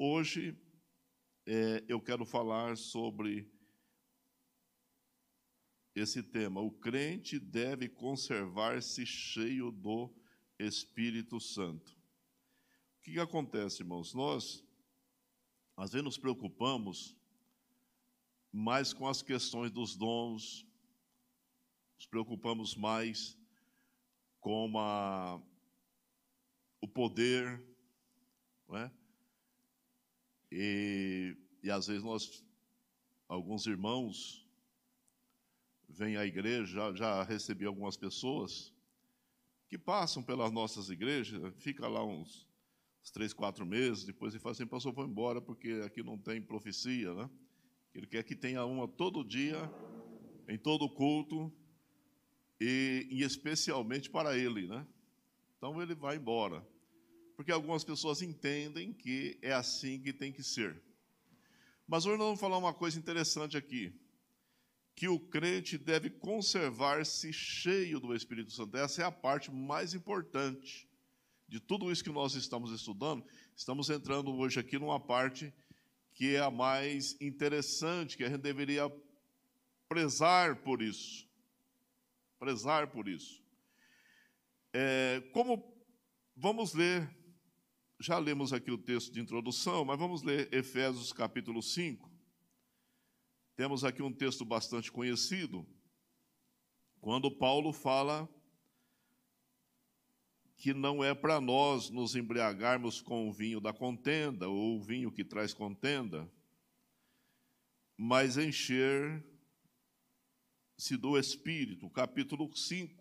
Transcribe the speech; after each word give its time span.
Hoje 0.00 0.56
é, 1.44 1.84
eu 1.88 2.00
quero 2.00 2.24
falar 2.24 2.76
sobre 2.76 3.52
esse 5.92 6.22
tema. 6.22 6.60
O 6.60 6.70
crente 6.70 7.36
deve 7.36 7.88
conservar-se 7.88 9.04
cheio 9.04 9.72
do 9.72 10.14
Espírito 10.56 11.40
Santo. 11.40 11.90
O 11.90 13.00
que, 13.02 13.14
que 13.14 13.18
acontece, 13.18 13.82
irmãos? 13.82 14.14
Nós, 14.14 14.64
às 15.76 15.90
vezes, 15.90 16.04
nos 16.04 16.16
preocupamos 16.16 17.16
mais 18.52 18.92
com 18.92 19.08
as 19.08 19.20
questões 19.20 19.72
dos 19.72 19.96
dons, 19.96 20.64
nos 21.96 22.06
preocupamos 22.06 22.76
mais 22.76 23.36
com 24.38 24.78
a, 24.78 25.42
o 26.80 26.86
poder, 26.86 27.60
não 28.68 28.76
é? 28.76 28.97
E, 30.50 31.36
e 31.62 31.70
às 31.70 31.86
vezes 31.86 32.02
nós, 32.02 32.44
alguns 33.28 33.66
irmãos, 33.66 34.46
vêm 35.88 36.16
à 36.16 36.24
igreja, 36.24 36.66
já, 36.66 36.94
já 36.94 37.22
recebi 37.22 37.64
algumas 37.64 37.96
pessoas 37.96 38.72
que 39.68 39.76
passam 39.78 40.22
pelas 40.22 40.50
nossas 40.50 40.88
igrejas, 40.88 41.52
fica 41.58 41.86
lá 41.86 42.04
uns, 42.04 42.46
uns 43.02 43.10
três, 43.10 43.32
quatro 43.32 43.66
meses, 43.66 44.04
depois 44.04 44.32
ele 44.32 44.42
fala 44.42 44.52
assim, 44.52 44.66
pastor, 44.66 44.92
vou 44.92 45.04
embora 45.04 45.40
porque 45.40 45.82
aqui 45.84 46.02
não 46.02 46.18
tem 46.18 46.40
profecia, 46.40 47.12
né? 47.12 47.28
Ele 47.94 48.06
quer 48.06 48.22
que 48.22 48.34
tenha 48.34 48.64
uma 48.64 48.86
todo 48.88 49.24
dia, 49.24 49.70
em 50.48 50.56
todo 50.56 50.88
culto, 50.88 51.52
e, 52.60 53.06
e 53.10 53.22
especialmente 53.22 54.08
para 54.08 54.36
ele, 54.36 54.66
né? 54.66 54.86
Então 55.56 55.82
ele 55.82 55.94
vai 55.94 56.16
embora 56.16 56.66
porque 57.38 57.52
algumas 57.52 57.84
pessoas 57.84 58.20
entendem 58.20 58.92
que 58.92 59.38
é 59.40 59.52
assim 59.52 60.00
que 60.00 60.12
tem 60.12 60.32
que 60.32 60.42
ser. 60.42 60.82
Mas 61.86 62.04
hoje 62.04 62.18
nós 62.18 62.26
vamos 62.26 62.40
falar 62.40 62.58
uma 62.58 62.74
coisa 62.74 62.98
interessante 62.98 63.56
aqui, 63.56 63.94
que 64.96 65.06
o 65.06 65.20
crente 65.20 65.78
deve 65.78 66.10
conservar-se 66.10 67.32
cheio 67.32 68.00
do 68.00 68.12
Espírito 68.12 68.50
Santo. 68.50 68.76
Essa 68.76 69.02
é 69.02 69.04
a 69.04 69.12
parte 69.12 69.52
mais 69.52 69.94
importante 69.94 70.90
de 71.46 71.60
tudo 71.60 71.92
isso 71.92 72.02
que 72.02 72.10
nós 72.10 72.34
estamos 72.34 72.72
estudando. 72.72 73.24
Estamos 73.54 73.88
entrando 73.88 74.34
hoje 74.34 74.58
aqui 74.58 74.76
numa 74.76 74.98
parte 74.98 75.54
que 76.14 76.34
é 76.34 76.40
a 76.40 76.50
mais 76.50 77.16
interessante, 77.20 78.16
que 78.16 78.24
a 78.24 78.28
gente 78.28 78.42
deveria 78.42 78.92
prezar 79.88 80.56
por 80.56 80.82
isso. 80.82 81.24
Prezar 82.36 82.88
por 82.88 83.06
isso. 83.06 83.40
É, 84.72 85.22
como 85.32 85.72
vamos 86.34 86.74
ler 86.74 87.08
já 88.00 88.16
lemos 88.18 88.52
aqui 88.52 88.70
o 88.70 88.78
texto 88.78 89.12
de 89.12 89.20
introdução, 89.20 89.84
mas 89.84 89.98
vamos 89.98 90.22
ler 90.22 90.48
Efésios 90.54 91.12
capítulo 91.12 91.60
5. 91.60 92.08
Temos 93.56 93.82
aqui 93.82 94.02
um 94.02 94.12
texto 94.12 94.44
bastante 94.44 94.92
conhecido, 94.92 95.66
quando 97.00 97.30
Paulo 97.30 97.72
fala 97.72 98.28
que 100.56 100.72
não 100.72 101.02
é 101.02 101.14
para 101.14 101.40
nós 101.40 101.90
nos 101.90 102.14
embriagarmos 102.14 103.00
com 103.00 103.28
o 103.28 103.32
vinho 103.32 103.60
da 103.60 103.72
contenda, 103.72 104.48
ou 104.48 104.76
o 104.76 104.82
vinho 104.82 105.10
que 105.10 105.24
traz 105.24 105.52
contenda, 105.52 106.30
mas 107.96 108.36
encher-se 108.36 109.24
do 110.96 111.18
Espírito. 111.18 111.90
Capítulo 111.90 112.54
5, 112.54 112.97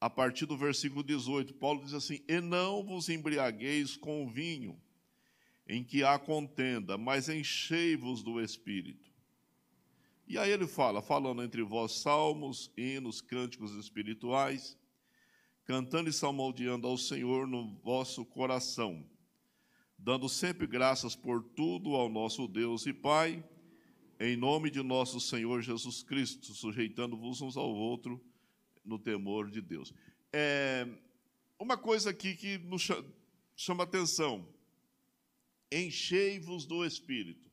a 0.00 0.08
partir 0.08 0.46
do 0.46 0.56
versículo 0.56 1.04
18. 1.04 1.54
Paulo 1.54 1.84
diz 1.84 1.92
assim: 1.92 2.20
E 2.26 2.40
não 2.40 2.82
vos 2.82 3.08
embriagueis 3.08 3.96
com 3.96 4.24
o 4.24 4.28
vinho, 4.30 4.80
em 5.68 5.84
que 5.84 6.02
há 6.02 6.18
contenda, 6.18 6.96
mas 6.96 7.28
enchei-vos 7.28 8.22
do 8.22 8.40
espírito. 8.40 9.10
E 10.26 10.38
aí 10.38 10.50
ele 10.50 10.66
fala, 10.66 11.02
falando 11.02 11.42
entre 11.42 11.62
vós 11.62 11.92
salmos, 11.92 12.70
hinos, 12.76 13.20
cânticos 13.20 13.74
espirituais, 13.74 14.78
cantando 15.64 16.08
e 16.08 16.12
salmodiando 16.12 16.86
ao 16.86 16.96
Senhor 16.96 17.46
no 17.46 17.76
vosso 17.78 18.24
coração, 18.24 19.04
dando 19.98 20.28
sempre 20.28 20.68
graças 20.68 21.16
por 21.16 21.42
tudo 21.42 21.96
ao 21.96 22.08
nosso 22.08 22.46
Deus 22.46 22.86
e 22.86 22.92
Pai, 22.92 23.44
em 24.20 24.36
nome 24.36 24.70
de 24.70 24.82
nosso 24.82 25.20
Senhor 25.20 25.62
Jesus 25.62 26.02
Cristo, 26.02 26.54
sujeitando-vos 26.54 27.40
uns 27.40 27.56
ao 27.56 27.74
outro 27.74 28.20
no 28.90 28.98
temor 28.98 29.48
de 29.48 29.60
Deus. 29.60 29.94
É, 30.32 30.86
uma 31.58 31.78
coisa 31.78 32.10
aqui 32.10 32.34
que 32.34 32.58
nos 32.58 32.88
chama 33.54 33.84
atenção: 33.84 34.46
enchei-vos 35.70 36.66
do 36.66 36.84
Espírito. 36.84 37.48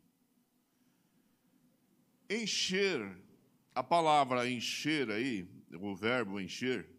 Encher, 2.30 3.00
a 3.74 3.84
palavra 3.84 4.50
encher 4.50 5.10
aí, 5.12 5.48
o 5.80 5.96
verbo 5.96 6.42
encher, 6.42 6.90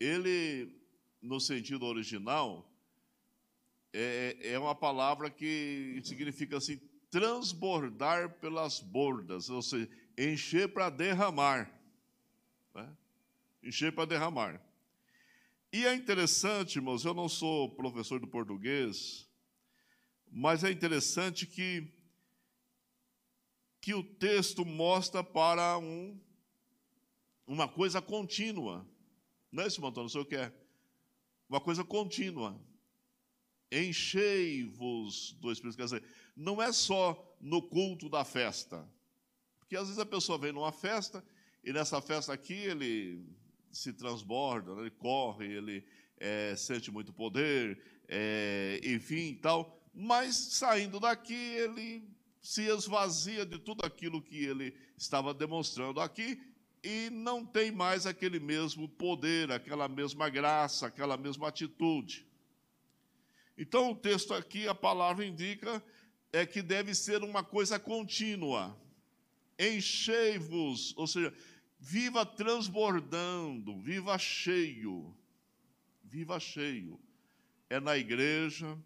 ele, 0.00 0.74
no 1.22 1.38
sentido 1.38 1.84
original, 1.84 2.66
é, 3.92 4.36
é 4.40 4.58
uma 4.58 4.74
palavra 4.74 5.30
que 5.30 6.00
significa 6.02 6.56
assim, 6.56 6.80
transbordar 7.10 8.30
pelas 8.40 8.80
bordas, 8.80 9.50
ou 9.50 9.60
seja, 9.60 9.88
encher 10.16 10.72
para 10.72 10.88
derramar. 10.88 11.79
Encher 13.62 13.92
para 13.94 14.06
derramar. 14.06 14.60
E 15.72 15.86
é 15.86 15.94
interessante, 15.94 16.76
irmãos, 16.76 17.04
eu 17.04 17.14
não 17.14 17.28
sou 17.28 17.70
professor 17.76 18.18
do 18.18 18.26
português, 18.26 19.28
mas 20.26 20.64
é 20.64 20.70
interessante 20.70 21.46
que, 21.46 21.86
que 23.80 23.94
o 23.94 24.02
texto 24.02 24.64
mostra 24.64 25.22
para 25.22 25.78
um, 25.78 26.18
uma 27.46 27.68
coisa 27.68 28.02
contínua. 28.02 28.84
Não 29.52 29.62
é 29.62 29.66
isso, 29.66 29.84
Antônio? 29.84 30.04
Não 30.04 30.08
sei 30.08 30.20
o 30.20 30.24
que 30.24 30.36
é. 30.36 30.52
Uma 31.48 31.60
coisa 31.60 31.84
contínua. 31.84 32.60
Enchei-vos 33.70 35.32
do 35.34 35.52
Espírito. 35.52 35.76
Quer 35.76 35.84
dizer, 35.84 36.04
não 36.36 36.60
é 36.60 36.72
só 36.72 37.36
no 37.40 37.62
culto 37.62 38.08
da 38.08 38.24
festa. 38.24 38.88
Porque 39.58 39.76
às 39.76 39.84
vezes 39.84 39.98
a 39.98 40.06
pessoa 40.06 40.38
vem 40.38 40.52
numa 40.52 40.72
festa 40.72 41.24
e 41.62 41.72
nessa 41.72 42.00
festa 42.00 42.32
aqui 42.32 42.54
ele 42.54 43.24
se 43.72 43.92
transborda, 43.92 44.74
né? 44.74 44.82
ele 44.82 44.90
corre, 44.90 45.46
ele 45.46 45.84
é, 46.18 46.54
sente 46.56 46.90
muito 46.90 47.12
poder, 47.12 47.78
é, 48.08 48.80
enfim, 48.84 49.38
tal. 49.40 49.78
Mas 49.94 50.36
saindo 50.36 51.00
daqui, 51.00 51.34
ele 51.34 52.08
se 52.40 52.62
esvazia 52.62 53.44
de 53.44 53.58
tudo 53.58 53.84
aquilo 53.84 54.22
que 54.22 54.44
ele 54.44 54.74
estava 54.96 55.34
demonstrando 55.34 56.00
aqui 56.00 56.40
e 56.82 57.10
não 57.10 57.44
tem 57.44 57.70
mais 57.70 58.06
aquele 58.06 58.40
mesmo 58.40 58.88
poder, 58.88 59.50
aquela 59.50 59.88
mesma 59.88 60.28
graça, 60.28 60.86
aquela 60.86 61.16
mesma 61.16 61.48
atitude. 61.48 62.26
Então, 63.56 63.90
o 63.90 63.94
texto 63.94 64.32
aqui, 64.32 64.66
a 64.66 64.74
palavra 64.74 65.24
indica 65.24 65.82
é 66.32 66.46
que 66.46 66.62
deve 66.62 66.94
ser 66.94 67.22
uma 67.22 67.44
coisa 67.44 67.78
contínua. 67.78 68.76
Enchei-vos, 69.58 70.96
ou 70.96 71.06
seja, 71.06 71.34
Viva 71.82 72.26
transbordando, 72.26 73.80
viva 73.80 74.18
cheio. 74.18 75.16
Viva 76.04 76.38
cheio. 76.38 77.00
É 77.70 77.80
na 77.80 77.96
igreja, 77.96 78.78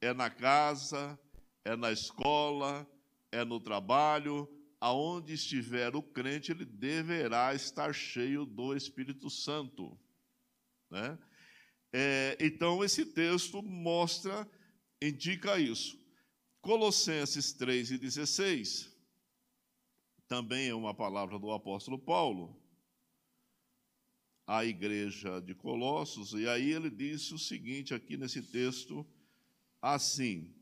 é 0.00 0.12
na 0.12 0.28
casa, 0.28 1.16
é 1.64 1.76
na 1.76 1.92
escola, 1.92 2.84
é 3.30 3.44
no 3.44 3.60
trabalho, 3.60 4.48
aonde 4.80 5.34
estiver 5.34 5.94
o 5.94 6.02
crente, 6.02 6.50
ele 6.50 6.64
deverá 6.64 7.54
estar 7.54 7.94
cheio 7.94 8.44
do 8.44 8.74
Espírito 8.74 9.30
Santo. 9.30 9.96
Né? 10.90 11.16
É, 11.92 12.36
então, 12.40 12.82
esse 12.82 13.06
texto 13.06 13.62
mostra, 13.62 14.48
indica 15.00 15.56
isso. 15.56 15.96
Colossenses 16.60 17.52
3 17.52 17.92
e 17.92 17.98
16 17.98 18.89
também 20.30 20.68
é 20.68 20.74
uma 20.76 20.94
palavra 20.94 21.40
do 21.40 21.50
apóstolo 21.50 21.98
Paulo 21.98 22.56
à 24.46 24.64
igreja 24.64 25.40
de 25.40 25.56
Colossos, 25.56 26.34
e 26.34 26.46
aí 26.48 26.70
ele 26.70 26.88
disse 26.88 27.34
o 27.34 27.38
seguinte 27.38 27.92
aqui 27.92 28.16
nesse 28.16 28.40
texto, 28.40 29.04
assim: 29.82 30.54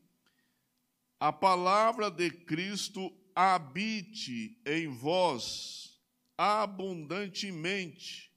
A 1.19 1.31
palavra 1.31 2.09
de 2.09 2.31
Cristo 2.31 3.15
habite 3.35 4.59
em 4.65 4.87
vós 4.87 6.01
abundantemente, 6.35 8.33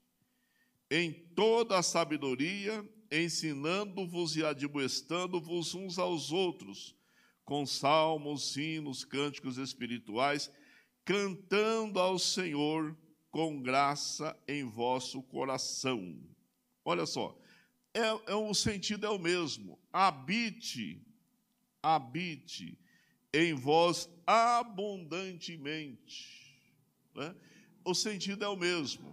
em 0.91 1.11
toda 1.33 1.79
a 1.79 1.83
sabedoria, 1.83 2.87
ensinando-vos 3.11 4.35
e 4.35 4.45
admoestando-vos 4.45 5.73
uns 5.73 5.97
aos 5.97 6.31
outros, 6.31 6.95
com 7.43 7.65
salmos, 7.65 8.55
hinos, 8.55 9.03
cânticos 9.03 9.57
espirituais, 9.57 10.51
cantando 11.05 11.99
ao 11.99 12.17
Senhor 12.17 12.95
com 13.31 13.61
graça 13.61 14.37
em 14.47 14.63
vosso 14.63 15.21
coração. 15.23 16.19
Olha 16.85 17.05
só, 17.05 17.37
é, 17.93 18.31
é, 18.31 18.35
o 18.35 18.53
sentido 18.53 19.05
é 19.05 19.09
o 19.09 19.19
mesmo. 19.19 19.79
Habite 19.91 21.01
habite 21.83 22.79
em 23.33 23.53
vós 23.53 24.09
abundantemente. 24.25 26.57
Né? 27.13 27.35
O 27.83 27.93
sentido 27.93 28.45
é 28.45 28.47
o 28.47 28.55
mesmo. 28.55 29.11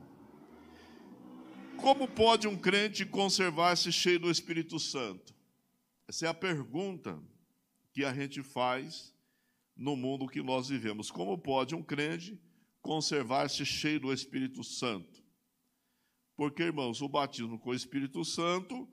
Como 1.76 2.06
pode 2.06 2.46
um 2.46 2.56
crente 2.56 3.04
conservar-se 3.04 3.90
cheio 3.90 4.20
do 4.20 4.30
Espírito 4.30 4.78
Santo? 4.78 5.34
Essa 6.06 6.26
é 6.26 6.28
a 6.28 6.34
pergunta 6.34 7.20
que 7.92 8.04
a 8.04 8.14
gente 8.14 8.40
faz 8.42 9.12
no 9.80 9.96
mundo 9.96 10.28
que 10.28 10.42
nós 10.42 10.68
vivemos. 10.68 11.10
Como 11.10 11.38
pode 11.38 11.74
um 11.74 11.82
crente 11.82 12.38
conservar-se 12.82 13.64
cheio 13.64 13.98
do 13.98 14.12
Espírito 14.12 14.62
Santo? 14.62 15.24
Porque, 16.36 16.64
irmãos, 16.64 17.00
o 17.00 17.08
batismo 17.08 17.58
com 17.58 17.70
o 17.70 17.74
Espírito 17.74 18.22
Santo 18.22 18.86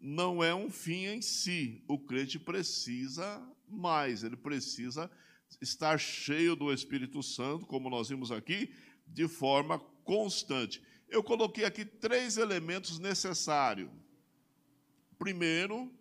não 0.00 0.42
é 0.42 0.52
um 0.52 0.68
fim 0.68 1.06
em 1.06 1.22
si. 1.22 1.84
O 1.86 2.00
crente 2.00 2.36
precisa 2.36 3.40
mais, 3.68 4.24
ele 4.24 4.36
precisa 4.36 5.08
estar 5.62 5.98
cheio 5.98 6.56
do 6.56 6.72
Espírito 6.72 7.22
Santo, 7.22 7.64
como 7.64 7.88
nós 7.88 8.08
vimos 8.08 8.32
aqui, 8.32 8.74
de 9.06 9.28
forma 9.28 9.78
constante. 10.02 10.82
Eu 11.08 11.22
coloquei 11.22 11.64
aqui 11.64 11.84
três 11.84 12.38
elementos 12.38 12.98
necessários. 12.98 13.88
Primeiro, 15.16 15.92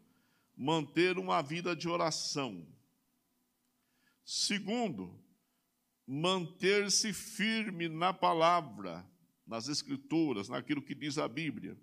manter 0.57 1.19
uma 1.19 1.39
vida 1.43 1.75
de 1.75 1.87
oração. 1.87 2.65
Segundo, 4.25 5.19
manter-se 6.07 7.13
firme 7.13 7.87
na 7.87 8.13
palavra, 8.13 9.05
nas 9.45 9.67
Escrituras, 9.67 10.49
naquilo 10.49 10.81
que 10.81 10.95
diz 10.95 11.17
a 11.17 11.27
Bíblia. 11.27 11.77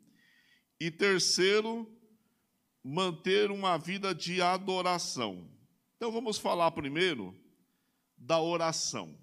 E 0.79 0.91
terceiro, 0.91 1.87
manter 2.83 3.51
uma 3.51 3.77
vida 3.77 4.15
de 4.15 4.41
adoração. 4.41 5.51
Então 5.97 6.11
vamos 6.11 6.39
falar 6.39 6.71
primeiro 6.71 7.39
da 8.17 8.41
oração. 8.41 9.19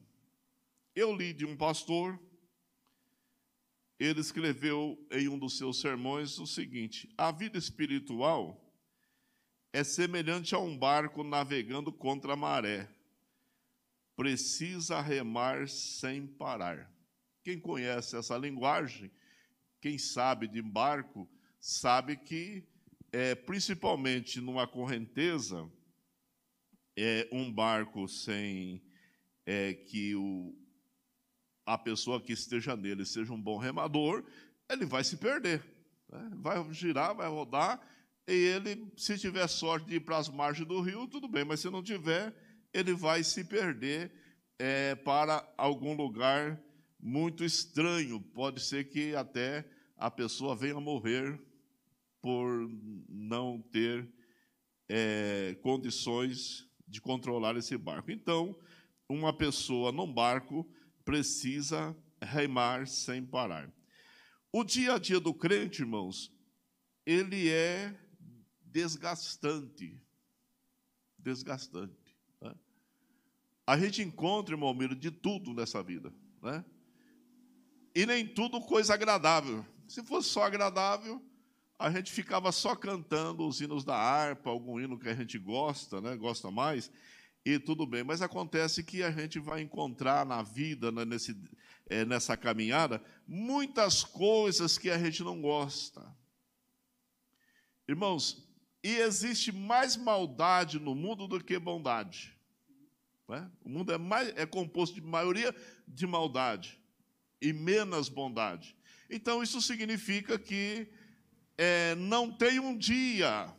Eu 0.96 1.16
li 1.16 1.34
de 1.34 1.46
um 1.46 1.56
pastor, 1.56 2.20
ele 4.00 4.20
escreveu 4.20 4.98
em 5.12 5.28
um 5.28 5.40
dos 5.40 5.58
seus 5.58 5.80
sermões 5.81 6.38
o 6.38 6.46
seguinte: 6.46 7.12
a 7.18 7.31
vida 7.31 7.58
espiritual 7.58 8.63
é 9.74 9.84
semelhante 9.84 10.54
a 10.54 10.60
um 10.60 10.78
barco 10.78 11.24
navegando 11.24 11.92
contra 11.92 12.34
a 12.34 12.36
maré. 12.36 12.90
Precisa 14.18 15.00
remar 15.00 15.69
sem 15.69 16.28
parar. 16.28 16.92
Quem 17.42 17.58
conhece 17.58 18.18
essa 18.18 18.38
linguagem, 18.38 19.10
quem 19.80 19.98
sabe 19.98 20.48
de 20.48 20.62
barco, 20.62 21.30
sabe 21.58 22.18
que, 22.18 22.68
é, 23.14 23.34
principalmente 23.36 24.42
numa 24.42 24.68
correnteza, 24.68 25.72
é, 26.98 27.30
um 27.31 27.50
barco 27.50 28.06
sem 28.10 28.84
é, 29.46 29.74
que 29.74 30.14
o, 30.16 30.54
a 31.66 31.78
pessoa 31.78 32.20
que 32.20 32.34
esteja 32.34 32.75
nele 32.75 33.06
seja 33.06 33.31
um 33.31 33.42
bom 33.42 33.58
remador, 33.58 34.25
ele 34.70 34.86
vai 34.86 35.06
se 35.06 35.16
perder. 35.16 35.63
Né? 36.10 36.31
Vai 36.36 36.74
girar, 36.74 37.16
vai 37.16 37.30
rodar 37.30 37.80
e 38.28 38.34
ele, 38.34 38.92
se 38.98 39.18
tiver 39.18 39.48
sorte 39.48 39.88
de 39.88 39.96
ir 39.96 40.00
para 40.02 40.18
as 40.18 40.28
margens 40.28 40.68
do 40.68 40.81
rio, 40.81 41.08
tudo 41.08 41.30
bem, 41.30 41.46
mas 41.46 41.62
se 41.62 41.70
não 41.70 41.81
tiver, 41.81 42.36
ele 42.77 42.94
vai 42.94 43.24
se 43.24 43.44
perder 43.44 44.12
é, 44.59 44.94
para 44.95 45.47
algum 45.57 45.94
lugar 45.95 46.62
muito 47.00 47.44
estranho. 47.44 48.21
Pode 48.21 48.62
ser 48.62 48.85
que 48.89 49.15
até 49.15 49.68
a 49.97 50.12
pessoa 50.12 50.56
venha 50.56 50.79
morrer 50.79 51.41
por 52.21 52.69
não 53.09 53.59
ter 53.62 54.07
é, 54.88 55.57
condições 55.62 56.69
de 56.88 57.01
controlar 57.01 57.57
esse 57.57 57.75
barco. 57.77 58.12
Então, 58.12 58.57
uma 59.09 59.35
pessoa 59.35 59.91
num 59.91 60.12
barco 60.12 60.69
precisa 61.03 61.95
remar 62.21 62.88
sem 62.88 63.25
parar. 63.25 63.71
O 64.51 64.63
dia 64.63 64.94
a 64.94 65.00
dia 65.00 65.19
do 65.19 65.33
crente, 65.33 65.81
irmãos, 65.81 66.31
ele 67.06 67.50
é 67.50 67.95
desgastante. 68.62 70.00
Desgastante. 71.18 72.06
A 73.68 73.78
gente 73.78 74.02
encontra, 74.02 74.56
irmão 74.56 74.74
Miro, 74.74 74.96
de 74.96 75.12
tudo 75.12 75.54
nessa 75.54 75.84
vida. 75.84 76.14
Né? 76.42 76.64
E 77.94 78.06
nem 78.06 78.25
tudo 78.25 78.62
coisa 78.62 78.94
agradável. 78.94 79.66
Se 79.90 80.02
fosse 80.02 80.30
só 80.30 80.44
agradável, 80.44 81.22
a 81.78 81.92
gente 81.92 82.10
ficava 82.10 82.50
só 82.54 82.78
cantando 82.78 83.46
os 83.46 83.60
hinos 83.60 83.84
da 83.84 83.96
harpa, 83.96 84.50
algum 84.50 84.80
hino 84.80 84.98
que 84.98 85.10
a 85.10 85.14
gente 85.14 85.38
gosta, 85.38 86.00
né? 86.00 86.16
gosta 86.16 86.50
mais, 86.50 86.90
e 87.46 87.60
tudo 87.60 87.86
bem. 87.86 88.06
Mas 88.06 88.22
acontece 88.22 88.86
que 88.86 89.04
a 89.04 89.12
gente 89.12 89.38
vai 89.38 89.62
encontrar 89.62 90.25
na 90.25 90.42
vida, 90.42 90.90
né, 90.90 91.04
nesse, 91.04 91.38
é, 91.88 92.06
nessa 92.06 92.38
caminhada, 92.38 93.04
muitas 93.28 94.02
coisas 94.02 94.78
que 94.78 94.90
a 94.90 94.98
gente 94.98 95.22
não 95.24 95.42
gosta. 95.42 96.16
Irmãos, 97.86 98.48
e 98.81 98.96
existe 98.96 99.52
mais 99.52 99.98
maldade 99.98 100.80
no 100.80 100.96
mundo 100.96 101.28
do 101.28 101.44
que 101.44 101.60
bondade. 101.60 102.37
É? 103.29 103.45
O 103.63 103.69
mundo 103.69 103.91
é, 103.91 103.97
mais, 103.97 104.29
é 104.38 104.45
composto 104.45 104.95
de 104.95 105.01
maioria 105.01 105.53
de 105.85 106.07
maldade 106.07 106.79
e 107.41 107.51
menos 107.51 108.07
bondade. 108.07 108.75
Então, 109.09 109.44
isso 109.44 109.62
significa 109.62 110.39
que 110.39 110.88
é, 111.57 111.94
não 111.95 112.31
tem 112.31 112.59
um 112.59 112.77
dia 112.77 113.53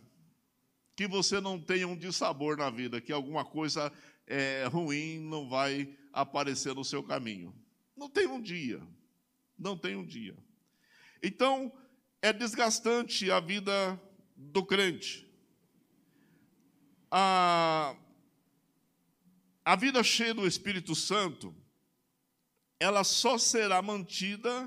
que 0.96 1.06
você 1.06 1.40
não 1.40 1.60
tenha 1.60 1.86
um 1.86 1.96
dissabor 1.96 2.56
na 2.56 2.70
vida, 2.70 3.00
que 3.00 3.12
alguma 3.12 3.44
coisa 3.44 3.92
é, 4.26 4.64
ruim 4.66 5.20
não 5.20 5.48
vai 5.48 5.94
aparecer 6.12 6.74
no 6.74 6.84
seu 6.84 7.02
caminho. 7.02 7.54
Não 7.96 8.08
tem 8.08 8.26
um 8.26 8.40
dia. 8.40 8.80
Não 9.58 9.76
tem 9.76 9.96
um 9.96 10.04
dia. 10.04 10.36
Então, 11.22 11.72
é 12.22 12.32
desgastante 12.32 13.30
a 13.30 13.38
vida 13.38 14.00
do 14.36 14.64
crente. 14.64 15.26
A, 17.10 17.96
a 19.68 19.76
vida 19.76 20.02
cheia 20.02 20.32
do 20.32 20.46
Espírito 20.46 20.94
Santo, 20.94 21.54
ela 22.80 23.04
só 23.04 23.36
será 23.36 23.82
mantida 23.82 24.66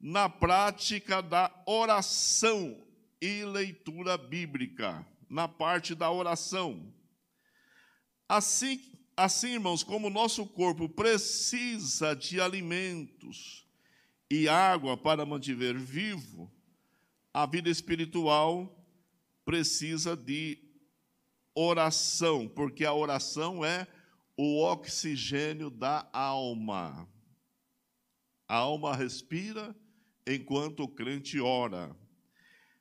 na 0.00 0.26
prática 0.26 1.20
da 1.20 1.52
oração 1.66 2.82
e 3.20 3.44
leitura 3.44 4.16
bíblica, 4.16 5.06
na 5.28 5.46
parte 5.46 5.94
da 5.94 6.10
oração. 6.10 6.90
Assim, 8.26 8.80
assim, 9.14 9.48
irmãos, 9.48 9.82
como 9.82 10.06
o 10.06 10.10
nosso 10.10 10.46
corpo 10.46 10.88
precisa 10.88 12.16
de 12.16 12.40
alimentos 12.40 13.66
e 14.30 14.48
água 14.48 14.96
para 14.96 15.26
manter 15.26 15.76
vivo, 15.76 16.50
a 17.34 17.44
vida 17.44 17.68
espiritual 17.68 18.82
precisa 19.44 20.16
de 20.16 20.56
oração, 21.54 22.48
porque 22.48 22.82
a 22.82 22.94
oração 22.94 23.62
é 23.62 23.86
o 24.36 24.62
oxigênio 24.62 25.70
da 25.70 26.08
alma. 26.12 27.08
A 28.46 28.56
alma 28.56 28.94
respira 28.94 29.74
enquanto 30.26 30.84
o 30.84 30.88
crente 30.88 31.40
ora. 31.40 31.96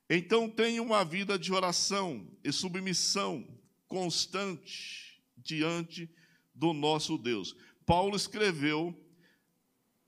Então 0.10 0.50
tenha 0.50 0.82
uma 0.84 1.04
vida 1.04 1.40
de 1.40 1.54
oração 1.54 2.30
e 2.44 2.52
submissão 2.52 3.48
constante 3.88 5.24
diante 5.38 6.10
do 6.54 6.74
nosso 6.74 7.18
Deus. 7.18 7.56
Paulo 7.86 8.16
escreveu 8.16 8.94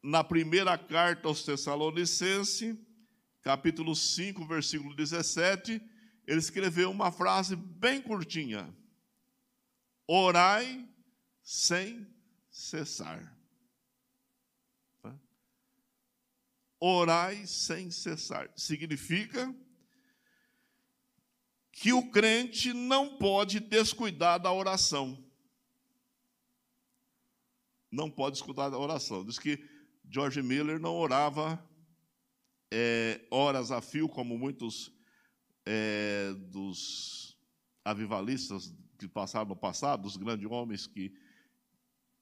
na 0.04 0.24
primeira 0.24 0.78
carta 0.78 1.28
aos 1.28 1.44
Tessalonicenses, 1.44 2.78
capítulo 3.42 3.96
5, 3.96 4.46
versículo 4.46 4.96
17, 4.96 5.82
ele 6.28 6.40
escreveu 6.40 6.92
uma 6.92 7.12
frase 7.12 7.56
bem 7.56 8.02
curtinha: 8.02 8.74
Orai 10.08 10.88
sem 11.48 12.06
cessar. 12.50 13.34
Orai 16.78 17.48
sem 17.48 17.90
cessar. 17.90 18.52
Significa 18.54 19.56
que 21.72 21.94
o 21.94 22.12
crente 22.12 22.74
não 22.74 23.18
pode 23.18 23.62
descuidar 23.62 24.42
da 24.42 24.52
oração. 24.52 25.26
Não 27.90 28.12
pode 28.12 28.34
descuidar 28.34 28.70
da 28.70 28.78
oração. 28.78 29.24
Diz 29.26 29.40
que 29.40 29.58
George 30.04 30.44
Miller 30.44 30.82
não 30.82 30.96
orava 30.96 31.66
é, 32.70 33.26
horas 33.32 33.72
a 33.72 33.82
fio, 33.82 34.10
como 34.10 34.38
muitos 34.38 34.94
é, 35.66 36.34
dos 36.50 37.40
avivalistas 37.86 38.76
que 39.00 39.08
passaram 39.08 39.48
no 39.48 39.56
passado, 39.56 40.02
dos 40.02 40.18
grandes 40.18 40.46
homens 40.52 40.86
que, 40.86 41.16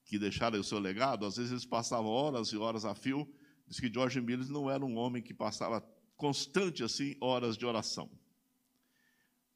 que 0.06 0.20
deixaram 0.20 0.60
o 0.60 0.64
seu 0.64 0.80
legado, 0.80 1.26
às 1.26 1.36
vezes 1.36 1.52
eles 1.52 1.66
passavam 1.66 2.10
horas 2.10 2.50
e 2.50 2.58
horas 2.58 2.86
a 2.86 2.96
fio. 2.96 3.28
Diz 3.68 3.80
que 3.80 3.92
George 3.92 4.22
Miller 4.22 4.48
não 4.50 4.70
era 4.70 4.86
um 4.86 4.96
homem 4.96 5.22
que 5.22 5.34
passava 5.34 5.82
constante 6.16 6.84
assim 6.84 7.16
horas 7.20 7.58
de 7.58 7.66
oração. 7.66 8.10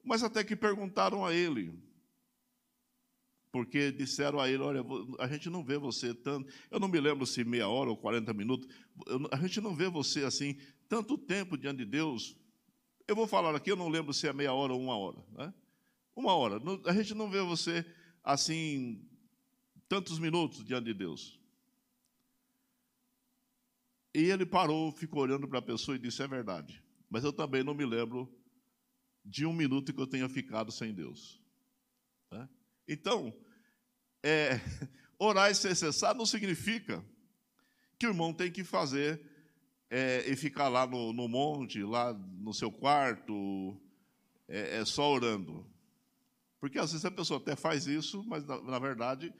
Mas 0.02 0.22
até 0.22 0.42
que 0.42 0.56
perguntaram 0.56 1.24
a 1.24 1.32
ele: 1.32 1.72
porque 3.52 3.90
disseram 3.90 4.40
a 4.40 4.48
ele: 4.48 4.62
Olha, 4.62 4.84
a 5.18 5.26
gente 5.26 5.50
não 5.50 5.64
vê 5.64 5.78
você 5.78 6.14
tanto. 6.14 6.52
Eu 6.70 6.80
não 6.80 6.88
me 6.88 7.00
lembro 7.00 7.26
se 7.26 7.44
meia 7.44 7.68
hora 7.68 7.90
ou 7.90 7.96
40 7.96 8.32
minutos. 8.32 8.68
A 9.30 9.36
gente 9.36 9.60
não 9.60 9.74
vê 9.74 9.88
você 9.88 10.24
assim, 10.24 10.56
tanto 10.88 11.18
tempo 11.18 11.56
diante 11.56 11.78
de 11.78 11.84
Deus. 11.84 12.36
Eu 13.06 13.16
vou 13.16 13.26
falar 13.26 13.54
aqui, 13.54 13.70
eu 13.70 13.76
não 13.76 13.88
lembro 13.88 14.12
se 14.12 14.28
é 14.28 14.32
meia 14.32 14.52
hora 14.52 14.72
ou 14.72 14.80
uma 14.80 14.96
hora. 14.96 15.18
Né? 15.32 15.52
Uma 16.14 16.34
hora. 16.34 16.60
A 16.86 16.92
gente 16.92 17.14
não 17.14 17.28
vê 17.28 17.40
você 17.42 17.84
assim, 18.22 19.04
tantos 19.90 20.20
minutos 20.20 20.64
diante 20.64 20.84
de 20.84 20.94
Deus. 20.94 21.36
E 24.14 24.20
ele 24.20 24.46
parou, 24.46 24.92
ficou 24.92 25.22
olhando 25.22 25.48
para 25.48 25.58
a 25.58 25.62
pessoa 25.62 25.96
e 25.96 25.98
disse: 25.98 26.22
É 26.22 26.28
verdade. 26.28 26.82
Mas 27.10 27.24
eu 27.24 27.32
também 27.32 27.64
não 27.64 27.74
me 27.74 27.84
lembro 27.84 28.32
de 29.24 29.44
um 29.44 29.52
minuto 29.52 29.92
que 29.92 30.00
eu 30.00 30.06
tenha 30.06 30.28
ficado 30.28 30.70
sem 30.70 30.94
Deus. 30.94 31.42
Né? 32.30 32.48
Então, 32.86 33.36
é, 34.22 34.60
orar 35.18 35.50
e 35.50 35.54
sem 35.56 35.74
cessar 35.74 36.14
não 36.14 36.24
significa 36.24 37.04
que 37.98 38.06
o 38.06 38.10
irmão 38.10 38.32
tem 38.32 38.50
que 38.50 38.62
fazer 38.62 39.20
é, 39.90 40.24
e 40.30 40.36
ficar 40.36 40.68
lá 40.68 40.86
no, 40.86 41.12
no, 41.12 41.26
monte, 41.26 41.82
lá 41.82 42.14
no 42.14 42.54
seu 42.54 42.70
quarto, 42.70 43.76
é, 44.46 44.78
é, 44.78 44.84
só 44.84 45.10
orando. 45.10 45.68
Porque 46.60 46.78
às 46.78 46.92
vezes 46.92 47.04
a 47.04 47.10
pessoa 47.10 47.40
até 47.40 47.56
faz 47.56 47.88
isso, 47.88 48.22
mas 48.24 48.44
na, 48.46 48.60
na 48.62 48.78
verdade 48.78 49.34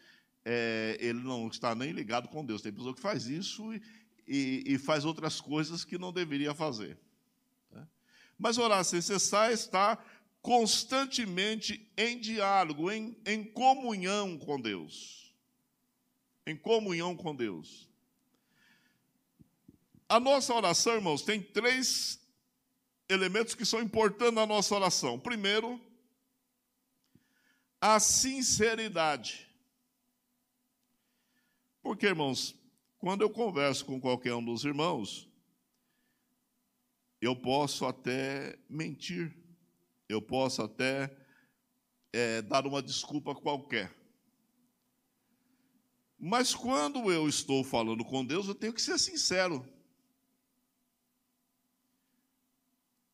é, 0.45 0.97
ele 1.01 1.21
não 1.21 1.49
está 1.49 1.75
nem 1.75 1.93
ligado 1.93 2.29
com 2.29 2.45
Deus. 2.45 2.63
Tem 2.63 2.73
pessoa 2.73 2.95
que 2.95 3.01
faz 3.01 3.27
isso 3.27 3.73
e, 3.75 3.83
e, 4.27 4.63
e 4.75 4.79
faz 4.79 5.05
outras 5.05 5.41
coisas 5.41 5.85
que 5.85 5.99
não 5.99 6.13
deveria 6.13 6.55
fazer. 6.55 6.99
Né? 7.71 7.87
Mas 8.39 8.59
orar 8.59 8.85
sem 8.85 9.01
cessar 9.01 9.53
está 9.53 10.03
constantemente 10.43 11.91
em 11.97 12.19
diálogo, 12.19 12.91
em, 12.91 13.17
em 13.27 13.45
comunhão 13.45 14.39
com 14.39 14.61
Deus. 14.61 15.35
Em 16.47 16.57
comunhão 16.57 17.15
com 17.17 17.35
Deus. 17.35 17.89
A 20.09 20.19
nossa 20.19 20.53
oração, 20.55 20.95
irmãos, 20.95 21.23
tem 21.23 21.41
três 21.41 22.19
elementos 23.09 23.55
que 23.55 23.65
são 23.65 23.81
importantes 23.81 24.35
na 24.35 24.47
nossa 24.47 24.75
oração. 24.75 25.19
Primeiro, 25.19 25.81
a 27.81 28.01
sinceridade. 28.01 29.50
Porque, 31.83 32.07
irmãos, 32.07 32.55
quando 32.99 33.23
eu 33.23 33.31
converso 33.31 33.85
com 33.85 34.01
qualquer 34.01 34.35
um 34.35 34.45
dos 34.45 34.65
irmãos, 34.65 35.29
eu 37.21 37.35
posso 37.35 37.87
até 37.87 38.59
mentir 38.69 39.41
eu 40.11 40.21
posso 40.21 40.63
até 40.63 41.17
é, 42.13 42.43
dar 42.43 42.67
uma 42.67 42.83
desculpa 42.83 43.35
qualquer. 43.35 43.95
Mas 46.19 46.55
quando 46.55 47.11
eu 47.11 47.29
estou 47.29 47.65
falando 47.65 48.05
com 48.05 48.25
Deus, 48.25 48.49
eu 48.49 48.55
tenho 48.55 48.75
que 48.75 48.83
ser 48.83 48.99
sincero. 48.99 49.65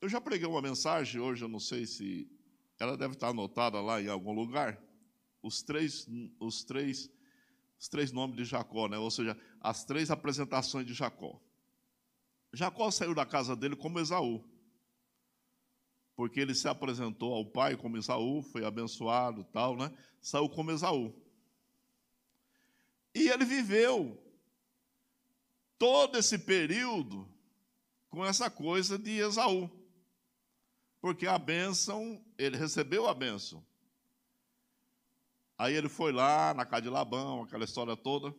Eu 0.01 0.09
já 0.09 0.21
preguei 0.21 0.47
uma 0.47 0.63
mensagem 0.63 1.21
hoje, 1.21 1.45
eu 1.45 1.49
não 1.49 1.61
sei 1.61 1.87
se 1.87 2.29
ela 2.79 2.97
deve 2.97 3.15
estar 3.15 3.29
anotada 3.29 3.81
lá 3.81 4.01
em 4.01 4.09
algum 4.09 4.33
lugar. 4.33 4.83
Os 5.43 5.63
três, 5.63 6.09
os 6.41 6.65
três, 6.65 7.11
os 7.79 7.89
três 7.89 8.13
nomes 8.13 8.37
de 8.37 8.45
Jacó, 8.45 8.89
né? 8.89 8.99
ou 8.99 9.11
seja, 9.11 9.37
as 9.61 9.85
três 9.85 10.11
apresentações 10.11 10.87
de 10.87 10.95
Jacó. 10.95 11.41
Jacó 12.53 12.91
saiu 12.91 13.15
da 13.15 13.27
casa 13.27 13.55
dele 13.55 13.77
como 13.77 13.99
Esaú 13.99 14.45
porque 16.17 16.41
ele 16.41 16.55
se 16.55 16.67
apresentou 16.67 17.35
ao 17.35 17.45
pai 17.45 17.77
como 17.77 17.99
Esaú, 17.99 18.43
foi 18.43 18.65
abençoado 18.65 19.45
tal, 19.45 19.77
né? 19.77 19.95
Saiu 20.21 20.49
como 20.49 20.71
Esaú. 20.71 21.15
E 23.15 23.29
ele 23.29 23.45
viveu 23.45 24.19
todo 25.79 26.17
esse 26.17 26.39
período 26.39 27.29
com 28.09 28.25
essa 28.25 28.51
coisa 28.51 28.99
de 28.99 29.19
Esaú. 29.19 29.71
Porque 30.99 31.27
a 31.27 31.39
bênção, 31.39 32.25
ele 32.39 32.57
recebeu 32.57 33.07
a 33.07 33.15
bênção. 33.15 33.65
Aí 35.59 35.75
ele 35.75 35.89
foi 35.89 36.13
lá 36.13 36.53
na 36.55 36.67
casa 36.67 36.83
de 36.83 36.89
Labão, 36.91 37.43
aquela 37.43 37.65
história 37.65 37.97
toda. 37.97 38.35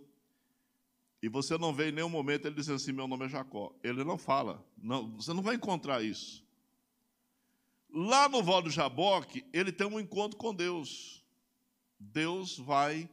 E 1.22 1.28
você 1.28 1.58
não 1.58 1.74
vê 1.74 1.90
em 1.90 1.92
nenhum 1.92 2.10
momento 2.10 2.46
ele 2.46 2.56
dizendo 2.56 2.76
assim: 2.76 2.92
meu 2.92 3.08
nome 3.08 3.26
é 3.26 3.30
Jacó. 3.30 3.74
Ele 3.84 4.04
não 4.04 4.18
fala. 4.18 4.64
Não, 4.78 5.16
você 5.16 5.34
não 5.34 5.42
vai 5.42 5.56
encontrar 5.56 6.04
isso. 6.04 6.46
Lá 7.90 8.30
no 8.30 8.44
Val 8.44 8.62
do 8.62 8.70
Jaboque, 8.70 9.46
ele 9.52 9.72
tem 9.72 9.88
um 9.88 10.00
encontro 10.00 10.38
com 10.38 10.54
Deus. 10.54 11.26
Deus 12.00 12.58
vai 12.58 13.10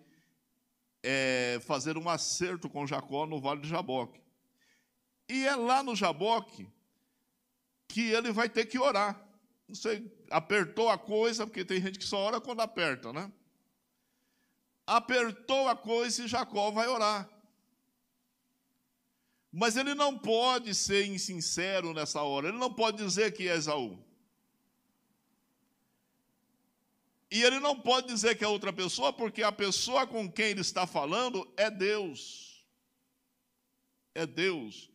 é, 1.02 1.58
fazer 1.62 1.96
um 1.96 2.08
acerto 2.08 2.68
com 2.68 2.86
Jacó 2.86 3.26
no 3.26 3.40
Vale 3.40 3.60
do 3.60 3.66
Jaboque. 3.66 4.20
E 5.28 5.46
é 5.46 5.56
lá 5.56 5.82
no 5.82 5.96
Jaboque 5.96 6.68
que 7.88 8.10
ele 8.10 8.32
vai 8.32 8.48
ter 8.48 8.66
que 8.66 8.78
orar. 8.78 9.22
Não 9.66 9.74
sei, 9.74 10.12
apertou 10.30 10.90
a 10.90 10.98
coisa, 10.98 11.46
porque 11.46 11.64
tem 11.64 11.80
gente 11.80 11.98
que 11.98 12.04
só 12.04 12.18
ora 12.18 12.40
quando 12.40 12.60
aperta, 12.60 13.12
né? 13.12 13.32
Apertou 14.86 15.68
a 15.68 15.76
coisa 15.76 16.24
e 16.24 16.28
Jacó 16.28 16.70
vai 16.70 16.86
orar. 16.88 17.28
Mas 19.50 19.76
ele 19.76 19.94
não 19.94 20.18
pode 20.18 20.74
ser 20.74 21.06
insincero 21.06 21.94
nessa 21.94 22.20
hora, 22.22 22.48
ele 22.48 22.58
não 22.58 22.72
pode 22.72 22.96
dizer 22.98 23.32
que 23.32 23.48
é 23.48 23.54
Esaú. 23.54 24.04
E 27.30 27.42
ele 27.42 27.58
não 27.58 27.80
pode 27.80 28.06
dizer 28.08 28.36
que 28.36 28.44
é 28.44 28.48
outra 28.48 28.72
pessoa, 28.72 29.12
porque 29.12 29.42
a 29.42 29.50
pessoa 29.50 30.06
com 30.06 30.30
quem 30.30 30.46
ele 30.46 30.60
está 30.60 30.86
falando 30.86 31.52
é 31.56 31.70
Deus. 31.70 32.64
É 34.14 34.26
Deus. 34.26 34.90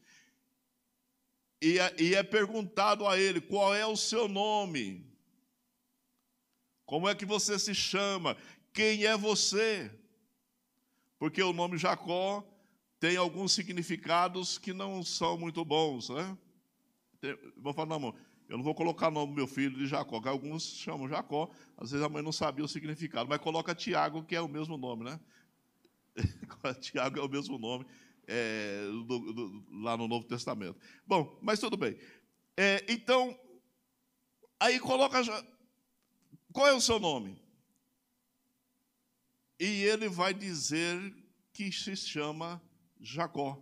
E 1.61 1.77
é, 1.79 1.95
e 1.99 2.15
é 2.15 2.23
perguntado 2.23 3.05
a 3.07 3.19
ele: 3.19 3.41
qual 3.41 3.75
é 3.75 3.85
o 3.85 3.97
seu 3.97 4.27
nome? 4.27 5.05
Como 6.85 7.07
é 7.07 7.13
que 7.13 7.25
você 7.25 7.59
se 7.59 7.75
chama? 7.75 8.37
Quem 8.79 9.03
é 9.03 9.17
você? 9.17 9.91
Porque 11.17 11.43
o 11.43 11.51
nome 11.51 11.77
Jacó 11.77 12.41
tem 12.97 13.17
alguns 13.17 13.51
significados 13.51 14.57
que 14.57 14.71
não 14.71 15.03
são 15.03 15.37
muito 15.37 15.65
bons, 15.65 16.07
né? 16.07 16.37
Vou 17.57 17.73
falar, 17.73 17.99
não, 17.99 18.15
eu 18.47 18.55
não 18.55 18.63
vou 18.63 18.73
colocar 18.73 19.09
o 19.09 19.11
nome 19.11 19.33
do 19.33 19.35
meu 19.35 19.47
filho 19.47 19.77
de 19.77 19.85
Jacó, 19.85 20.21
que 20.21 20.29
alguns 20.29 20.63
chamam 20.77 21.09
Jacó, 21.09 21.51
às 21.75 21.91
vezes 21.91 22.05
a 22.05 22.07
mãe 22.07 22.23
não 22.23 22.31
sabia 22.31 22.63
o 22.63 22.69
significado, 22.69 23.27
mas 23.27 23.41
coloca 23.41 23.75
Tiago, 23.75 24.23
que 24.23 24.33
é 24.33 24.39
o 24.39 24.47
mesmo 24.47 24.77
nome, 24.77 25.03
né? 25.03 25.19
Tiago 26.79 27.19
é 27.19 27.21
o 27.21 27.27
mesmo 27.27 27.57
nome 27.57 27.85
é, 28.29 28.85
do, 29.05 29.33
do, 29.33 29.65
lá 29.81 29.97
no 29.97 30.07
Novo 30.07 30.25
Testamento. 30.25 30.79
Bom, 31.05 31.37
mas 31.41 31.59
tudo 31.59 31.75
bem. 31.75 31.99
É, 32.55 32.85
então, 32.87 33.37
aí 34.57 34.79
coloca. 34.79 35.21
Qual 36.53 36.65
é 36.65 36.73
o 36.73 36.79
seu 36.79 36.97
nome? 36.97 37.48
E 39.59 39.83
ele 39.83 40.07
vai 40.07 40.33
dizer 40.33 41.13
que 41.51 41.71
se 41.71 41.95
chama 41.95 42.61
Jacó. 43.01 43.61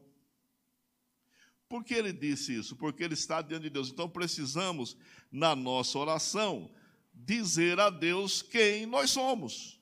Por 1.67 1.83
que 1.83 1.93
ele 1.93 2.13
disse 2.13 2.53
isso? 2.57 2.75
Porque 2.75 3.03
ele 3.03 3.15
está 3.15 3.41
diante 3.41 3.63
de 3.63 3.69
Deus. 3.71 3.89
Então 3.89 4.07
precisamos, 4.07 4.95
na 5.31 5.55
nossa 5.55 5.97
oração, 5.97 6.71
dizer 7.13 7.79
a 7.79 7.89
Deus 7.89 8.41
quem 8.41 8.85
nós 8.85 9.09
somos. 9.09 9.81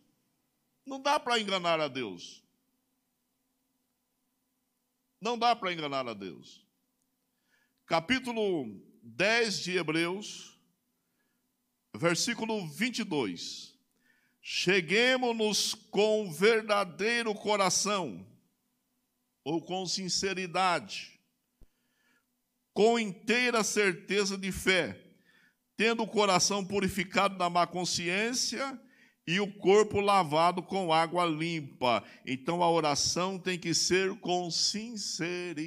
Não 0.85 1.01
dá 1.01 1.19
para 1.19 1.39
enganar 1.39 1.79
a 1.79 1.87
Deus. 1.87 2.43
Não 5.19 5.37
dá 5.37 5.55
para 5.55 5.73
enganar 5.73 6.07
a 6.07 6.13
Deus. 6.13 6.65
Capítulo 7.85 8.65
10 9.03 9.59
de 9.59 9.77
Hebreus, 9.77 10.59
versículo 11.95 12.67
22. 12.67 13.74
Cheguemos-nos 14.47 15.73
com 15.73 16.31
verdadeiro 16.31 17.33
coração, 17.33 18.23
ou 19.43 19.59
com 19.59 19.87
sinceridade, 19.87 21.19
com 22.71 22.99
inteira 22.99 23.63
certeza 23.63 24.37
de 24.37 24.51
fé, 24.51 25.03
tendo 25.75 26.03
o 26.03 26.07
coração 26.07 26.63
purificado 26.63 27.39
da 27.39 27.49
má 27.49 27.65
consciência 27.65 28.79
e 29.25 29.39
o 29.39 29.51
corpo 29.51 29.99
lavado 29.99 30.61
com 30.61 30.93
água 30.93 31.25
limpa. 31.25 32.03
Então 32.23 32.61
a 32.61 32.69
oração 32.69 33.39
tem 33.39 33.57
que 33.57 33.73
ser 33.73 34.15
com 34.19 34.51
sinceridade. 34.51 35.57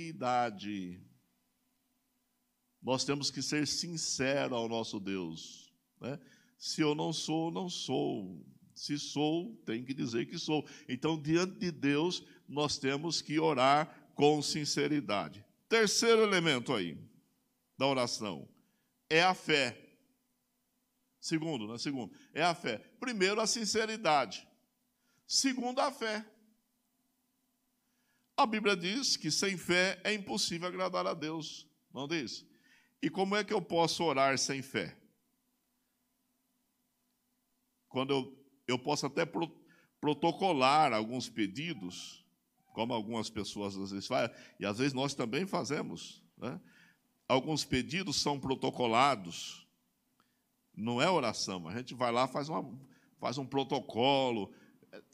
Nós 2.80 3.02
temos 3.02 3.28
que 3.28 3.42
ser 3.42 3.66
sinceros 3.66 4.56
ao 4.56 4.68
nosso 4.68 5.00
Deus. 5.00 5.74
Né? 6.00 6.16
Se 6.56 6.80
eu 6.80 6.94
não 6.94 7.12
sou, 7.12 7.50
não 7.50 7.68
sou. 7.68 8.40
Se 8.78 8.96
sou, 8.96 9.56
tem 9.66 9.84
que 9.84 9.92
dizer 9.92 10.26
que 10.26 10.38
sou. 10.38 10.64
Então, 10.88 11.20
diante 11.20 11.58
de 11.58 11.72
Deus, 11.72 12.24
nós 12.48 12.78
temos 12.78 13.20
que 13.20 13.38
orar 13.40 14.12
com 14.14 14.40
sinceridade. 14.40 15.44
Terceiro 15.68 16.22
elemento 16.22 16.72
aí 16.72 16.96
da 17.76 17.86
oração 17.86 18.48
é 19.10 19.20
a 19.22 19.34
fé. 19.34 19.76
Segundo, 21.20 21.66
né? 21.66 21.76
Segundo, 21.76 22.14
é 22.32 22.42
a 22.42 22.54
fé. 22.54 22.78
Primeiro, 23.00 23.40
a 23.40 23.46
sinceridade. 23.46 24.46
segundo 25.26 25.80
a 25.80 25.90
fé. 25.90 26.24
A 28.36 28.46
Bíblia 28.46 28.76
diz 28.76 29.16
que 29.16 29.30
sem 29.30 29.58
fé 29.58 30.00
é 30.04 30.14
impossível 30.14 30.68
agradar 30.68 31.04
a 31.06 31.12
Deus, 31.12 31.68
não 31.92 32.06
diz? 32.06 32.46
E 33.02 33.10
como 33.10 33.34
é 33.34 33.42
que 33.42 33.52
eu 33.52 33.60
posso 33.60 34.04
orar 34.04 34.38
sem 34.38 34.62
fé? 34.62 34.96
Quando 37.88 38.12
eu, 38.12 38.37
eu 38.68 38.78
posso 38.78 39.06
até 39.06 39.24
pro, 39.24 39.50
protocolar 40.00 40.92
alguns 40.92 41.28
pedidos, 41.28 42.24
como 42.74 42.92
algumas 42.92 43.30
pessoas 43.30 43.76
às 43.76 43.90
vezes 43.90 44.06
fazem, 44.06 44.36
e 44.60 44.66
às 44.66 44.78
vezes 44.78 44.92
nós 44.92 45.14
também 45.14 45.46
fazemos, 45.46 46.22
né? 46.36 46.60
alguns 47.26 47.64
pedidos 47.64 48.20
são 48.20 48.38
protocolados, 48.38 49.66
não 50.76 51.02
é 51.02 51.10
oração, 51.10 51.66
a 51.66 51.76
gente 51.76 51.94
vai 51.94 52.12
lá 52.12 52.28
faz, 52.28 52.48
uma, 52.48 52.78
faz 53.18 53.38
um 53.38 53.46
protocolo, 53.46 54.52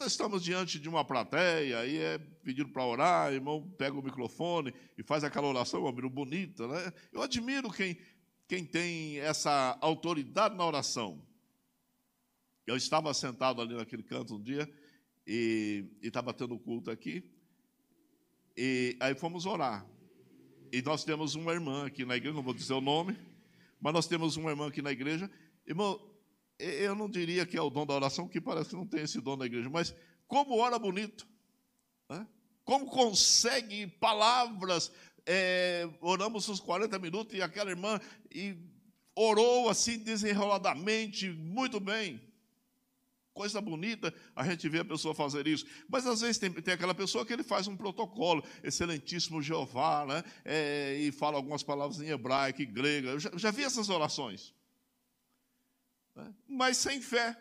estamos 0.00 0.42
diante 0.42 0.78
de 0.78 0.88
uma 0.88 1.04
plateia, 1.04 1.78
aí 1.78 1.96
é 1.96 2.18
pedido 2.18 2.68
para 2.70 2.84
orar, 2.84 3.32
irmão 3.32 3.66
pega 3.78 3.96
o 3.96 4.02
microfone 4.02 4.74
e 4.98 5.02
faz 5.02 5.24
aquela 5.24 5.46
oração, 5.46 5.86
amigo, 5.86 6.10
bonita, 6.10 6.66
né? 6.68 6.92
Eu 7.12 7.22
admiro 7.22 7.70
quem, 7.70 7.96
quem 8.46 8.64
tem 8.64 9.18
essa 9.20 9.78
autoridade 9.80 10.54
na 10.56 10.66
oração. 10.66 11.22
Eu 12.66 12.76
estava 12.76 13.12
sentado 13.12 13.60
ali 13.60 13.74
naquele 13.74 14.02
canto 14.02 14.36
um 14.36 14.42
dia 14.42 14.68
e 15.26 15.86
estava 16.02 16.32
tendo 16.32 16.58
culto 16.58 16.90
aqui, 16.90 17.30
e 18.56 18.96
aí 19.00 19.14
fomos 19.14 19.46
orar. 19.46 19.86
E 20.72 20.80
nós 20.82 21.04
temos 21.04 21.34
uma 21.34 21.52
irmã 21.52 21.86
aqui 21.86 22.04
na 22.04 22.16
igreja, 22.16 22.34
não 22.34 22.42
vou 22.42 22.54
dizer 22.54 22.72
o 22.72 22.80
nome, 22.80 23.18
mas 23.80 23.92
nós 23.92 24.06
temos 24.06 24.36
uma 24.36 24.50
irmã 24.50 24.68
aqui 24.68 24.80
na 24.80 24.92
igreja. 24.92 25.30
Irmão, 25.66 26.00
eu 26.58 26.94
não 26.94 27.08
diria 27.08 27.44
que 27.44 27.56
é 27.56 27.62
o 27.62 27.70
dom 27.70 27.84
da 27.84 27.94
oração, 27.94 28.28
que 28.28 28.40
parece 28.40 28.70
que 28.70 28.76
não 28.76 28.86
tem 28.86 29.02
esse 29.02 29.20
dom 29.20 29.36
na 29.36 29.46
igreja, 29.46 29.68
mas 29.68 29.94
como 30.26 30.56
ora 30.56 30.78
bonito, 30.78 31.26
né? 32.08 32.26
como 32.64 32.86
consegue 32.86 33.86
palavras. 33.86 34.90
É, 35.26 35.88
oramos 36.00 36.48
uns 36.48 36.60
40 36.60 36.98
minutos 36.98 37.34
e 37.34 37.40
aquela 37.40 37.70
irmã 37.70 37.98
e 38.30 38.56
orou 39.14 39.68
assim 39.68 39.98
desenroladamente, 39.98 41.30
muito 41.30 41.80
bem. 41.80 42.20
Coisa 43.34 43.60
bonita 43.60 44.14
a 44.36 44.44
gente 44.48 44.68
vê 44.68 44.78
a 44.78 44.84
pessoa 44.84 45.12
fazer 45.12 45.48
isso. 45.48 45.66
Mas 45.88 46.06
às 46.06 46.20
vezes 46.20 46.38
tem, 46.38 46.52
tem 46.52 46.72
aquela 46.72 46.94
pessoa 46.94 47.26
que 47.26 47.32
ele 47.32 47.42
faz 47.42 47.66
um 47.66 47.76
protocolo, 47.76 48.44
excelentíssimo 48.62 49.42
Jeová, 49.42 50.06
né? 50.06 50.22
É, 50.44 50.96
e 51.00 51.10
fala 51.10 51.36
algumas 51.36 51.64
palavras 51.64 52.00
em 52.00 52.10
hebraico 52.10 52.62
e 52.62 52.64
grega. 52.64 53.10
Eu 53.10 53.18
já, 53.18 53.30
já 53.34 53.50
vi 53.50 53.64
essas 53.64 53.88
orações. 53.88 54.54
Né? 56.14 56.32
Mas 56.46 56.76
sem 56.76 57.02
fé. 57.02 57.36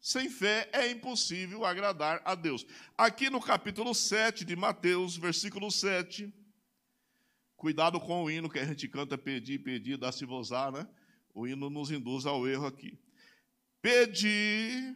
Sem 0.00 0.28
fé 0.28 0.68
é 0.72 0.90
impossível 0.90 1.64
agradar 1.64 2.20
a 2.24 2.34
Deus. 2.34 2.66
Aqui 2.98 3.30
no 3.30 3.40
capítulo 3.40 3.94
7 3.94 4.44
de 4.44 4.56
Mateus, 4.56 5.16
versículo 5.16 5.70
7. 5.70 6.34
Cuidado 7.54 8.00
com 8.00 8.24
o 8.24 8.30
hino 8.30 8.50
que 8.50 8.58
a 8.58 8.64
gente 8.64 8.88
canta, 8.88 9.16
pedir, 9.16 9.60
pedir, 9.60 9.96
dá-se-vos-á, 9.96 10.72
né? 10.72 10.88
O 11.32 11.46
hino 11.46 11.70
nos 11.70 11.92
induz 11.92 12.26
ao 12.26 12.48
erro 12.48 12.66
aqui. 12.66 12.98
Pedi, 13.82 14.94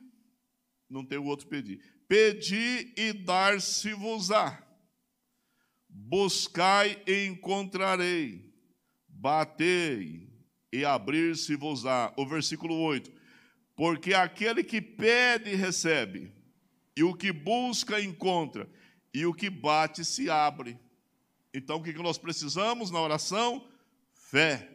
não 0.88 1.04
tem 1.04 1.18
o 1.18 1.24
outro 1.24 1.46
pedir. 1.46 1.80
Pedi 2.06 2.92
e 2.96 3.12
dar-se-vos-á. 3.12 4.62
Buscai 5.88 7.02
e 7.06 7.26
encontrarei. 7.26 8.52
Batei 9.08 10.28
e 10.72 10.84
abrir-se-vos-á. 10.84 12.12
O 12.16 12.26
versículo 12.26 12.74
8. 12.76 13.10
Porque 13.74 14.12
aquele 14.12 14.62
que 14.62 14.80
pede, 14.80 15.54
recebe. 15.54 16.32
E 16.96 17.02
o 17.02 17.14
que 17.14 17.32
busca, 17.32 18.00
encontra. 18.00 18.68
E 19.12 19.24
o 19.24 19.32
que 19.32 19.48
bate, 19.48 20.04
se 20.04 20.28
abre. 20.28 20.78
Então, 21.52 21.76
o 21.76 21.82
que 21.82 21.92
nós 21.94 22.18
precisamos 22.18 22.90
na 22.90 23.00
oração? 23.00 23.66
Fé. 24.12 24.73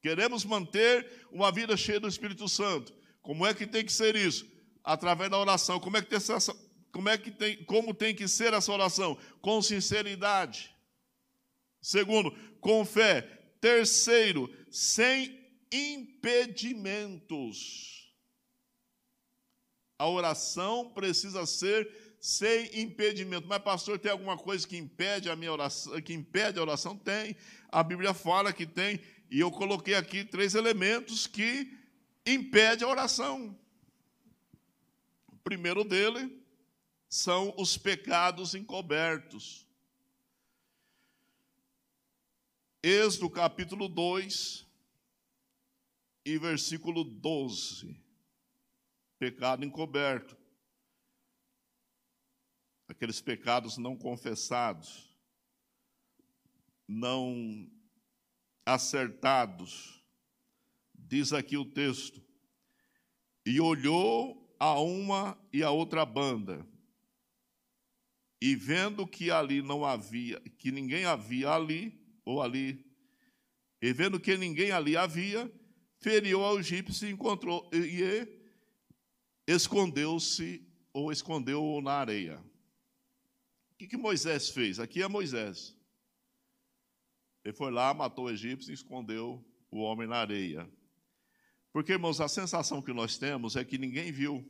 Queremos 0.00 0.44
manter 0.44 1.06
uma 1.30 1.52
vida 1.52 1.76
cheia 1.76 2.00
do 2.00 2.08
Espírito 2.08 2.48
Santo. 2.48 2.92
Como 3.20 3.46
é 3.46 3.52
que 3.52 3.66
tem 3.66 3.84
que 3.84 3.92
ser 3.92 4.16
isso? 4.16 4.50
Através 4.82 5.30
da 5.30 5.38
oração. 5.38 5.78
Como 5.78 5.96
é 5.96 6.02
que 6.02 6.08
tem, 6.08 6.16
essa, 6.16 6.56
como 6.90 7.08
é 7.08 7.18
que 7.18 7.30
tem, 7.30 7.62
como 7.64 7.94
tem 7.94 8.14
que 8.14 8.26
ser 8.26 8.54
essa 8.54 8.72
oração? 8.72 9.16
Com 9.40 9.60
sinceridade. 9.60 10.74
Segundo, 11.82 12.32
com 12.60 12.84
fé. 12.84 13.22
Terceiro, 13.60 14.48
sem 14.70 15.38
impedimentos. 15.70 18.08
A 19.98 20.08
oração 20.08 20.90
precisa 20.94 21.44
ser 21.44 22.16
sem 22.18 22.80
impedimento. 22.80 23.46
Mas 23.46 23.62
pastor, 23.62 23.98
tem 23.98 24.10
alguma 24.10 24.36
coisa 24.36 24.66
que 24.66 24.76
impede 24.76 25.30
a 25.30 25.36
minha 25.36 25.52
oração, 25.52 26.00
que 26.00 26.14
impede 26.14 26.58
a 26.58 26.62
oração? 26.62 26.96
Tem. 26.96 27.36
A 27.70 27.82
Bíblia 27.82 28.14
fala 28.14 28.52
que 28.52 28.66
tem 28.66 29.00
e 29.30 29.38
eu 29.38 29.50
coloquei 29.52 29.94
aqui 29.94 30.24
três 30.24 30.56
elementos 30.56 31.28
que 31.28 31.72
impedem 32.26 32.86
a 32.86 32.90
oração. 32.90 33.56
O 35.28 35.36
primeiro 35.36 35.84
dele 35.84 36.44
são 37.08 37.54
os 37.56 37.78
pecados 37.78 38.56
encobertos. 38.56 39.68
Êxodo 42.82 43.30
capítulo 43.30 43.88
2 43.88 44.66
e 46.24 46.36
versículo 46.36 47.04
12. 47.04 48.02
Pecado 49.16 49.64
encoberto. 49.64 50.36
Aqueles 52.88 53.20
pecados 53.20 53.78
não 53.78 53.96
confessados, 53.96 55.08
não 56.88 57.70
acertados. 58.64 60.02
Diz 60.94 61.32
aqui 61.32 61.56
o 61.56 61.64
texto. 61.64 62.22
E 63.44 63.60
olhou 63.60 64.54
a 64.58 64.78
uma 64.78 65.38
e 65.52 65.62
a 65.62 65.70
outra 65.70 66.04
banda. 66.04 66.66
E 68.40 68.54
vendo 68.54 69.06
que 69.06 69.30
ali 69.30 69.60
não 69.60 69.84
havia, 69.84 70.40
que 70.58 70.70
ninguém 70.70 71.04
havia 71.04 71.50
ali, 71.50 72.00
ou 72.24 72.42
ali, 72.42 72.84
e 73.82 73.92
vendo 73.92 74.20
que 74.20 74.36
ninguém 74.36 74.70
ali 74.70 74.96
havia, 74.96 75.50
feriu 75.98 76.42
ao 76.42 76.58
egípcio 76.58 77.08
e 77.08 77.12
encontrou 77.12 77.68
e 77.72 78.26
escondeu-se 79.46 80.66
ou 80.92 81.10
escondeu 81.10 81.80
na 81.82 81.92
areia. 81.92 82.38
O 83.72 83.76
que, 83.76 83.86
que 83.86 83.96
Moisés 83.96 84.50
fez? 84.50 84.78
Aqui 84.78 85.02
é 85.02 85.08
Moisés. 85.08 85.76
Ele 87.44 87.54
foi 87.54 87.70
lá, 87.70 87.92
matou 87.94 88.26
o 88.26 88.30
egípcio 88.30 88.70
e 88.70 88.74
escondeu 88.74 89.44
o 89.70 89.80
homem 89.80 90.06
na 90.06 90.16
areia. 90.16 90.70
Porque, 91.72 91.92
irmãos, 91.92 92.20
a 92.20 92.28
sensação 92.28 92.82
que 92.82 92.92
nós 92.92 93.16
temos 93.16 93.56
é 93.56 93.64
que 93.64 93.78
ninguém 93.78 94.10
viu. 94.10 94.44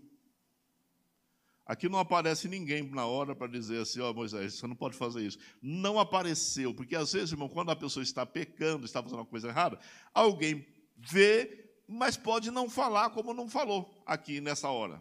Aqui 1.66 1.88
não 1.88 2.00
aparece 2.00 2.48
ninguém 2.48 2.82
na 2.90 3.06
hora 3.06 3.34
para 3.36 3.46
dizer 3.46 3.82
assim, 3.82 4.00
ó 4.00 4.10
oh, 4.10 4.14
Moisés, 4.14 4.54
você 4.54 4.66
não 4.66 4.74
pode 4.74 4.96
fazer 4.96 5.22
isso. 5.22 5.38
Não 5.62 6.00
apareceu, 6.00 6.74
porque 6.74 6.96
às 6.96 7.12
vezes, 7.12 7.30
irmão, 7.30 7.48
quando 7.48 7.70
a 7.70 7.76
pessoa 7.76 8.02
está 8.02 8.26
pecando, 8.26 8.86
está 8.86 9.00
fazendo 9.00 9.20
uma 9.20 9.26
coisa 9.26 9.48
errada, 9.48 9.78
alguém 10.12 10.66
vê, 10.96 11.70
mas 11.86 12.16
pode 12.16 12.50
não 12.50 12.68
falar 12.68 13.10
como 13.10 13.32
não 13.32 13.48
falou 13.48 14.02
aqui 14.04 14.40
nessa 14.40 14.68
hora. 14.68 15.00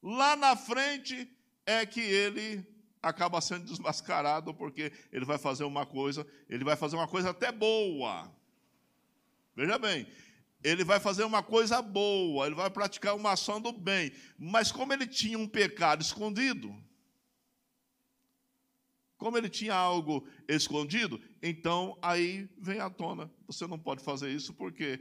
Lá 0.00 0.36
na 0.36 0.54
frente 0.54 1.28
é 1.66 1.84
que 1.84 2.00
ele 2.00 2.64
acaba 3.08 3.40
sendo 3.40 3.66
desmascarado 3.66 4.54
porque 4.54 4.92
ele 5.12 5.24
vai 5.24 5.38
fazer 5.38 5.64
uma 5.64 5.84
coisa, 5.84 6.26
ele 6.48 6.64
vai 6.64 6.76
fazer 6.76 6.96
uma 6.96 7.06
coisa 7.06 7.30
até 7.30 7.52
boa. 7.52 8.32
Veja 9.54 9.78
bem, 9.78 10.06
ele 10.62 10.82
vai 10.82 10.98
fazer 10.98 11.24
uma 11.24 11.42
coisa 11.42 11.80
boa, 11.82 12.46
ele 12.46 12.54
vai 12.54 12.70
praticar 12.70 13.14
uma 13.14 13.32
ação 13.32 13.60
do 13.60 13.72
bem, 13.72 14.12
mas 14.38 14.72
como 14.72 14.92
ele 14.92 15.06
tinha 15.06 15.38
um 15.38 15.46
pecado 15.46 16.02
escondido, 16.02 16.74
como 19.16 19.38
ele 19.38 19.48
tinha 19.48 19.74
algo 19.74 20.26
escondido, 20.48 21.20
então 21.42 21.96
aí 22.02 22.48
vem 22.58 22.80
à 22.80 22.90
tona. 22.90 23.30
Você 23.46 23.66
não 23.66 23.78
pode 23.78 24.02
fazer 24.02 24.30
isso 24.30 24.52
porque 24.54 25.00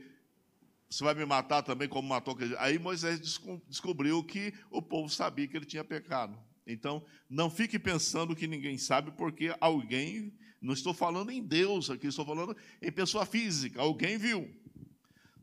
você 0.90 1.04
vai 1.04 1.16
me 1.16 1.26
matar 1.26 1.64
também 1.64 1.90
como 1.90 2.08
matou. 2.08 2.38
Aí 2.60 2.78
Moisés 2.78 3.20
descobriu 3.68 4.24
que 4.24 4.54
o 4.70 4.82
povo 4.82 5.10
sabia 5.10 5.48
que 5.48 5.58
ele 5.58 5.66
tinha 5.66 5.84
pecado. 5.84 6.38
Então, 6.66 7.06
não 7.30 7.50
fique 7.50 7.78
pensando 7.78 8.36
que 8.36 8.48
ninguém 8.48 8.78
sabe, 8.78 9.12
porque 9.12 9.56
alguém, 9.60 10.34
não 10.62 10.74
estou 10.74 10.94
falando 10.94 11.32
em 11.32 11.46
Deus 11.46 11.90
aqui, 11.90 12.08
estou 12.08 12.26
falando 12.26 12.56
em 12.82 12.92
pessoa 12.92 13.26
física, 13.26 13.82
alguém 13.82 14.18
viu. 14.18 14.50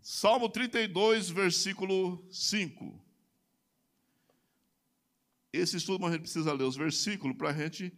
Salmo 0.02 0.48
32, 0.48 1.28
versículo 1.28 2.26
5. 2.30 3.06
Esse 5.52 5.76
estudo 5.76 6.06
a 6.06 6.10
gente 6.10 6.22
precisa 6.22 6.52
ler 6.52 6.64
os 6.64 6.76
versículos 6.76 7.36
para 7.36 7.50
a 7.50 7.52
gente 7.52 7.92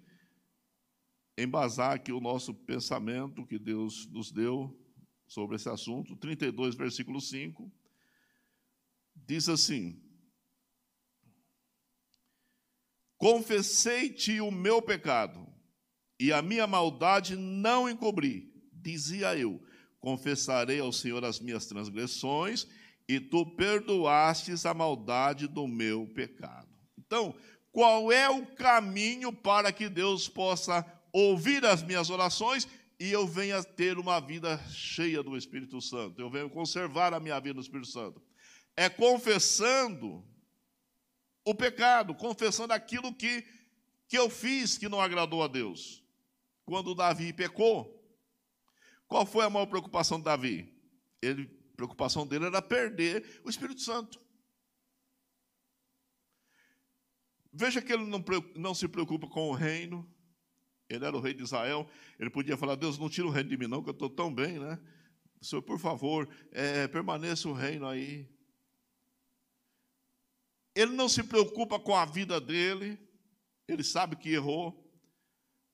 embasar 1.37 1.93
aqui 1.93 2.13
o 2.13 2.21
nosso 2.21 2.55
pensamento 2.55 3.47
que 3.47 3.59
Deus 3.59 4.07
nos 4.11 4.33
deu 4.33 4.77
sobre 5.27 5.57
esse 5.57 5.69
assunto. 5.69 6.17
32, 6.17 6.75
versículo 6.75 7.21
5. 7.21 7.71
diz 9.15 9.49
assim: 9.49 10.03
Confessei-te 13.23 14.41
o 14.41 14.51
meu 14.51 14.83
pecado, 14.83 15.47
e 16.19 16.33
a 16.33 16.43
minha 16.43 16.67
maldade 16.67 17.37
não 17.37 17.89
encobri. 17.89 18.53
Dizia 18.73 19.39
eu: 19.39 19.63
Confessarei 20.01 20.81
ao 20.81 20.93
Senhor 20.93 21.25
as 21.25 21.39
minhas 21.39 21.67
transgressões, 21.67 22.67
e 23.09 23.21
tu 23.21 23.47
perdoastes 23.55 24.67
a 24.67 24.75
maldade 24.75 25.47
do 25.47 25.69
meu 25.69 26.05
pecado. 26.09 26.67
Então, 26.99 27.33
qual 27.71 28.11
é 28.11 28.29
o 28.29 28.45
caminho 28.45 29.33
para 29.33 29.71
que 29.71 29.89
Deus 29.89 30.29
possa 30.29 30.85
ouvir 31.13 31.65
as 31.65 31.81
minhas 31.81 32.11
orações 32.11 32.67
e 32.99 33.13
eu 33.13 33.25
venha 33.25 33.63
ter 33.63 33.99
uma 33.99 34.19
vida 34.19 34.59
cheia 34.69 35.23
do 35.23 35.37
Espírito 35.37 35.81
Santo? 35.81 36.21
Eu 36.21 36.29
venho 36.29 36.51
conservar 36.51 37.15
a 37.15 37.21
minha 37.21 37.39
vida 37.39 37.55
no 37.55 37.61
Espírito 37.61 37.87
Santo. 37.87 38.21
É 38.77 38.89
confessando 38.89 40.25
o 41.45 41.55
pecado, 41.55 42.15
confessando 42.15 42.73
aquilo 42.73 43.15
que, 43.15 43.45
que 44.09 44.17
eu 44.17 44.31
fiz 44.31 44.79
que 44.79 44.89
não 44.89 45.01
agradou 45.01 45.43
a 45.43 45.49
Deus. 45.49 46.03
Quando 46.65 46.95
Davi 46.95 47.33
pecou, 47.33 48.03
qual 49.09 49.27
foi 49.27 49.45
a 49.45 49.51
maior 49.51 49.67
preocupação 49.67 50.19
de 50.19 50.25
Davi? 50.25 50.73
Ele, 51.21 51.51
a 51.73 51.77
preocupação 51.77 52.27
dele 52.27 52.47
era 52.47 52.63
perder 52.63 53.41
o 53.45 53.51
Espírito 53.51 53.81
Santo. 53.81 54.21
Veja 57.53 57.83
que 57.83 57.93
ele 57.93 58.07
não, 58.07 58.25
não 58.57 58.75
se 58.75 58.89
preocupa 58.89 59.29
com 59.29 59.51
o 59.51 59.53
reino. 59.53 60.09
Ele 60.89 61.05
era 61.05 61.17
o 61.17 61.21
rei 61.21 61.35
de 61.35 61.43
Israel. 61.43 61.89
Ele 62.19 62.31
podia 62.31 62.57
falar: 62.57 62.77
Deus, 62.77 62.99
não 62.99 63.11
tira 63.11 63.27
o 63.27 63.31
reino 63.31 63.51
de 63.51 63.57
mim, 63.57 63.67
não, 63.67 63.83
que 63.83 63.91
eu 63.91 63.95
estou 63.95 64.09
tão 64.09 64.33
bem, 64.33 64.59
né? 64.59 64.81
Senhor, 65.43 65.61
por 65.61 65.79
favor, 65.79 66.29
é, 66.53 66.87
permaneça 66.89 67.49
o 67.49 67.53
reino 67.53 67.87
aí. 67.87 68.29
Ele 70.75 70.93
não 70.93 71.09
se 71.09 71.23
preocupa 71.23 71.79
com 71.79 71.95
a 71.95 72.05
vida 72.05 72.41
dele, 72.41 72.99
ele 73.69 73.85
sabe 73.85 74.17
que 74.17 74.31
errou, 74.31 74.83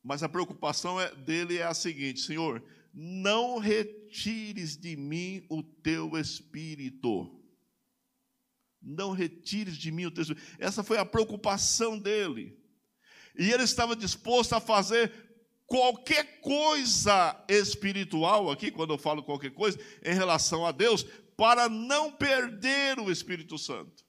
mas 0.02 0.22
a 0.22 0.28
preocupação 0.28 1.00
é, 1.00 1.14
dele 1.14 1.58
é 1.58 1.64
a 1.64 1.74
seguinte: 1.74 2.20
Senhor, 2.20 2.62
não 2.92 3.58
retires 3.58 4.76
de 4.76 4.96
mim 4.96 5.46
o 5.48 5.62
teu 5.62 6.16
espírito. 6.16 7.34
Não 8.80 9.12
retires 9.12 9.76
de 9.76 9.90
mim 9.90 10.06
o 10.06 10.10
teu 10.10 10.22
espírito. 10.22 10.56
Essa 10.58 10.82
foi 10.82 10.98
a 10.98 11.04
preocupação 11.04 11.98
dele. 11.98 12.58
E 13.38 13.52
ele 13.52 13.62
estava 13.62 13.94
disposto 13.94 14.54
a 14.54 14.60
fazer 14.60 15.12
qualquer 15.66 16.40
coisa 16.40 17.44
espiritual, 17.48 18.50
aqui, 18.50 18.70
quando 18.70 18.94
eu 18.94 18.98
falo 18.98 19.22
qualquer 19.22 19.50
coisa, 19.50 19.78
em 20.02 20.14
relação 20.14 20.64
a 20.64 20.72
Deus, 20.72 21.04
para 21.36 21.68
não 21.68 22.10
perder 22.10 22.98
o 22.98 23.12
Espírito 23.12 23.58
Santo. 23.58 24.07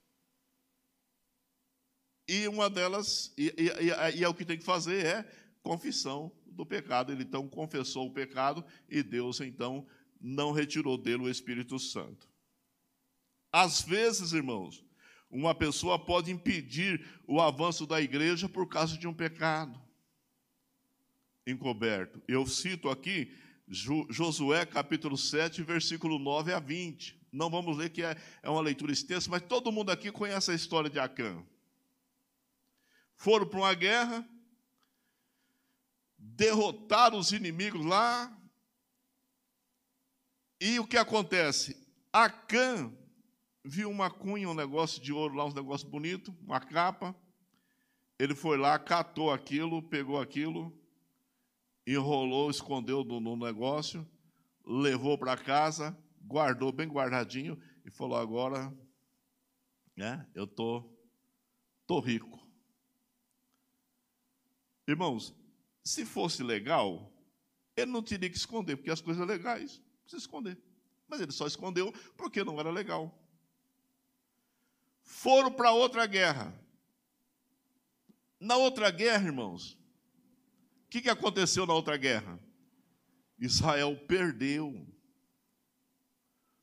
E 2.30 2.48
uma 2.48 2.70
delas, 2.70 3.34
e, 3.36 3.52
e, 3.58 4.18
e, 4.20 4.24
é 4.24 4.30
o 4.30 4.36
que 4.36 4.46
tem 4.46 4.56
que 4.56 4.64
fazer, 4.64 5.04
é 5.04 5.32
confissão 5.64 6.32
do 6.46 6.64
pecado. 6.64 7.12
Ele 7.12 7.24
então 7.24 7.50
confessou 7.50 8.06
o 8.06 8.14
pecado 8.14 8.64
e 8.88 9.02
Deus 9.02 9.42
então 9.42 9.84
não 10.22 10.52
retirou 10.52 10.96
dele 10.96 11.24
o 11.24 11.30
Espírito 11.30 11.80
Santo. 11.80 12.30
Às 13.52 13.82
vezes, 13.82 14.32
irmãos, 14.32 14.86
uma 15.28 15.56
pessoa 15.56 15.98
pode 15.98 16.30
impedir 16.30 17.04
o 17.28 17.42
avanço 17.42 17.88
da 17.88 18.00
igreja 18.00 18.48
por 18.48 18.68
causa 18.68 18.96
de 18.96 19.08
um 19.08 19.14
pecado 19.14 19.82
encoberto. 21.48 22.22
Eu 22.28 22.46
cito 22.46 22.90
aqui 22.90 23.36
Josué 23.68 24.68
capítulo 24.68 25.18
7, 25.18 25.64
versículo 25.64 26.20
9 26.20 26.54
a 26.54 26.60
20. 26.60 27.20
Não 27.32 27.50
vamos 27.50 27.76
ler 27.76 27.90
que 27.90 28.04
é, 28.04 28.16
é 28.44 28.50
uma 28.52 28.62
leitura 28.62 28.92
extensa, 28.92 29.32
mas 29.32 29.42
todo 29.42 29.72
mundo 29.72 29.90
aqui 29.90 30.12
conhece 30.12 30.52
a 30.52 30.56
história 30.56 30.92
de 30.92 31.00
Acã 31.00 31.44
foram 33.20 33.46
para 33.46 33.60
uma 33.60 33.74
guerra, 33.74 34.28
derrotaram 36.18 37.20
os 37.20 37.34
inimigos 37.34 37.86
lá, 37.86 38.34
e 40.60 40.80
o 40.80 40.88
que 40.88 40.96
acontece? 40.96 41.86
Acã 42.14 42.92
viu 43.64 43.92
uma 43.92 44.10
cunha, 44.10 44.50
um 44.50 44.54
negócio 44.54 45.02
de 45.02 45.12
ouro 45.12 45.36
lá, 45.36 45.46
um 45.46 45.54
negócio 45.54 45.88
bonito, 45.88 46.34
uma 46.42 46.62
capa. 46.62 47.14
Ele 48.18 48.34
foi 48.34 48.58
lá, 48.58 48.80
catou 48.80 49.32
aquilo, 49.32 49.84
pegou 49.84 50.20
aquilo, 50.20 50.74
enrolou, 51.86 52.50
escondeu 52.50 53.04
no, 53.04 53.36
negócio, 53.36 54.10
levou 54.66 55.18
para 55.18 55.36
casa, 55.36 55.98
guardou 56.22 56.72
bem 56.72 56.88
guardadinho 56.88 57.62
e 57.86 57.92
falou: 57.92 58.18
agora, 58.18 58.74
né, 59.96 60.26
eu 60.34 60.48
tô, 60.48 60.90
tô 61.86 62.00
rico. 62.00 62.49
Irmãos, 64.90 65.36
se 65.84 66.04
fosse 66.04 66.42
legal, 66.42 67.14
ele 67.76 67.92
não 67.92 68.02
teria 68.02 68.28
que 68.28 68.36
esconder, 68.36 68.76
porque 68.76 68.90
as 68.90 69.00
coisas 69.00 69.26
legais 69.26 69.80
precisa 70.02 70.24
esconder. 70.24 70.58
Mas 71.08 71.22
ele 71.22 71.32
só 71.32 71.46
escondeu 71.46 71.94
porque 72.18 72.44
não 72.44 72.60
era 72.60 72.72
legal. 72.72 73.16
Foram 75.04 75.52
para 75.52 75.72
outra 75.72 76.08
guerra. 76.08 76.60
Na 78.40 78.58
outra 78.58 78.90
guerra, 78.90 79.28
irmãos, 79.28 79.74
o 80.86 80.90
que, 80.90 81.02
que 81.02 81.10
aconteceu 81.10 81.68
na 81.68 81.74
outra 81.76 81.96
guerra? 81.96 82.40
Israel 83.38 83.96
perdeu. 84.08 84.88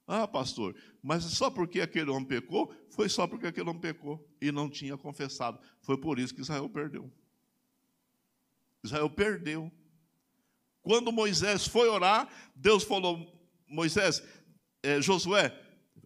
Ah, 0.05 0.27
pastor, 0.27 0.75
mas 1.01 1.23
só 1.23 1.49
porque 1.49 1.81
aquele 1.81 2.11
homem 2.11 2.27
pecou? 2.27 2.75
Foi 2.91 3.09
só 3.09 3.25
porque 3.29 3.47
aquele 3.47 3.71
homem 3.71 3.81
pecou 3.81 4.29
e 4.41 4.51
não 4.51 4.69
tinha 4.69 4.97
confessado. 4.97 5.61
Foi 5.81 5.97
por 5.97 6.19
isso 6.19 6.35
que 6.35 6.41
Israel 6.41 6.69
perdeu. 6.69 7.13
Israel 8.87 9.11
perdeu. 9.11 9.71
Quando 10.83 11.13
Moisés 11.13 11.67
foi 11.67 11.89
orar, 11.89 12.29
Deus 12.55 12.85
falou: 12.85 13.27
Moisés, 13.69 14.23
é, 14.83 15.01
Josué, 15.03 15.53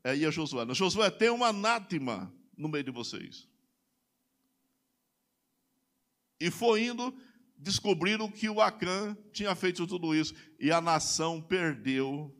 é, 0.03 0.17
ia 0.17 0.31
Josué, 0.31 0.65
não, 0.65 0.75
Josué, 0.75 1.11
tem 1.11 1.31
uma 1.31 1.49
anátema 1.49 2.33
no 2.57 2.69
meio 2.69 2.85
de 2.85 2.91
vocês. 2.91 3.49
E 6.41 6.51
foi 6.51 6.85
indo, 6.85 7.15
descobriram 7.57 8.31
que 8.31 8.49
o 8.49 8.61
Acã 8.61 9.17
tinha 9.33 9.55
feito 9.55 9.87
tudo 9.87 10.15
isso, 10.15 10.35
e 10.59 10.73
a 10.73 10.81
nação 10.81 11.41
perdeu 11.41 12.35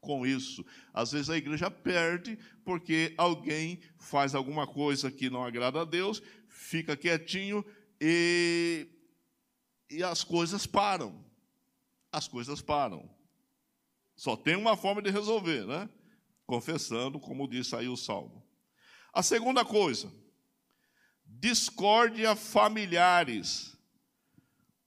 com 0.00 0.26
isso. 0.26 0.64
Às 0.92 1.12
vezes 1.12 1.28
a 1.28 1.36
igreja 1.36 1.70
perde 1.70 2.38
porque 2.64 3.12
alguém 3.18 3.80
faz 3.98 4.34
alguma 4.34 4.66
coisa 4.66 5.10
que 5.10 5.28
não 5.28 5.44
agrada 5.44 5.82
a 5.82 5.84
Deus, 5.84 6.22
fica 6.48 6.96
quietinho 6.96 7.64
e 8.00 8.86
e 9.90 10.02
as 10.02 10.22
coisas 10.24 10.66
param. 10.66 11.24
As 12.12 12.28
coisas 12.28 12.60
param. 12.60 13.08
Só 14.16 14.36
tem 14.36 14.56
uma 14.56 14.76
forma 14.76 15.00
de 15.00 15.10
resolver, 15.10 15.66
né? 15.66 15.88
Confessando, 16.46 17.20
como 17.20 17.48
disse 17.48 17.76
aí 17.76 17.88
o 17.88 17.96
salmo. 17.96 18.44
A 19.12 19.22
segunda 19.22 19.64
coisa, 19.64 20.12
discórdia 21.24 22.34
familiares. 22.34 23.76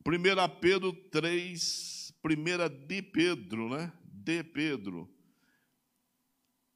1 0.06 0.60
Pedro 0.60 0.92
3, 1.10 2.14
1 2.24 2.88
de 2.88 3.02
Pedro, 3.02 3.70
né? 3.70 3.94
De 4.04 4.44
Pedro. 4.44 5.10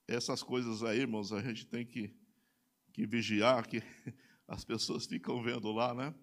Essas 0.07 0.43
coisas 0.43 0.83
aí, 0.83 0.99
irmãos, 0.99 1.33
a 1.33 1.41
gente 1.41 1.65
tem 1.65 1.85
que, 1.85 2.15
que 2.93 3.07
vigiar, 3.07 3.67
que 3.67 3.81
as 4.47 4.63
pessoas 4.63 5.05
ficam 5.05 5.41
vendo 5.41 5.71
lá, 5.71 5.93
né? 5.93 6.13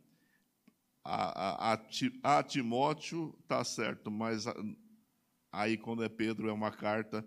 A, 1.05 1.73
a, 1.73 2.39
a 2.39 2.43
Timóteo 2.43 3.37
está 3.43 3.65
certo, 3.65 4.11
mas 4.11 4.47
a, 4.47 4.55
aí 5.51 5.77
quando 5.77 6.05
é 6.05 6.09
Pedro 6.09 6.49
é 6.49 6.53
uma 6.53 6.71
carta 6.71 7.27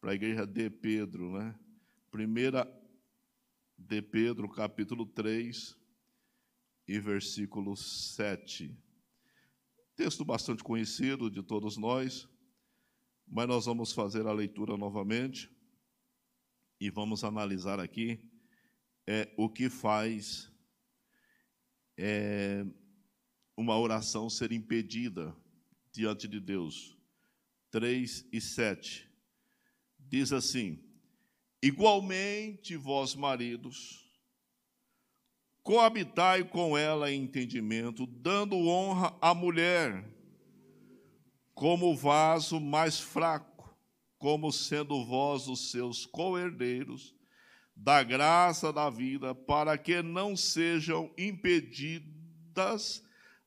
para 0.00 0.12
a 0.12 0.14
igreja 0.14 0.46
de 0.46 0.70
Pedro, 0.70 1.32
né? 1.32 1.54
Primeira 2.10 2.66
de 3.76 4.02
Pedro, 4.02 4.48
capítulo 4.48 5.06
3 5.06 5.76
e 6.88 6.98
versículo 6.98 7.76
7. 7.76 8.76
Texto 9.94 10.24
bastante 10.24 10.64
conhecido 10.64 11.30
de 11.30 11.42
todos 11.42 11.76
nós, 11.76 12.28
mas 13.26 13.46
nós 13.46 13.66
vamos 13.66 13.92
fazer 13.92 14.26
a 14.26 14.32
leitura 14.32 14.76
novamente 14.76 15.50
e 16.80 16.90
vamos 16.90 17.22
analisar 17.22 17.78
aqui 17.78 18.26
é, 19.06 19.32
o 19.36 19.48
que 19.48 19.68
faz 19.68 20.50
é, 21.98 22.64
uma 23.56 23.78
oração 23.78 24.30
ser 24.30 24.52
impedida 24.52 25.34
diante 25.92 26.26
de 26.26 26.40
Deus. 26.40 26.96
3 27.70 28.26
e 28.32 28.40
7. 28.40 29.08
Diz 29.98 30.32
assim: 30.32 30.82
Igualmente, 31.62 32.76
vós 32.76 33.14
maridos, 33.14 34.10
coabitai 35.62 36.42
com 36.44 36.76
ela 36.76 37.10
em 37.12 37.22
entendimento, 37.22 38.06
dando 38.06 38.56
honra 38.56 39.16
à 39.20 39.34
mulher, 39.34 40.04
como 41.54 41.94
vaso 41.94 42.58
mais 42.58 42.98
fraco, 42.98 43.76
como 44.18 44.50
sendo 44.50 45.04
vós 45.04 45.46
os 45.48 45.70
seus 45.70 46.06
co-herdeiros, 46.06 47.14
da 47.76 48.02
graça 48.02 48.72
da 48.72 48.90
vida, 48.90 49.34
para 49.34 49.78
que 49.78 50.02
não 50.02 50.36
sejam 50.36 51.12
impedidas 51.16 53.02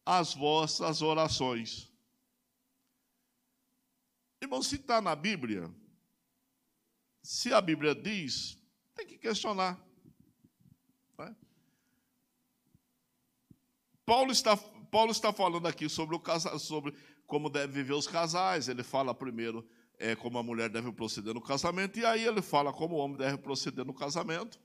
as 0.05 0.33
vossas 0.33 1.01
orações. 1.01 1.91
Irmão, 4.41 4.61
se 4.61 4.75
está 4.75 5.01
na 5.01 5.15
Bíblia, 5.15 5.73
se 7.21 7.53
a 7.53 7.61
Bíblia 7.61 7.95
diz, 7.95 8.57
tem 8.93 9.07
que 9.07 9.17
questionar. 9.17 9.79
É? 11.19 11.33
Paulo, 14.05 14.31
está, 14.31 14.57
Paulo 14.57 15.11
está 15.11 15.31
falando 15.31 15.67
aqui 15.67 15.87
sobre, 15.87 16.15
o 16.15 16.19
casa, 16.19 16.59
sobre 16.59 16.93
como 17.25 17.49
devem 17.49 17.73
viver 17.73 17.93
os 17.93 18.07
casais. 18.07 18.67
Ele 18.67 18.83
fala 18.83 19.13
primeiro 19.13 19.65
é, 19.97 20.15
como 20.15 20.37
a 20.37 20.43
mulher 20.43 20.69
deve 20.69 20.91
proceder 20.91 21.33
no 21.33 21.41
casamento, 21.41 21.97
e 21.97 22.05
aí 22.05 22.25
ele 22.25 22.41
fala 22.41 22.73
como 22.73 22.95
o 22.95 22.99
homem 22.99 23.15
deve 23.15 23.37
proceder 23.37 23.85
no 23.85 23.93
casamento. 23.93 24.59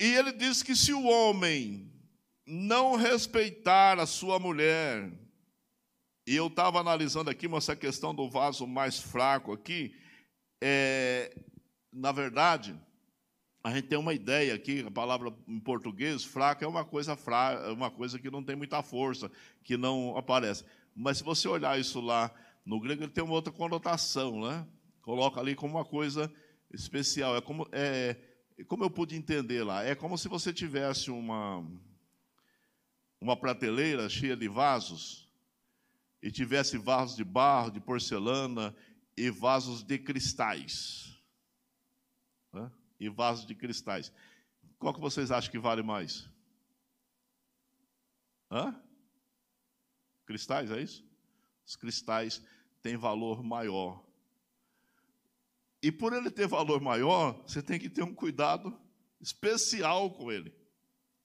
E 0.00 0.04
ele 0.04 0.32
diz 0.32 0.62
que 0.62 0.74
se 0.74 0.92
o 0.92 1.04
homem 1.04 1.95
não 2.46 2.94
respeitar 2.94 3.98
a 3.98 4.06
sua 4.06 4.38
mulher, 4.38 5.10
e 6.26 6.36
eu 6.36 6.46
estava 6.46 6.78
analisando 6.78 7.28
aqui, 7.28 7.46
essa 7.54 7.74
questão 7.74 8.14
do 8.14 8.30
vaso 8.30 8.66
mais 8.66 9.00
fraco 9.00 9.52
aqui, 9.52 9.94
é, 10.62 11.36
na 11.92 12.12
verdade, 12.12 12.78
a 13.64 13.74
gente 13.74 13.88
tem 13.88 13.98
uma 13.98 14.14
ideia 14.14 14.54
aqui, 14.54 14.84
a 14.86 14.90
palavra 14.90 15.34
em 15.48 15.58
português, 15.58 16.24
fraca 16.24 16.64
é 16.64 16.68
uma 16.68 16.84
coisa 16.84 17.16
fraca, 17.16 17.72
uma 17.72 17.90
coisa 17.90 18.18
que 18.18 18.30
não 18.30 18.42
tem 18.42 18.54
muita 18.54 18.80
força, 18.80 19.30
que 19.64 19.76
não 19.76 20.16
aparece. 20.16 20.64
Mas 20.94 21.18
se 21.18 21.24
você 21.24 21.48
olhar 21.48 21.78
isso 21.78 22.00
lá 22.00 22.30
no 22.64 22.80
grego, 22.80 23.02
ele 23.02 23.10
tem 23.10 23.24
uma 23.24 23.34
outra 23.34 23.52
conotação, 23.52 24.40
né? 24.40 24.64
Coloca 25.02 25.40
ali 25.40 25.56
como 25.56 25.74
uma 25.74 25.84
coisa 25.84 26.32
especial. 26.72 27.36
É 27.36 27.40
como, 27.40 27.66
é, 27.72 28.16
como 28.68 28.84
eu 28.84 28.90
pude 28.90 29.16
entender 29.16 29.64
lá, 29.64 29.84
é 29.84 29.94
como 29.96 30.16
se 30.16 30.28
você 30.28 30.52
tivesse 30.52 31.10
uma, 31.10 31.64
uma 33.20 33.36
prateleira 33.36 34.08
cheia 34.08 34.36
de 34.36 34.48
vasos 34.48 35.28
e 36.22 36.30
tivesse 36.30 36.76
vasos 36.76 37.16
de 37.16 37.24
barro, 37.24 37.70
de 37.70 37.80
porcelana 37.80 38.74
e 39.16 39.30
vasos 39.30 39.82
de 39.82 39.98
cristais. 39.98 41.16
Né? 42.52 42.70
E 42.98 43.08
vasos 43.08 43.46
de 43.46 43.54
cristais. 43.54 44.12
Qual 44.78 44.92
que 44.92 45.00
vocês 45.00 45.30
acham 45.30 45.50
que 45.50 45.58
vale 45.58 45.82
mais? 45.82 46.28
Hã? 48.50 48.78
Cristais, 50.24 50.70
é 50.70 50.80
isso? 50.80 51.04
Os 51.64 51.76
cristais 51.76 52.42
têm 52.82 52.96
valor 52.96 53.42
maior. 53.42 54.04
E 55.82 55.92
por 55.92 56.12
ele 56.12 56.30
ter 56.30 56.46
valor 56.46 56.80
maior, 56.80 57.32
você 57.42 57.62
tem 57.62 57.78
que 57.78 57.88
ter 57.88 58.02
um 58.02 58.14
cuidado 58.14 58.76
especial 59.20 60.10
com 60.10 60.30
ele. 60.32 60.54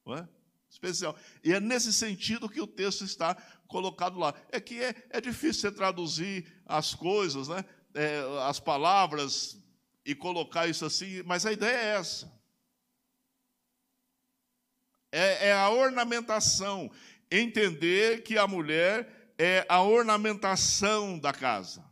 Não 0.06 0.16
é? 0.16 0.30
Especial. 0.72 1.16
E 1.44 1.52
é 1.52 1.60
nesse 1.60 1.92
sentido 1.92 2.50
que 2.50 2.62
o 2.62 2.66
texto 2.66 3.04
está 3.04 3.36
colocado 3.68 4.18
lá. 4.18 4.34
É 4.50 4.60
que 4.60 4.82
é, 4.82 4.96
é 5.10 5.20
difícil 5.20 5.62
você 5.62 5.72
traduzir 5.72 6.46
as 6.66 6.96
coisas, 6.96 7.50
né? 7.50 7.66
É, 7.94 8.22
as 8.48 8.58
palavras 8.58 9.62
e 10.06 10.16
colocar 10.16 10.68
isso 10.68 10.86
assim, 10.86 11.22
mas 11.24 11.46
a 11.46 11.52
ideia 11.52 11.76
é 11.76 11.96
essa. 11.98 12.42
É, 15.12 15.50
é 15.50 15.54
a 15.54 15.70
ornamentação. 15.70 16.90
Entender 17.30 18.24
que 18.24 18.38
a 18.38 18.48
mulher 18.48 19.34
é 19.38 19.66
a 19.68 19.82
ornamentação 19.82 21.20
da 21.20 21.34
casa. 21.34 21.84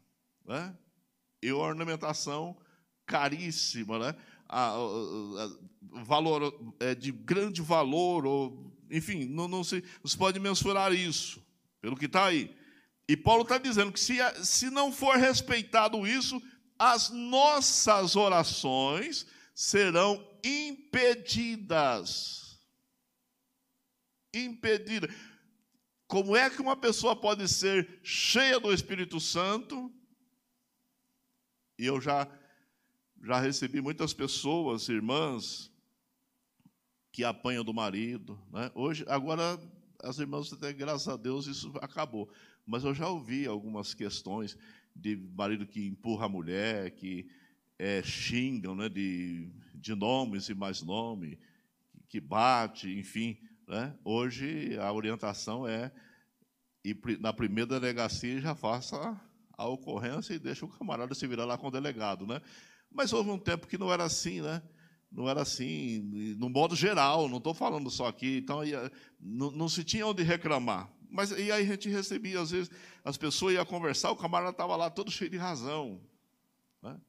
Né? 0.45 0.73
E 1.41 1.51
ornamentação 1.51 2.57
caríssima, 3.05 3.99
né? 3.99 4.15
A, 4.49 4.73
a, 4.73 6.03
valor, 6.03 6.75
é, 6.79 6.95
de 6.95 7.11
grande 7.11 7.61
valor, 7.61 8.25
ou, 8.25 8.75
enfim, 8.89 9.25
não, 9.25 9.47
não, 9.47 9.63
se, 9.63 9.83
não 10.03 10.09
se 10.09 10.17
pode 10.17 10.39
mensurar 10.39 10.91
isso 10.91 11.41
pelo 11.79 11.95
que 11.95 12.07
está 12.07 12.25
aí. 12.25 12.53
E 13.07 13.15
Paulo 13.15 13.43
está 13.43 13.57
dizendo 13.57 13.91
que 13.91 13.99
se, 13.99 14.17
se 14.43 14.69
não 14.69 14.91
for 14.91 15.15
respeitado 15.17 16.05
isso, 16.05 16.41
as 16.77 17.09
nossas 17.09 18.15
orações 18.15 19.25
serão 19.53 20.25
impedidas. 20.43 22.09
Impedidas. 24.33 25.13
Como 26.07 26.35
é 26.35 26.49
que 26.49 26.61
uma 26.61 26.75
pessoa 26.77 27.15
pode 27.15 27.47
ser 27.47 27.99
cheia 28.03 28.59
do 28.59 28.73
Espírito 28.73 29.19
Santo? 29.19 29.93
E 31.77 31.85
eu 31.85 32.01
já 32.01 32.27
já 33.23 33.39
recebi 33.39 33.81
muitas 33.81 34.13
pessoas, 34.13 34.87
irmãs, 34.89 35.71
que 37.11 37.23
apanham 37.23 37.63
do 37.63 37.73
marido. 37.73 38.39
Né? 38.51 38.71
Hoje, 38.73 39.05
agora 39.07 39.59
as 40.01 40.19
irmãs, 40.19 40.51
até 40.53 40.71
graças 40.71 41.07
a 41.07 41.17
Deus, 41.17 41.47
isso 41.47 41.71
acabou. 41.81 42.29
Mas 42.65 42.83
eu 42.83 42.93
já 42.93 43.07
ouvi 43.07 43.45
algumas 43.45 43.93
questões 43.93 44.57
de 44.95 45.15
marido 45.15 45.65
que 45.65 45.85
empurra 45.85 46.25
a 46.25 46.29
mulher, 46.29 46.91
que 46.91 47.29
é, 47.77 48.01
xingam 48.03 48.75
né, 48.75 48.89
de, 48.89 49.49
de 49.75 49.95
nomes 49.95 50.49
e 50.49 50.53
mais 50.53 50.81
nome, 50.81 51.37
que 52.07 52.19
bate, 52.19 52.89
enfim. 52.97 53.37
Né? 53.67 53.95
Hoje 54.03 54.77
a 54.77 54.91
orientação 54.91 55.67
é, 55.67 55.91
e 56.83 56.95
na 57.19 57.33
primeira 57.33 57.79
delegacia 57.79 58.39
já 58.39 58.55
faça 58.55 59.19
a 59.57 59.67
ocorrência 59.67 60.33
e 60.33 60.39
deixa 60.39 60.65
o 60.65 60.69
camarada 60.69 61.13
se 61.13 61.27
virar 61.27 61.45
lá 61.45 61.57
com 61.57 61.67
o 61.67 61.71
delegado. 61.71 62.25
Né? 62.25 62.41
Mas 62.91 63.13
houve 63.13 63.29
um 63.29 63.37
tempo 63.37 63.67
que 63.67 63.77
não 63.77 63.91
era 63.91 64.03
assim, 64.03 64.41
né? 64.41 64.61
não 65.11 65.27
era 65.27 65.41
assim, 65.41 66.01
no 66.37 66.49
modo 66.49 66.75
geral, 66.75 67.27
não 67.27 67.37
estou 67.37 67.53
falando 67.53 67.89
só 67.89 68.07
aqui, 68.07 68.37
então 68.37 68.59
não, 69.19 69.51
não, 69.51 69.69
se 69.69 69.83
tinha 69.83 70.05
onde 70.05 70.21
reclamar. 70.21 70.91
Mas 71.09 71.31
e 71.31 71.51
aí 71.51 71.63
a 71.63 71.63
gente 71.63 71.89
recebia, 71.89 72.39
às 72.39 72.51
vezes, 72.51 72.69
as 73.03 73.17
pessoas 73.17 73.55
iam 73.55 73.65
conversar, 73.65 74.11
o 74.11 74.15
camarada 74.15 74.51
estava 74.51 74.75
lá 74.75 74.89
todo 74.89 75.09
cheio 75.09 75.31
de 75.31 75.37
razão. 75.37 75.99
Né? 76.81 76.99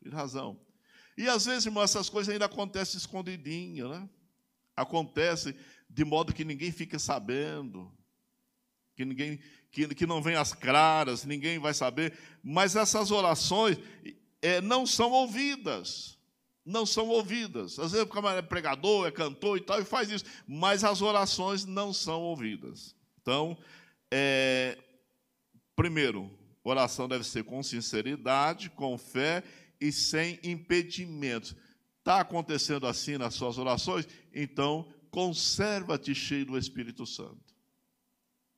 De 0.00 0.08
razão. 0.08 0.58
E 1.16 1.28
às 1.28 1.44
vezes, 1.44 1.66
irmão, 1.66 1.82
essas 1.82 2.08
coisas 2.08 2.32
ainda 2.32 2.46
acontecem 2.46 2.96
escondidinho, 2.96 3.88
né? 3.88 4.08
Acontece 4.74 5.54
de 5.88 6.04
modo 6.04 6.32
que 6.32 6.44
ninguém 6.44 6.72
fica 6.72 6.98
sabendo, 6.98 7.92
que 8.96 9.04
ninguém 9.04 9.38
que, 9.70 9.88
que 9.94 10.06
não 10.06 10.22
vem 10.22 10.36
às 10.36 10.52
claras, 10.52 11.24
ninguém 11.24 11.58
vai 11.58 11.74
saber, 11.74 12.16
mas 12.42 12.74
essas 12.74 13.10
orações 13.10 13.76
é, 14.44 14.60
não 14.60 14.86
são 14.86 15.10
ouvidas 15.10 16.14
não 16.64 16.86
são 16.86 17.08
ouvidas. 17.08 17.78
Às 17.78 17.92
vezes 17.92 18.06
o 18.06 18.08
camarada 18.08 18.40
é 18.40 18.48
pregador, 18.48 19.06
é 19.06 19.10
cantor 19.10 19.58
e 19.58 19.60
tal, 19.60 19.80
e 19.80 19.84
faz 19.84 20.10
isso, 20.10 20.24
mas 20.46 20.82
as 20.82 21.02
orações 21.02 21.64
não 21.64 21.92
são 21.92 22.22
ouvidas. 22.22 22.96
Então, 23.20 23.58
é, 24.10 24.78
primeiro, 25.76 26.30
oração 26.62 27.06
deve 27.06 27.24
ser 27.24 27.44
com 27.44 27.62
sinceridade, 27.62 28.70
com 28.70 28.96
fé 28.96 29.44
e 29.78 29.92
sem 29.92 30.40
impedimentos. 30.42 31.54
Está 31.98 32.20
acontecendo 32.20 32.86
assim 32.86 33.18
nas 33.18 33.34
suas 33.34 33.58
orações? 33.58 34.08
Então, 34.32 34.90
conserva-te 35.10 36.14
cheio 36.14 36.46
do 36.46 36.58
Espírito 36.58 37.06
Santo. 37.06 37.54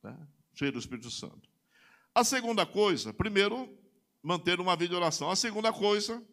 Né? 0.03 0.17
Cheio 0.53 0.71
do 0.71 0.79
Espírito 0.79 1.11
Santo. 1.11 1.49
A 2.15 2.23
segunda 2.23 2.65
coisa, 2.65 3.13
primeiro, 3.13 3.69
manter 4.21 4.59
uma 4.59 4.75
vida 4.75 4.89
de 4.89 4.95
oração. 4.95 5.29
A 5.29 5.35
segunda 5.35 5.71
coisa, 5.71 6.23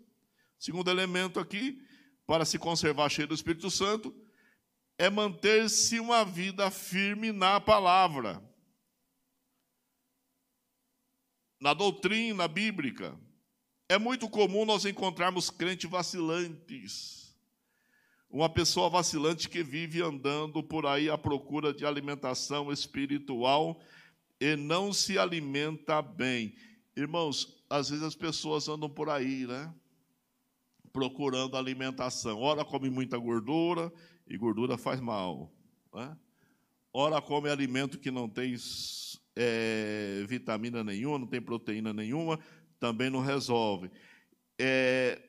Segundo 0.64 0.90
elemento 0.90 1.38
aqui, 1.38 1.78
para 2.26 2.46
se 2.46 2.58
conservar 2.58 3.10
cheio 3.10 3.28
do 3.28 3.34
Espírito 3.34 3.70
Santo, 3.70 4.14
é 4.96 5.10
manter-se 5.10 6.00
uma 6.00 6.24
vida 6.24 6.70
firme 6.70 7.32
na 7.32 7.60
palavra, 7.60 8.42
na 11.60 11.74
doutrina 11.74 12.48
bíblica. 12.48 13.14
É 13.86 13.98
muito 13.98 14.26
comum 14.26 14.64
nós 14.64 14.86
encontrarmos 14.86 15.50
crentes 15.50 15.90
vacilantes. 15.90 17.36
Uma 18.30 18.48
pessoa 18.48 18.88
vacilante 18.88 19.50
que 19.50 19.62
vive 19.62 20.00
andando 20.00 20.62
por 20.62 20.86
aí 20.86 21.10
à 21.10 21.18
procura 21.18 21.74
de 21.74 21.84
alimentação 21.84 22.72
espiritual 22.72 23.80
e 24.40 24.56
não 24.56 24.94
se 24.94 25.18
alimenta 25.18 26.00
bem. 26.00 26.56
Irmãos, 26.96 27.64
às 27.68 27.90
vezes 27.90 28.04
as 28.04 28.14
pessoas 28.14 28.68
andam 28.68 28.88
por 28.88 29.10
aí, 29.10 29.46
né? 29.46 29.72
procurando 30.92 31.56
alimentação. 31.56 32.40
Ora, 32.40 32.64
come 32.64 32.88
muita 32.88 33.18
gordura, 33.18 33.92
e 34.28 34.36
gordura 34.38 34.78
faz 34.78 35.00
mal. 35.00 35.52
Né? 35.92 36.16
Ora, 36.92 37.20
come 37.20 37.50
alimento 37.50 37.98
que 37.98 38.12
não 38.12 38.28
tem 38.28 38.54
é, 39.34 40.24
vitamina 40.28 40.84
nenhuma, 40.84 41.18
não 41.18 41.26
tem 41.26 41.42
proteína 41.42 41.92
nenhuma, 41.92 42.38
também 42.78 43.10
não 43.10 43.20
resolve. 43.20 43.90
É, 44.56 45.20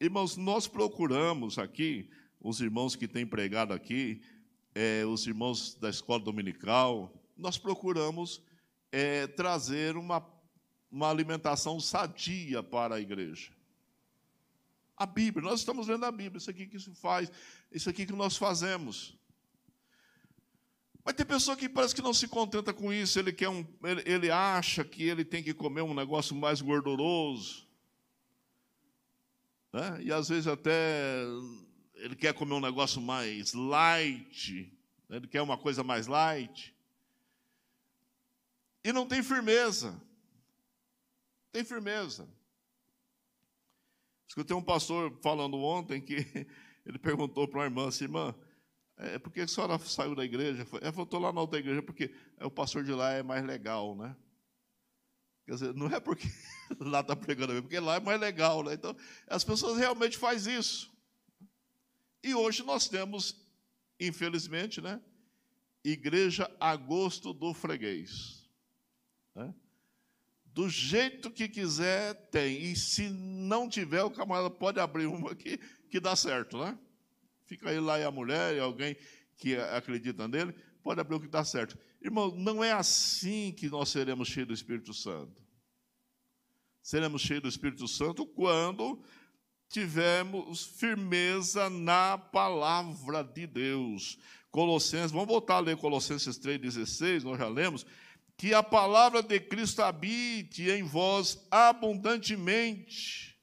irmãos, 0.00 0.36
nós 0.36 0.68
procuramos 0.68 1.58
aqui, 1.58 2.08
os 2.40 2.60
irmãos 2.60 2.94
que 2.94 3.08
têm 3.08 3.26
pregado 3.26 3.72
aqui, 3.74 4.22
é, 4.74 5.04
os 5.04 5.26
irmãos 5.26 5.74
da 5.74 5.90
escola 5.90 6.20
dominical, 6.20 7.12
nós 7.36 7.58
procuramos 7.58 8.40
é, 8.92 9.26
trazer 9.26 9.96
uma, 9.96 10.24
uma 10.92 11.08
alimentação 11.08 11.80
sadia 11.80 12.62
para 12.62 12.96
a 12.96 13.00
igreja. 13.00 13.50
A 14.94 15.06
Bíblia, 15.06 15.48
nós 15.48 15.60
estamos 15.60 15.88
lendo 15.88 16.04
a 16.04 16.12
Bíblia, 16.12 16.36
isso 16.36 16.50
aqui 16.50 16.66
que 16.66 16.78
se 16.78 16.94
faz, 16.94 17.32
isso 17.72 17.88
aqui 17.88 18.04
que 18.04 18.12
nós 18.12 18.36
fazemos. 18.36 19.18
Mas 21.02 21.14
tem 21.14 21.24
pessoa 21.24 21.56
que 21.56 21.68
parece 21.68 21.94
que 21.94 22.02
não 22.02 22.12
se 22.12 22.28
contenta 22.28 22.74
com 22.74 22.92
isso, 22.92 23.18
ele, 23.18 23.32
quer 23.32 23.48
um, 23.48 23.66
ele, 23.82 24.02
ele 24.04 24.30
acha 24.30 24.84
que 24.84 25.02
ele 25.02 25.24
tem 25.24 25.42
que 25.42 25.54
comer 25.54 25.80
um 25.80 25.94
negócio 25.94 26.36
mais 26.36 26.60
gorduroso. 26.60 27.66
Né? 29.72 30.02
E 30.02 30.12
às 30.12 30.28
vezes 30.28 30.46
até 30.46 31.24
ele 31.94 32.14
quer 32.14 32.34
comer 32.34 32.52
um 32.52 32.60
negócio 32.60 33.00
mais 33.00 33.54
light, 33.54 34.70
né? 35.08 35.16
ele 35.16 35.26
quer 35.26 35.40
uma 35.40 35.56
coisa 35.56 35.82
mais 35.82 36.06
light. 36.06 36.72
E 38.84 38.92
não 38.92 39.06
tem 39.06 39.22
firmeza. 39.22 39.98
Tem 41.52 41.62
firmeza. 41.62 42.26
Escutei 44.26 44.56
um 44.56 44.62
pastor 44.62 45.14
falando 45.22 45.58
ontem 45.58 46.00
que 46.00 46.16
ele 46.86 46.98
perguntou 46.98 47.46
para 47.46 47.60
uma 47.60 47.66
irmã 47.66 47.88
assim, 47.88 48.04
irmã, 48.04 48.34
é, 48.96 49.18
por 49.18 49.30
que 49.30 49.42
a 49.42 49.46
senhora 49.46 49.78
saiu 49.78 50.14
da 50.14 50.24
igreja? 50.24 50.66
Ela 50.80 50.92
falou, 50.92 51.04
estou 51.04 51.20
lá 51.20 51.32
na 51.32 51.40
outra 51.42 51.58
igreja 51.58 51.82
porque 51.82 52.14
é, 52.38 52.46
o 52.46 52.50
pastor 52.50 52.82
de 52.82 52.92
lá 52.92 53.12
é 53.12 53.22
mais 53.22 53.44
legal, 53.44 53.94
né? 53.94 54.16
Quer 55.44 55.52
dizer, 55.52 55.74
não 55.74 55.88
é 55.88 56.00
porque 56.00 56.26
lá 56.80 57.00
está 57.00 57.14
pregando, 57.14 57.60
porque 57.62 57.78
lá 57.78 57.96
é 57.96 58.00
mais 58.00 58.18
legal, 58.18 58.62
né? 58.62 58.72
Então, 58.72 58.96
as 59.26 59.44
pessoas 59.44 59.76
realmente 59.76 60.16
fazem 60.16 60.58
isso. 60.58 60.90
E 62.22 62.34
hoje 62.34 62.62
nós 62.62 62.88
temos, 62.88 63.44
infelizmente, 64.00 64.80
né? 64.80 65.02
Igreja 65.84 66.50
a 66.60 66.74
gosto 66.76 67.34
do 67.34 67.52
freguês. 67.52 68.48
Né? 69.34 69.52
Do 70.52 70.68
jeito 70.68 71.30
que 71.30 71.48
quiser, 71.48 72.14
tem. 72.30 72.62
E 72.62 72.76
se 72.76 73.08
não 73.08 73.68
tiver, 73.68 74.02
o 74.02 74.10
camarada 74.10 74.50
pode 74.50 74.78
abrir 74.78 75.06
uma 75.06 75.34
que, 75.34 75.58
que 75.88 75.98
dá 75.98 76.14
certo, 76.14 76.58
né? 76.58 76.78
Fica 77.46 77.70
aí 77.70 77.80
lá 77.80 77.98
e 77.98 78.04
a 78.04 78.10
mulher, 78.10 78.54
e 78.54 78.60
alguém 78.60 78.96
que 79.36 79.56
acredita 79.56 80.28
nele, 80.28 80.54
pode 80.82 81.00
abrir 81.00 81.16
o 81.16 81.20
que 81.20 81.28
dá 81.28 81.44
certo. 81.44 81.78
Irmão, 82.02 82.34
não 82.36 82.62
é 82.62 82.72
assim 82.72 83.52
que 83.52 83.68
nós 83.68 83.88
seremos 83.88 84.28
cheios 84.28 84.48
do 84.48 84.54
Espírito 84.54 84.92
Santo. 84.92 85.42
Seremos 86.82 87.22
cheios 87.22 87.42
do 87.42 87.48
Espírito 87.48 87.88
Santo 87.88 88.26
quando 88.26 89.02
tivermos 89.68 90.64
firmeza 90.64 91.70
na 91.70 92.18
palavra 92.18 93.22
de 93.22 93.46
Deus. 93.46 94.18
Colossenses, 94.50 95.12
vamos 95.12 95.28
voltar 95.28 95.56
a 95.56 95.60
ler 95.60 95.78
Colossenses 95.78 96.38
3,16, 96.38 97.22
nós 97.22 97.38
já 97.38 97.48
lemos 97.48 97.86
que 98.42 98.52
a 98.52 98.60
palavra 98.60 99.22
de 99.22 99.38
Cristo 99.38 99.82
habite 99.82 100.68
em 100.68 100.82
vós 100.82 101.46
abundantemente, 101.48 103.38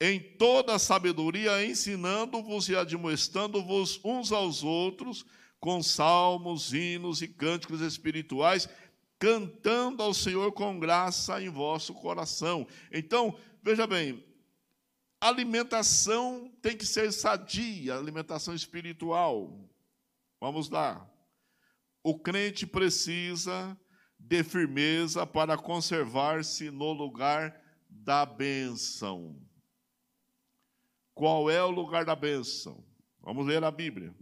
em 0.00 0.18
toda 0.18 0.78
sabedoria, 0.78 1.62
ensinando-vos 1.62 2.70
e 2.70 2.74
admoestando-vos 2.74 4.00
uns 4.02 4.32
aos 4.32 4.62
outros, 4.62 5.26
com 5.60 5.82
salmos, 5.82 6.72
hinos 6.72 7.20
e 7.20 7.28
cânticos 7.28 7.82
espirituais, 7.82 8.66
cantando 9.18 10.02
ao 10.02 10.14
Senhor 10.14 10.52
com 10.52 10.80
graça 10.80 11.42
em 11.42 11.50
vosso 11.50 11.92
coração. 11.92 12.66
Então, 12.90 13.38
veja 13.62 13.86
bem, 13.86 14.24
alimentação 15.20 16.50
tem 16.62 16.74
que 16.74 16.86
ser 16.86 17.12
sadia, 17.12 17.94
alimentação 17.94 18.54
espiritual. 18.54 19.68
Vamos 20.40 20.70
lá. 20.70 21.06
O 22.02 22.18
crente 22.18 22.66
precisa 22.66 23.78
de 24.26 24.42
firmeza 24.42 25.26
para 25.26 25.56
conservar-se 25.58 26.70
no 26.70 26.92
lugar 26.92 27.60
da 27.90 28.24
bênção. 28.24 29.38
Qual 31.12 31.50
é 31.50 31.62
o 31.62 31.70
lugar 31.70 32.06
da 32.06 32.16
bênção? 32.16 32.82
Vamos 33.20 33.46
ler 33.46 33.62
a 33.62 33.70
Bíblia. 33.70 34.14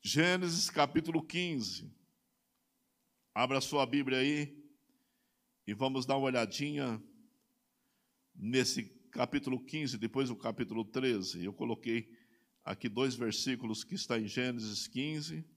Gênesis 0.00 0.70
capítulo 0.70 1.22
15. 1.22 1.92
Abra 3.34 3.60
sua 3.60 3.84
Bíblia 3.84 4.18
aí 4.18 4.56
e 5.66 5.74
vamos 5.74 6.06
dar 6.06 6.16
uma 6.16 6.26
olhadinha 6.26 7.02
nesse 8.34 8.84
capítulo 9.10 9.62
15, 9.62 9.98
depois 9.98 10.30
do 10.30 10.36
capítulo 10.36 10.86
13. 10.86 11.44
Eu 11.44 11.52
coloquei 11.52 12.10
aqui 12.64 12.88
dois 12.88 13.14
versículos 13.14 13.84
que 13.84 13.94
está 13.94 14.18
em 14.18 14.26
Gênesis 14.26 14.88
15 14.88 15.51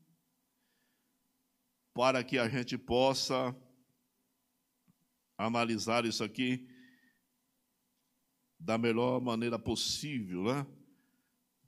para 1.95 2.21
que 2.25 2.38
a 2.38 2.49
gente 2.49 2.77
possa 2.77 3.55
analisar 5.38 6.05
isso 6.05 6.25
aqui 6.25 6.67
da 8.60 8.77
melhor 8.77 9.21
maneira 9.21 9.58
possível, 9.58 10.43
né? 10.43 10.67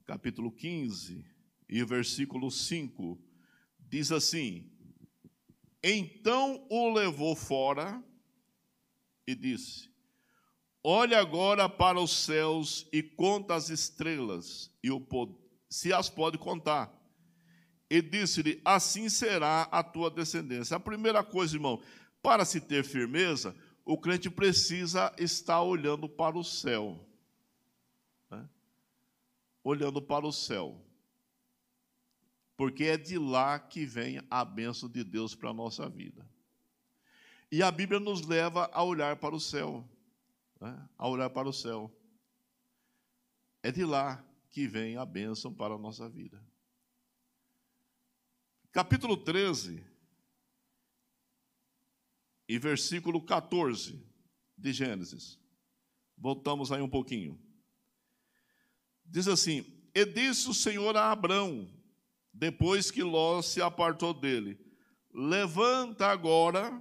Capítulo 0.04 0.52
15 0.52 1.24
e 1.66 1.82
versículo 1.82 2.50
5 2.50 3.18
diz 3.78 4.12
assim: 4.12 4.70
Então 5.82 6.66
o 6.68 6.92
levou 6.92 7.34
fora 7.34 8.04
e 9.26 9.34
disse: 9.34 9.90
Olhe 10.84 11.14
agora 11.14 11.70
para 11.70 11.98
os 11.98 12.10
céus 12.10 12.86
e 12.92 13.02
conta 13.02 13.54
as 13.54 13.70
estrelas, 13.70 14.70
e 14.82 14.90
o, 14.90 15.02
se 15.70 15.90
as 15.90 16.10
pode 16.10 16.36
contar 16.36 16.97
e 17.90 18.02
disse-lhe: 18.02 18.60
Assim 18.64 19.08
será 19.08 19.62
a 19.62 19.82
tua 19.82 20.10
descendência. 20.10 20.76
A 20.76 20.80
primeira 20.80 21.24
coisa, 21.24 21.56
irmão, 21.56 21.82
para 22.22 22.44
se 22.44 22.60
ter 22.60 22.84
firmeza, 22.84 23.56
o 23.84 23.96
crente 23.96 24.28
precisa 24.28 25.14
estar 25.18 25.62
olhando 25.62 26.08
para 26.08 26.36
o 26.36 26.44
céu. 26.44 26.98
Né? 28.30 28.46
Olhando 29.64 30.02
para 30.02 30.26
o 30.26 30.32
céu. 30.32 30.84
Porque 32.56 32.84
é 32.84 32.96
de 32.96 33.16
lá 33.16 33.58
que 33.58 33.86
vem 33.86 34.20
a 34.28 34.44
bênção 34.44 34.88
de 34.88 35.04
Deus 35.04 35.34
para 35.34 35.50
a 35.50 35.54
nossa 35.54 35.88
vida. 35.88 36.28
E 37.50 37.62
a 37.62 37.70
Bíblia 37.70 37.98
nos 37.98 38.26
leva 38.26 38.68
a 38.72 38.82
olhar 38.82 39.16
para 39.16 39.34
o 39.34 39.40
céu. 39.40 39.88
Né? 40.60 40.88
A 40.98 41.08
olhar 41.08 41.30
para 41.30 41.48
o 41.48 41.52
céu. 41.52 41.90
É 43.62 43.72
de 43.72 43.84
lá 43.84 44.22
que 44.50 44.66
vem 44.66 44.96
a 44.96 45.06
bênção 45.06 45.54
para 45.54 45.74
a 45.74 45.78
nossa 45.78 46.08
vida 46.08 46.47
capítulo 48.78 49.16
13 49.16 49.84
e 52.48 52.58
versículo 52.60 53.20
14 53.20 54.00
de 54.56 54.72
Gênesis. 54.72 55.36
Voltamos 56.16 56.70
aí 56.70 56.80
um 56.80 56.88
pouquinho. 56.88 57.36
Diz 59.04 59.26
assim: 59.26 59.66
E 59.92 60.04
disse 60.04 60.48
o 60.48 60.54
Senhor 60.54 60.96
a 60.96 61.10
Abrão, 61.10 61.68
depois 62.32 62.88
que 62.88 63.02
Ló 63.02 63.42
se 63.42 63.60
apartou 63.60 64.14
dele: 64.14 64.56
Levanta 65.12 66.06
agora 66.06 66.80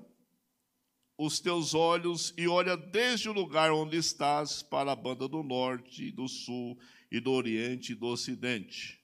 os 1.18 1.40
teus 1.40 1.74
olhos 1.74 2.32
e 2.38 2.48
olha 2.48 2.78
desde 2.78 3.28
o 3.28 3.34
lugar 3.34 3.72
onde 3.72 3.98
estás 3.98 4.62
para 4.62 4.92
a 4.92 4.96
banda 4.96 5.28
do 5.28 5.42
norte, 5.42 6.12
do 6.12 6.28
sul 6.28 6.78
e 7.12 7.20
do 7.20 7.32
oriente 7.32 7.94
e 7.94 7.96
do 7.96 8.06
ocidente 8.06 8.98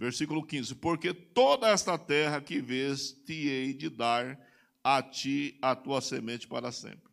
Versículo 0.00 0.42
15: 0.42 0.76
Porque 0.76 1.12
toda 1.12 1.68
esta 1.68 1.98
terra 1.98 2.40
que 2.40 2.58
vês 2.58 3.12
te 3.12 3.34
hei 3.34 3.74
de 3.74 3.90
dar 3.90 4.40
a 4.82 5.02
ti, 5.02 5.58
a 5.60 5.76
tua 5.76 6.00
semente 6.00 6.48
para 6.48 6.72
sempre. 6.72 7.12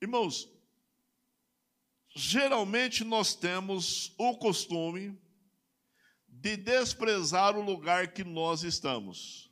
Irmãos, 0.00 0.48
geralmente 2.14 3.02
nós 3.02 3.34
temos 3.34 4.14
o 4.16 4.36
costume 4.36 5.20
de 6.28 6.56
desprezar 6.56 7.56
o 7.56 7.62
lugar 7.62 8.12
que 8.12 8.22
nós 8.22 8.62
estamos. 8.62 9.50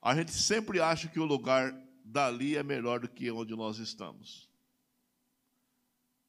A 0.00 0.14
gente 0.14 0.32
sempre 0.32 0.80
acha 0.80 1.06
que 1.06 1.20
o 1.20 1.26
lugar 1.26 1.78
dali 2.02 2.56
é 2.56 2.62
melhor 2.62 3.00
do 3.00 3.08
que 3.10 3.30
onde 3.30 3.54
nós 3.54 3.76
estamos. 3.76 4.48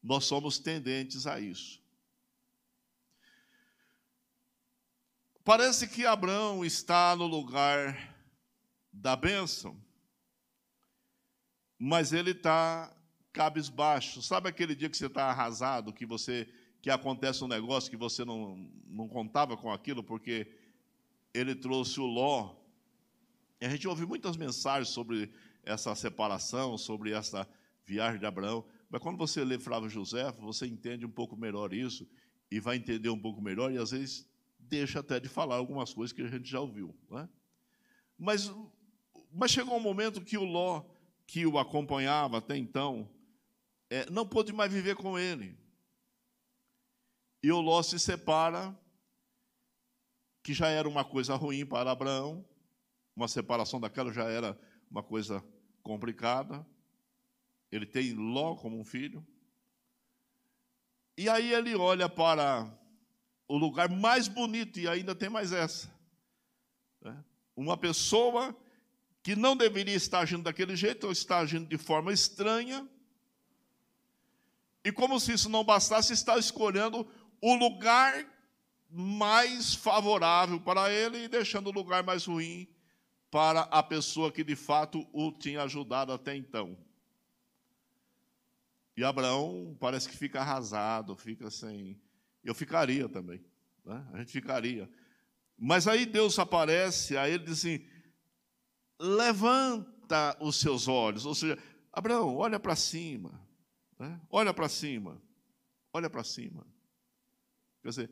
Nós 0.04 0.26
somos 0.26 0.60
tendentes 0.60 1.26
a 1.26 1.40
isso. 1.40 1.85
Parece 5.46 5.88
que 5.88 6.08
Abraão 6.08 6.66
está 6.66 7.16
no 7.16 7.28
lugar 7.28 8.18
da 8.92 9.16
bênção, 9.16 9.80
mas 11.78 12.12
ele 12.12 12.32
está 12.32 12.92
cabisbaixo. 13.32 14.24
Sabe 14.24 14.50
aquele 14.50 14.74
dia 14.74 14.90
que 14.90 14.98
você 14.98 15.06
está 15.06 15.26
arrasado, 15.26 15.94
que 15.94 16.04
você 16.04 16.52
que 16.82 16.90
acontece 16.90 17.44
um 17.44 17.48
negócio 17.48 17.92
que 17.92 17.96
você 17.96 18.26
não, 18.26 18.58
não 18.88 19.08
contava 19.08 19.56
com 19.56 19.72
aquilo, 19.72 20.04
porque 20.04 20.52
ele 21.32 21.54
trouxe 21.54 22.00
o 22.00 22.08
Ló. 22.08 22.56
A 23.62 23.70
gente 23.70 23.88
ouve 23.88 24.04
muitas 24.04 24.36
mensagens 24.36 24.90
sobre 24.90 25.32
essa 25.64 25.94
separação, 25.94 26.76
sobre 26.76 27.12
essa 27.12 27.48
viagem 27.86 28.20
de 28.20 28.26
Abraão. 28.26 28.66
Mas 28.90 29.00
quando 29.00 29.20
você 29.20 29.46
lê 29.46 29.60
Flávio 29.60 29.92
José, 29.92 30.32
você 30.40 30.66
entende 30.66 31.06
um 31.06 31.12
pouco 31.12 31.38
melhor 31.38 31.72
isso 31.72 32.10
e 32.50 32.60
vai 32.60 32.78
entender 32.78 33.10
um 33.10 33.22
pouco 33.22 33.44
melhor, 33.44 33.72
e 33.72 33.78
às 33.78 33.92
vezes 33.92 34.28
deixa 34.68 35.00
até 35.00 35.20
de 35.20 35.30
falar 35.30 35.56
algumas 35.56 35.94
coisas 35.94 36.14
que 36.14 36.22
a 36.22 36.28
gente 36.28 36.50
já 36.50 36.60
ouviu. 36.60 36.96
Né? 37.10 37.30
Mas, 38.18 38.52
mas 39.32 39.52
chegou 39.52 39.76
um 39.76 39.82
momento 39.82 40.22
que 40.22 40.38
o 40.38 40.44
Ló, 40.44 40.84
que 41.28 41.46
o 41.46 41.58
acompanhava 41.58 42.38
até 42.38 42.58
então, 42.58 43.10
é, 43.90 44.10
não 44.10 44.28
pôde 44.28 44.52
mais 44.54 44.72
viver 44.72 44.96
com 44.96 45.18
ele. 45.18 45.58
E 47.44 47.52
o 47.52 47.62
Ló 47.62 47.82
se 47.84 48.00
separa, 48.00 48.78
que 50.44 50.54
já 50.54 50.68
era 50.68 50.88
uma 50.88 51.04
coisa 51.04 51.36
ruim 51.36 51.66
para 51.66 51.92
Abraão, 51.92 52.46
uma 53.16 53.28
separação 53.28 53.80
daquela 53.80 54.12
já 54.12 54.26
era 54.26 54.60
uma 54.90 55.04
coisa 55.04 55.44
complicada. 55.82 56.66
Ele 57.72 57.86
tem 57.86 58.14
Ló 58.14 58.56
como 58.56 58.80
um 58.80 58.84
filho. 58.84 59.26
E 61.18 61.30
aí 61.30 61.54
ele 61.54 61.76
olha 61.76 62.10
para 62.10 62.72
o 63.48 63.58
lugar 63.58 63.90
mais 63.90 64.28
bonito, 64.28 64.80
e 64.80 64.88
ainda 64.88 65.14
tem 65.14 65.30
mais 65.30 65.52
essa. 65.52 65.90
Né? 67.02 67.16
Uma 67.56 67.78
pessoa 67.78 68.56
que 69.22 69.36
não 69.36 69.56
deveria 69.56 69.96
estar 69.96 70.20
agindo 70.20 70.44
daquele 70.44 70.76
jeito, 70.76 71.06
ou 71.06 71.12
está 71.12 71.40
agindo 71.40 71.68
de 71.68 71.78
forma 71.78 72.12
estranha, 72.12 72.88
e 74.84 74.92
como 74.92 75.20
se 75.20 75.34
isso 75.34 75.50
não 75.50 75.64
bastasse, 75.64 76.14
está 76.14 76.38
escolhendo 76.38 77.08
o 77.42 77.56
lugar 77.56 78.24
mais 78.88 79.74
favorável 79.74 80.62
para 80.62 80.92
ele 80.92 81.24
e 81.24 81.28
deixando 81.28 81.68
o 81.68 81.74
lugar 81.74 82.04
mais 82.04 82.26
ruim 82.26 82.68
para 83.32 83.62
a 83.62 83.82
pessoa 83.82 84.32
que 84.32 84.44
de 84.44 84.56
fato 84.56 85.06
o 85.12 85.32
tinha 85.32 85.64
ajudado 85.64 86.14
até 86.14 86.36
então. 86.36 86.78
E 88.96 89.04
Abraão 89.04 89.76
parece 89.80 90.08
que 90.08 90.16
fica 90.16 90.40
arrasado, 90.40 91.16
fica 91.16 91.50
sem. 91.50 92.00
Eu 92.46 92.54
ficaria 92.54 93.10
também, 93.10 93.44
né? 93.84 94.08
a 94.14 94.20
gente 94.20 94.32
ficaria. 94.32 94.88
Mas 95.58 95.88
aí 95.88 96.06
Deus 96.06 96.38
aparece, 96.38 97.18
aí 97.18 97.34
ele 97.34 97.46
diz 97.46 97.60
assim: 97.60 97.84
levanta 99.00 100.38
os 100.40 100.60
seus 100.60 100.88
olhos, 100.88 101.26
ou 101.26 101.34
seja, 101.34 101.58
Abraão, 101.92 102.36
olha 102.36 102.60
para 102.60 102.76
cima. 102.76 103.42
Né? 103.98 104.22
Olha 104.30 104.54
para 104.54 104.70
cima, 104.70 105.20
olha 105.92 106.08
para 106.10 106.24
cima. 106.24 106.68
Quer 107.82 107.90
dizer, 107.90 108.12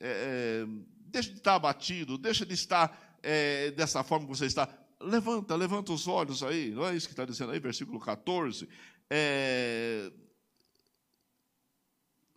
é, 0.00 0.08
é, 0.08 0.66
deixa 1.06 1.30
de 1.30 1.38
estar 1.38 1.54
abatido, 1.54 2.18
deixa 2.18 2.44
de 2.44 2.54
estar 2.54 3.18
é, 3.22 3.70
dessa 3.70 4.02
forma 4.02 4.26
que 4.26 4.36
você 4.36 4.46
está. 4.46 4.68
Levanta, 5.00 5.54
levanta 5.54 5.92
os 5.92 6.08
olhos 6.08 6.42
aí, 6.42 6.70
não 6.70 6.86
é 6.86 6.96
isso 6.96 7.06
que 7.06 7.12
está 7.12 7.24
dizendo 7.24 7.52
aí, 7.52 7.60
versículo 7.60 8.00
14. 8.00 8.68
É, 9.08 10.10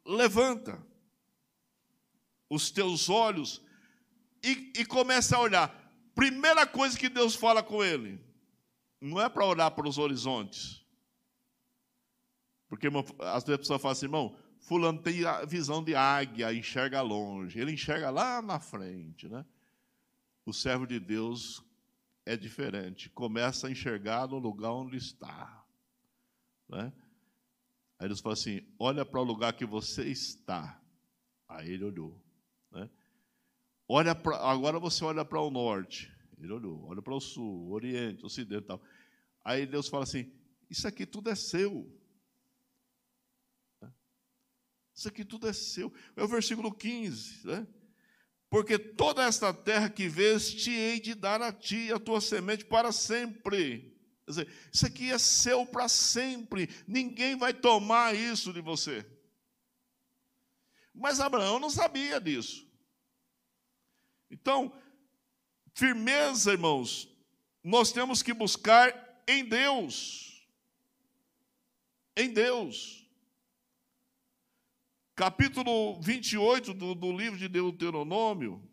levanta 0.05 0.88
os 2.49 2.71
teus 2.71 3.09
olhos 3.09 3.61
e, 4.43 4.73
e 4.77 4.85
começa 4.85 5.37
a 5.37 5.41
olhar. 5.41 5.93
Primeira 6.15 6.65
coisa 6.65 6.97
que 6.97 7.09
Deus 7.09 7.35
fala 7.35 7.61
com 7.61 7.83
ele, 7.83 8.19
não 8.99 9.21
é 9.21 9.29
para 9.29 9.45
olhar 9.45 9.71
para 9.71 9.87
os 9.87 9.97
horizontes, 9.97 10.79
porque 12.69 12.87
as 13.19 13.43
pessoas 13.43 13.81
falam 13.81 13.91
assim, 13.93 14.05
irmão, 14.05 14.37
fulano 14.59 15.01
tem 15.01 15.25
a 15.25 15.43
visão 15.43 15.83
de 15.83 15.95
águia, 15.95 16.53
enxerga 16.53 17.01
longe. 17.01 17.59
Ele 17.59 17.73
enxerga 17.73 18.11
lá 18.11 18.41
na 18.41 18.59
frente, 18.59 19.27
né? 19.27 19.43
O 20.45 20.53
servo 20.53 20.85
de 20.85 20.99
Deus 20.99 21.63
é 22.25 22.37
diferente. 22.37 23.09
Começa 23.09 23.67
a 23.67 23.71
enxergar 23.71 24.27
no 24.27 24.37
lugar 24.37 24.71
onde 24.71 24.97
está. 24.97 25.65
Né? 26.67 26.93
Aí 27.97 28.07
Deus 28.07 28.19
fala 28.19 28.33
assim: 28.33 28.61
olha 28.77 29.03
para 29.03 29.19
o 29.19 29.23
lugar 29.23 29.53
que 29.53 29.65
você 29.65 30.03
está. 30.03 30.79
Aí 31.47 31.71
ele 31.71 31.83
olhou. 31.83 32.21
Né? 33.89 33.95
Olha 33.95 34.13
pra, 34.13 34.37
agora 34.37 34.79
você 34.79 35.03
olha 35.03 35.25
para 35.25 35.41
o 35.41 35.49
norte. 35.49 36.13
Ele 36.39 36.53
olhou. 36.53 36.85
Olha 36.85 37.01
para 37.01 37.15
o 37.15 37.19
sul, 37.19 37.71
oriente, 37.71 38.23
o 38.23 38.27
ocidental. 38.27 38.81
Aí 39.43 39.65
Deus 39.65 39.87
fala 39.87 40.03
assim: 40.03 40.31
Isso 40.69 40.87
aqui 40.87 41.05
tudo 41.05 41.29
é 41.29 41.35
seu. 41.35 41.91
Isso 44.93 45.07
aqui 45.07 45.25
tudo 45.25 45.47
é 45.47 45.53
seu. 45.53 45.93
É 46.15 46.23
o 46.23 46.27
versículo 46.27 46.73
15, 46.73 47.47
né? 47.47 47.67
Porque 48.49 48.77
toda 48.77 49.23
esta 49.23 49.53
terra 49.53 49.89
que 49.89 50.09
vês, 50.09 50.53
te 50.53 50.71
hei 50.71 50.99
de 50.99 51.15
dar 51.15 51.41
a 51.41 51.53
ti 51.53 51.87
e 51.87 51.91
a 51.91 51.99
tua 51.99 52.19
semente 52.19 52.65
para 52.65 52.91
sempre. 52.91 53.97
Quer 54.25 54.31
dizer, 54.31 54.69
isso 54.71 54.85
aqui 54.85 55.11
é 55.11 55.17
seu 55.17 55.65
para 55.65 55.87
sempre. 55.87 56.69
Ninguém 56.87 57.37
vai 57.37 57.53
tomar 57.53 58.15
isso 58.15 58.51
de 58.51 58.59
você. 58.59 59.05
Mas 60.93 61.19
Abraão 61.19 61.59
não 61.59 61.69
sabia 61.69 62.19
disso. 62.19 62.68
Então, 64.29 64.73
firmeza, 65.73 66.51
irmãos, 66.51 67.09
nós 67.63 67.91
temos 67.91 68.21
que 68.21 68.33
buscar 68.33 69.23
em 69.27 69.45
Deus. 69.45 70.47
Em 72.15 72.31
Deus 72.31 72.99
capítulo 75.19 75.99
28 75.99 76.73
do, 76.73 76.95
do 76.95 77.11
livro 77.11 77.37
de 77.37 77.49
Deuteronômio. 77.49 78.63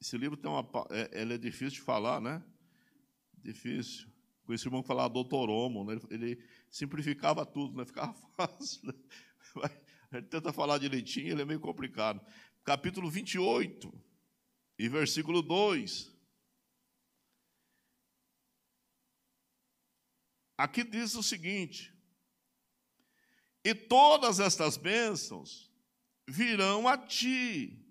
Esse 0.00 0.16
livro 0.16 0.38
tem 0.38 0.50
uma. 0.50 0.66
É, 0.88 1.22
é 1.22 1.36
difícil 1.36 1.72
de 1.72 1.80
falar, 1.82 2.18
né? 2.18 2.42
Difícil. 3.36 4.08
Com 4.46 4.54
esse 4.54 4.66
irmão 4.66 4.80
que 4.80 4.88
falava 4.88 5.12
doutorhomo, 5.12 5.84
né? 5.84 6.00
ele, 6.08 6.24
ele 6.24 6.44
simplificava 6.70 7.44
tudo, 7.44 7.76
né? 7.76 7.84
ficava 7.84 8.14
fácil. 8.34 8.86
Né? 10.10 10.22
Tenta 10.30 10.50
falar 10.50 10.78
direitinho, 10.78 11.32
ele 11.32 11.42
é 11.42 11.44
meio 11.44 11.60
complicado. 11.60 12.18
Capítulo 12.66 13.08
28, 13.08 13.94
e 14.76 14.88
versículo 14.88 15.40
2. 15.40 16.12
Aqui 20.58 20.82
diz 20.82 21.14
o 21.14 21.22
seguinte: 21.22 21.94
e 23.64 23.72
todas 23.72 24.40
estas 24.40 24.76
bênçãos 24.76 25.70
virão 26.28 26.88
a 26.88 26.98
ti, 26.98 27.84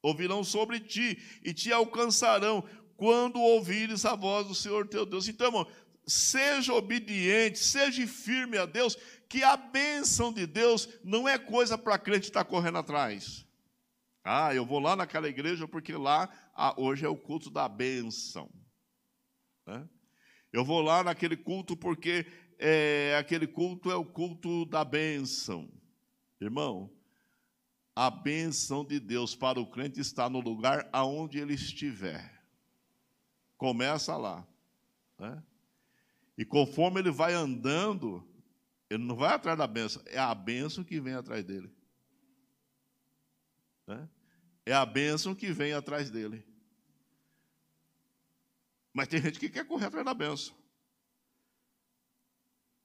ou 0.00 0.16
virão 0.16 0.44
sobre 0.44 0.78
ti, 0.78 1.20
e 1.44 1.52
te 1.52 1.72
alcançarão 1.72 2.62
quando 2.96 3.40
ouvires 3.40 4.04
a 4.04 4.14
voz 4.14 4.46
do 4.46 4.54
Senhor 4.54 4.86
teu 4.86 5.04
Deus. 5.04 5.26
Então, 5.26 5.48
irmão, 5.48 5.72
seja 6.06 6.72
obediente, 6.72 7.58
seja 7.58 8.06
firme 8.06 8.56
a 8.56 8.66
Deus, 8.66 8.96
que 9.28 9.42
a 9.42 9.56
bênção 9.56 10.32
de 10.32 10.46
Deus 10.46 10.88
não 11.02 11.28
é 11.28 11.36
coisa 11.36 11.76
para 11.76 11.98
crente 11.98 12.28
estar 12.28 12.44
correndo 12.44 12.78
atrás. 12.78 13.44
Ah, 14.24 14.54
eu 14.54 14.64
vou 14.64 14.78
lá 14.78 14.94
naquela 14.94 15.28
igreja 15.28 15.66
porque 15.66 15.94
lá 15.94 16.28
ah, 16.54 16.74
hoje 16.80 17.04
é 17.04 17.08
o 17.08 17.16
culto 17.16 17.50
da 17.50 17.68
bênção. 17.68 18.48
Né? 19.66 19.88
Eu 20.52 20.64
vou 20.64 20.80
lá 20.80 21.02
naquele 21.02 21.36
culto 21.36 21.76
porque 21.76 22.26
é, 22.58 23.16
aquele 23.18 23.46
culto 23.46 23.90
é 23.90 23.96
o 23.96 24.04
culto 24.04 24.64
da 24.66 24.84
bênção. 24.84 25.68
Irmão, 26.40 26.92
a 27.94 28.10
bênção 28.10 28.84
de 28.84 29.00
Deus 29.00 29.34
para 29.34 29.60
o 29.60 29.66
crente 29.66 30.00
está 30.00 30.28
no 30.28 30.40
lugar 30.40 30.88
aonde 30.92 31.38
ele 31.38 31.54
estiver. 31.54 32.42
Começa 33.56 34.16
lá. 34.16 34.46
Né? 35.18 35.42
E 36.38 36.44
conforme 36.44 37.00
ele 37.00 37.10
vai 37.10 37.34
andando, 37.34 38.26
ele 38.88 39.04
não 39.04 39.16
vai 39.16 39.34
atrás 39.34 39.58
da 39.58 39.66
bênção, 39.66 40.02
é 40.06 40.18
a 40.18 40.34
bênção 40.34 40.84
que 40.84 41.00
vem 41.00 41.14
atrás 41.14 41.44
dele. 41.44 41.70
Né? 43.86 44.08
É 44.64 44.72
a 44.72 44.86
bênção 44.86 45.34
que 45.34 45.52
vem 45.52 45.72
atrás 45.72 46.10
dele. 46.10 46.44
Mas 48.92 49.08
tem 49.08 49.20
gente 49.20 49.40
que 49.40 49.48
quer 49.48 49.66
correr 49.66 49.86
atrás 49.86 50.04
da 50.04 50.14
bênção. 50.14 50.54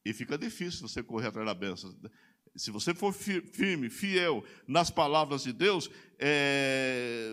E 0.05 0.13
fica 0.13 0.37
difícil 0.37 0.87
você 0.87 1.03
correr 1.03 1.27
atrás 1.27 1.45
da 1.45 1.53
bênção. 1.53 1.93
Se 2.55 2.71
você 2.71 2.95
for 2.95 3.13
firme, 3.13 3.89
fiel 3.89 4.43
nas 4.65 4.89
palavras 4.89 5.43
de 5.43 5.51
Deus, 5.51 5.89
é, 6.17 7.29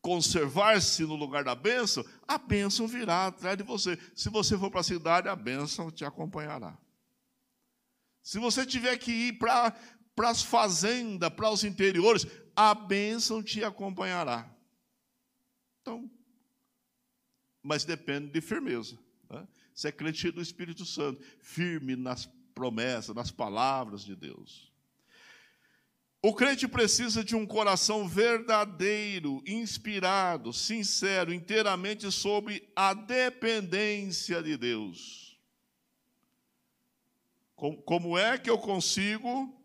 conservar-se 0.00 1.02
no 1.04 1.16
lugar 1.16 1.42
da 1.42 1.54
bênção, 1.54 2.04
a 2.26 2.38
bênção 2.38 2.86
virá 2.86 3.26
atrás 3.26 3.56
de 3.56 3.64
você. 3.64 3.98
Se 4.14 4.28
você 4.28 4.58
for 4.58 4.70
para 4.70 4.80
a 4.80 4.84
cidade, 4.84 5.28
a 5.28 5.34
bênção 5.34 5.90
te 5.90 6.04
acompanhará. 6.04 6.78
Se 8.22 8.38
você 8.38 8.66
tiver 8.66 8.96
que 8.98 9.10
ir 9.10 9.38
para 9.38 9.74
as 10.26 10.42
fazendas, 10.42 11.30
para 11.30 11.50
os 11.50 11.64
interiores, 11.64 12.26
a 12.56 12.74
bênção 12.74 13.42
te 13.42 13.62
acompanhará. 13.62 14.50
Então, 15.80 16.10
mas 17.62 17.84
depende 17.84 18.28
de 18.30 18.40
firmeza. 18.40 18.98
Né? 19.30 19.46
Você 19.74 19.88
é 19.88 19.92
crente 19.92 20.30
do 20.30 20.42
Espírito 20.42 20.84
Santo, 20.84 21.22
firme 21.40 21.94
nas 21.94 22.26
promessas, 22.54 23.14
nas 23.14 23.30
palavras 23.30 24.04
de 24.04 24.16
Deus. 24.16 24.72
O 26.20 26.34
crente 26.34 26.66
precisa 26.66 27.22
de 27.22 27.36
um 27.36 27.46
coração 27.46 28.08
verdadeiro, 28.08 29.40
inspirado, 29.46 30.52
sincero, 30.52 31.32
inteiramente 31.32 32.10
sobre 32.10 32.68
a 32.74 32.92
dependência 32.92 34.42
de 34.42 34.56
Deus. 34.56 35.38
Como 37.54 38.18
é 38.18 38.36
que 38.36 38.50
eu 38.50 38.58
consigo, 38.58 39.57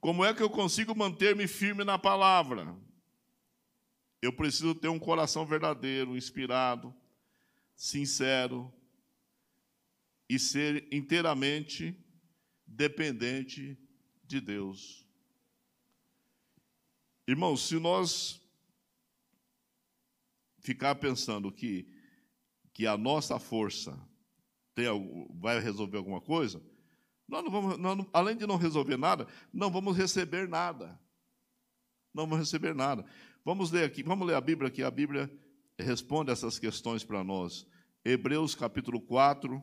como 0.00 0.24
é 0.24 0.34
que 0.34 0.42
eu 0.42 0.50
consigo 0.50 0.94
manter-me 0.94 1.46
firme 1.46 1.84
na 1.84 1.98
palavra? 1.98 2.76
Eu 4.20 4.32
preciso 4.32 4.74
ter 4.74 4.88
um 4.88 4.98
coração 4.98 5.44
verdadeiro, 5.46 6.16
inspirado, 6.16 6.94
sincero, 7.74 8.72
e 10.28 10.38
ser 10.38 10.86
inteiramente 10.92 11.96
dependente 12.66 13.78
de 14.24 14.40
Deus. 14.40 15.06
Irmãos, 17.28 17.66
se 17.66 17.78
nós 17.78 18.40
ficar 20.58 20.96
pensando 20.96 21.52
que, 21.52 21.88
que 22.72 22.86
a 22.86 22.96
nossa 22.96 23.38
força 23.38 23.96
tem, 24.74 24.86
vai 25.34 25.60
resolver 25.60 25.98
alguma 25.98 26.20
coisa, 26.20 26.60
nós 27.28 27.42
não 27.42 27.50
vamos, 27.50 27.78
nós 27.78 27.96
não, 27.96 28.08
além 28.12 28.36
de 28.36 28.46
não 28.46 28.56
resolver 28.56 28.96
nada, 28.96 29.26
não 29.52 29.70
vamos 29.70 29.96
receber 29.96 30.48
nada. 30.48 30.98
Não 32.14 32.24
vamos 32.24 32.38
receber 32.38 32.74
nada. 32.74 33.04
Vamos 33.44 33.70
ler 33.70 33.84
aqui, 33.84 34.02
vamos 34.02 34.26
ler 34.26 34.34
a 34.34 34.40
Bíblia 34.40 34.68
aqui. 34.68 34.82
A 34.82 34.90
Bíblia 34.90 35.30
responde 35.78 36.30
essas 36.30 36.58
questões 36.58 37.04
para 37.04 37.22
nós. 37.22 37.66
Hebreus 38.04 38.54
capítulo 38.54 39.00
4 39.00 39.60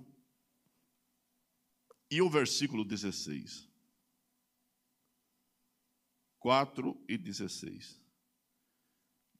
e 2.11 2.21
o 2.21 2.29
versículo 2.29 2.85
16. 2.85 3.67
4 6.39 7.03
e 7.07 7.17
16. 7.17 7.99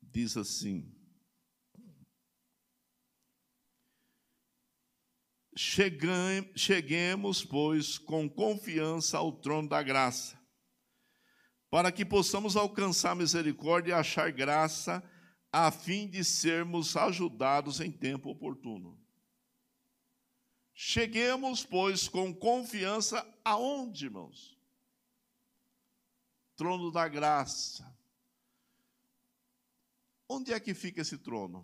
Diz 0.01 0.38
assim: 0.38 0.91
Cheguemos, 5.56 7.43
pois, 7.43 7.97
com 7.97 8.28
confiança 8.28 9.18
ao 9.18 9.32
trono 9.32 9.70
da 9.70 9.84
graça, 9.84 10.39
para 11.70 11.91
que 11.91 12.04
possamos 12.04 12.56
alcançar 12.56 13.16
misericórdia 13.16 13.91
e 13.91 13.93
achar 13.93 14.32
graça, 14.32 15.04
a 15.51 15.72
fim 15.72 16.08
de 16.08 16.24
sermos 16.24 16.97
ajudados 16.97 17.80
em 17.80 17.91
tempo 17.91 18.30
oportuno. 18.30 18.99
Cheguemos, 20.74 21.64
pois, 21.64 22.08
com 22.08 22.34
confiança 22.34 23.24
aonde, 23.45 24.06
irmãos? 24.06 24.58
Trono 26.56 26.91
da 26.91 27.08
graça. 27.08 27.95
Onde 30.28 30.51
é 30.51 30.60
que 30.60 30.74
fica 30.74 31.01
esse 31.01 31.20
trono? 31.20 31.64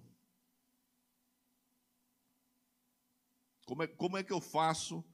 Como 3.69 3.83
é, 3.83 3.87
como 3.87 4.17
é 4.17 4.23
que 4.23 4.33
eu 4.33 4.41
faço 4.41 5.05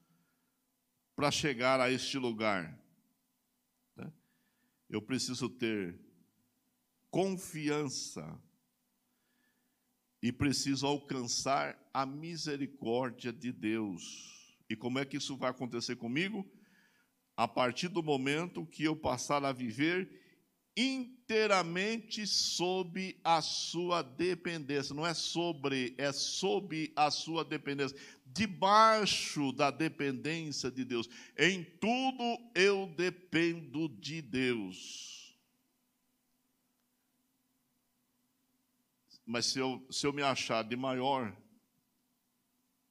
para 1.13 1.29
chegar 1.29 1.81
a 1.81 1.91
este 1.91 2.17
lugar? 2.17 2.81
Né? 3.97 4.09
Eu 4.89 5.01
preciso 5.01 5.49
ter 5.49 5.99
confiança 7.11 8.41
e 10.21 10.31
preciso 10.31 10.87
alcançar 10.87 11.77
a 11.93 12.05
misericórdia 12.05 13.33
de 13.33 13.51
Deus. 13.51 14.57
E 14.69 14.75
como 14.77 14.99
é 14.99 15.05
que 15.05 15.17
isso 15.17 15.35
vai 15.35 15.49
acontecer 15.49 15.97
comigo? 15.97 16.49
A 17.35 17.49
partir 17.49 17.89
do 17.89 18.01
momento 18.01 18.65
que 18.65 18.85
eu 18.85 18.95
passar 18.95 19.43
a 19.43 19.51
viver 19.51 20.24
inteiramente 20.75 22.27
sob 22.27 23.17
a 23.23 23.41
sua 23.41 24.01
dependência. 24.01 24.93
Não 24.93 25.05
é 25.05 25.13
sobre, 25.13 25.95
é 25.97 26.11
sob 26.11 26.91
a 26.95 27.09
sua 27.09 27.45
dependência. 27.45 27.97
Debaixo 28.25 29.51
da 29.53 29.71
dependência 29.71 30.69
de 30.69 30.83
Deus. 30.83 31.09
Em 31.37 31.63
tudo 31.63 32.37
eu 32.53 32.87
dependo 32.95 33.87
de 33.87 34.21
Deus. 34.21 35.15
Mas 39.25 39.47
se 39.47 39.59
eu, 39.59 39.85
se 39.89 40.05
eu 40.05 40.13
me 40.13 40.21
achar 40.21 40.63
de 40.63 40.75
maior, 40.75 41.35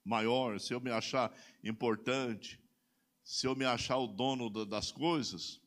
maior, 0.05 0.59
se 0.59 0.75
eu 0.75 0.81
me 0.81 0.91
achar 0.91 1.33
importante, 1.63 2.61
se 3.23 3.47
eu 3.47 3.55
me 3.55 3.65
achar 3.65 3.99
o 3.99 4.07
dono 4.07 4.51
das 4.67 4.91
coisas, 4.91 5.61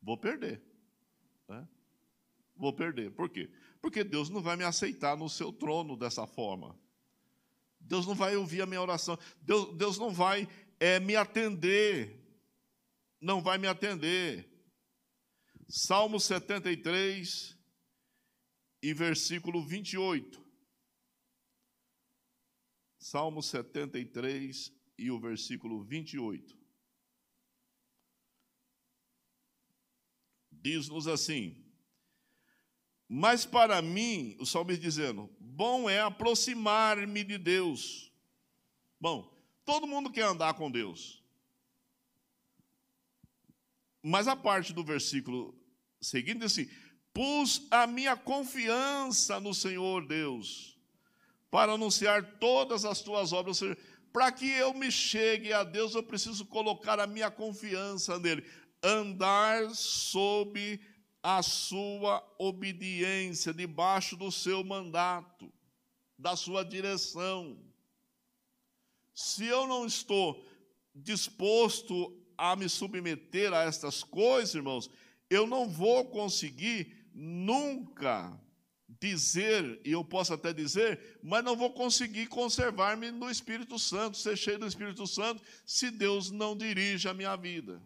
vou 0.00 0.16
perder. 0.16 0.73
Vou 2.56 2.72
perder. 2.72 3.10
Por 3.12 3.28
quê? 3.28 3.50
Porque 3.80 4.04
Deus 4.04 4.28
não 4.30 4.42
vai 4.42 4.56
me 4.56 4.64
aceitar 4.64 5.16
no 5.16 5.28
seu 5.28 5.52
trono 5.52 5.96
dessa 5.96 6.26
forma. 6.26 6.78
Deus 7.80 8.06
não 8.06 8.14
vai 8.14 8.36
ouvir 8.36 8.62
a 8.62 8.66
minha 8.66 8.80
oração. 8.80 9.18
Deus, 9.42 9.76
Deus 9.76 9.98
não 9.98 10.12
vai 10.12 10.48
é, 10.80 10.98
me 11.00 11.16
atender. 11.16 12.20
Não 13.20 13.42
vai 13.42 13.58
me 13.58 13.66
atender. 13.66 14.48
Salmo 15.68 16.20
73 16.20 17.58
e 18.82 18.94
versículo 18.94 19.62
28. 19.62 20.42
Salmo 22.98 23.42
73 23.42 24.72
e 24.96 25.10
o 25.10 25.20
versículo 25.20 25.82
28. 25.82 26.64
diz-nos 30.64 31.06
assim: 31.06 31.62
Mas 33.08 33.44
para 33.44 33.80
mim, 33.82 34.36
o 34.40 34.46
salmista 34.46 34.82
dizendo, 34.82 35.30
bom 35.38 35.88
é 35.88 36.00
aproximar-me 36.00 37.22
de 37.22 37.38
Deus. 37.38 38.10
Bom, 39.00 39.30
todo 39.64 39.86
mundo 39.86 40.10
quer 40.10 40.24
andar 40.24 40.54
com 40.54 40.70
Deus. 40.70 41.22
Mas 44.02 44.28
a 44.28 44.36
parte 44.36 44.72
do 44.72 44.84
versículo 44.84 45.54
seguinte 46.00 46.40
diz 46.40 46.52
assim: 46.52 46.68
Pus 47.12 47.66
a 47.70 47.86
minha 47.86 48.16
confiança 48.16 49.40
no 49.40 49.54
Senhor 49.54 50.06
Deus, 50.06 50.78
para 51.50 51.72
anunciar 51.72 52.38
todas 52.38 52.84
as 52.84 53.00
tuas 53.00 53.32
obras. 53.32 53.60
Para 54.12 54.30
que 54.30 54.48
eu 54.48 54.72
me 54.74 54.92
chegue 54.92 55.52
a 55.52 55.64
Deus, 55.64 55.94
eu 55.94 56.02
preciso 56.02 56.44
colocar 56.46 57.00
a 57.00 57.06
minha 57.06 57.30
confiança 57.30 58.18
nele 58.18 58.44
andar 58.82 59.70
sob 59.70 60.80
a 61.26 61.42
sua 61.42 62.22
obediência, 62.38 63.54
debaixo 63.54 64.14
do 64.14 64.30
seu 64.30 64.62
mandato, 64.62 65.50
da 66.18 66.36
sua 66.36 66.62
direção. 66.62 67.58
Se 69.14 69.46
eu 69.46 69.66
não 69.66 69.86
estou 69.86 70.46
disposto 70.94 72.14
a 72.36 72.54
me 72.54 72.68
submeter 72.68 73.54
a 73.54 73.62
estas 73.62 74.02
coisas, 74.04 74.54
irmãos, 74.54 74.90
eu 75.30 75.46
não 75.46 75.66
vou 75.66 76.04
conseguir 76.10 77.08
nunca 77.14 78.38
dizer, 79.00 79.80
e 79.82 79.92
eu 79.92 80.04
posso 80.04 80.34
até 80.34 80.52
dizer, 80.52 81.18
mas 81.22 81.42
não 81.42 81.56
vou 81.56 81.72
conseguir 81.72 82.26
conservar-me 82.26 83.10
no 83.10 83.30
Espírito 83.30 83.78
Santo, 83.78 84.18
ser 84.18 84.36
cheio 84.36 84.58
do 84.58 84.66
Espírito 84.66 85.06
Santo, 85.06 85.42
se 85.64 85.90
Deus 85.90 86.30
não 86.30 86.54
dirige 86.54 87.08
a 87.08 87.14
minha 87.14 87.34
vida 87.34 87.82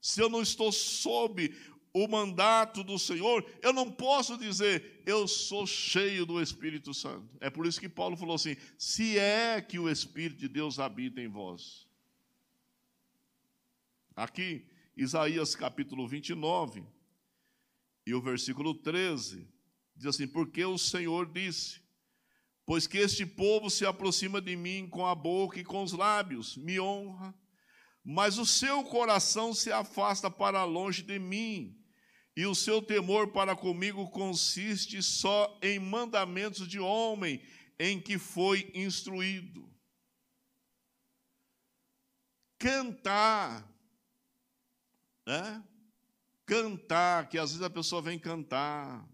se 0.00 0.20
eu 0.20 0.28
não 0.28 0.42
estou 0.42 0.70
sob 0.72 1.54
o 1.92 2.06
mandato 2.06 2.84
do 2.84 2.98
Senhor, 2.98 3.44
eu 3.62 3.72
não 3.72 3.90
posso 3.90 4.36
dizer, 4.36 5.02
eu 5.06 5.26
sou 5.26 5.66
cheio 5.66 6.26
do 6.26 6.40
Espírito 6.40 6.92
Santo. 6.92 7.28
É 7.40 7.50
por 7.50 7.66
isso 7.66 7.80
que 7.80 7.88
Paulo 7.88 8.16
falou 8.16 8.34
assim: 8.34 8.56
se 8.76 9.18
é 9.18 9.60
que 9.60 9.78
o 9.78 9.88
Espírito 9.88 10.38
de 10.38 10.48
Deus 10.48 10.78
habita 10.78 11.20
em 11.20 11.28
vós. 11.28 11.86
Aqui, 14.14 14.66
Isaías 14.96 15.54
capítulo 15.54 16.06
29, 16.06 16.84
e 18.06 18.14
o 18.14 18.20
versículo 18.20 18.74
13, 18.74 19.46
diz 19.96 20.06
assim: 20.06 20.26
Porque 20.26 20.64
o 20.64 20.76
Senhor 20.76 21.30
disse: 21.30 21.80
Pois 22.66 22.86
que 22.86 22.98
este 22.98 23.24
povo 23.24 23.70
se 23.70 23.86
aproxima 23.86 24.40
de 24.40 24.56
mim 24.56 24.88
com 24.88 25.06
a 25.06 25.14
boca 25.14 25.58
e 25.58 25.64
com 25.64 25.82
os 25.82 25.92
lábios, 25.92 26.56
me 26.56 26.78
honra 26.80 27.34
mas 28.04 28.38
o 28.38 28.46
seu 28.46 28.84
coração 28.84 29.52
se 29.52 29.70
afasta 29.70 30.30
para 30.30 30.64
longe 30.64 31.02
de 31.02 31.18
mim, 31.18 31.78
e 32.36 32.46
o 32.46 32.54
seu 32.54 32.80
temor 32.80 33.32
para 33.32 33.56
comigo 33.56 34.08
consiste 34.10 35.02
só 35.02 35.58
em 35.60 35.78
mandamentos 35.78 36.68
de 36.68 36.78
homem 36.78 37.42
em 37.78 38.00
que 38.00 38.18
foi 38.18 38.70
instruído. 38.74 39.68
Cantar, 42.58 43.68
né? 45.26 45.64
Cantar, 46.46 47.28
que 47.28 47.38
às 47.38 47.50
vezes 47.50 47.64
a 47.64 47.70
pessoa 47.70 48.00
vem 48.00 48.18
cantar, 48.18 49.06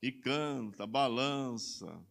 e 0.00 0.12
canta, 0.12 0.86
balança, 0.86 2.06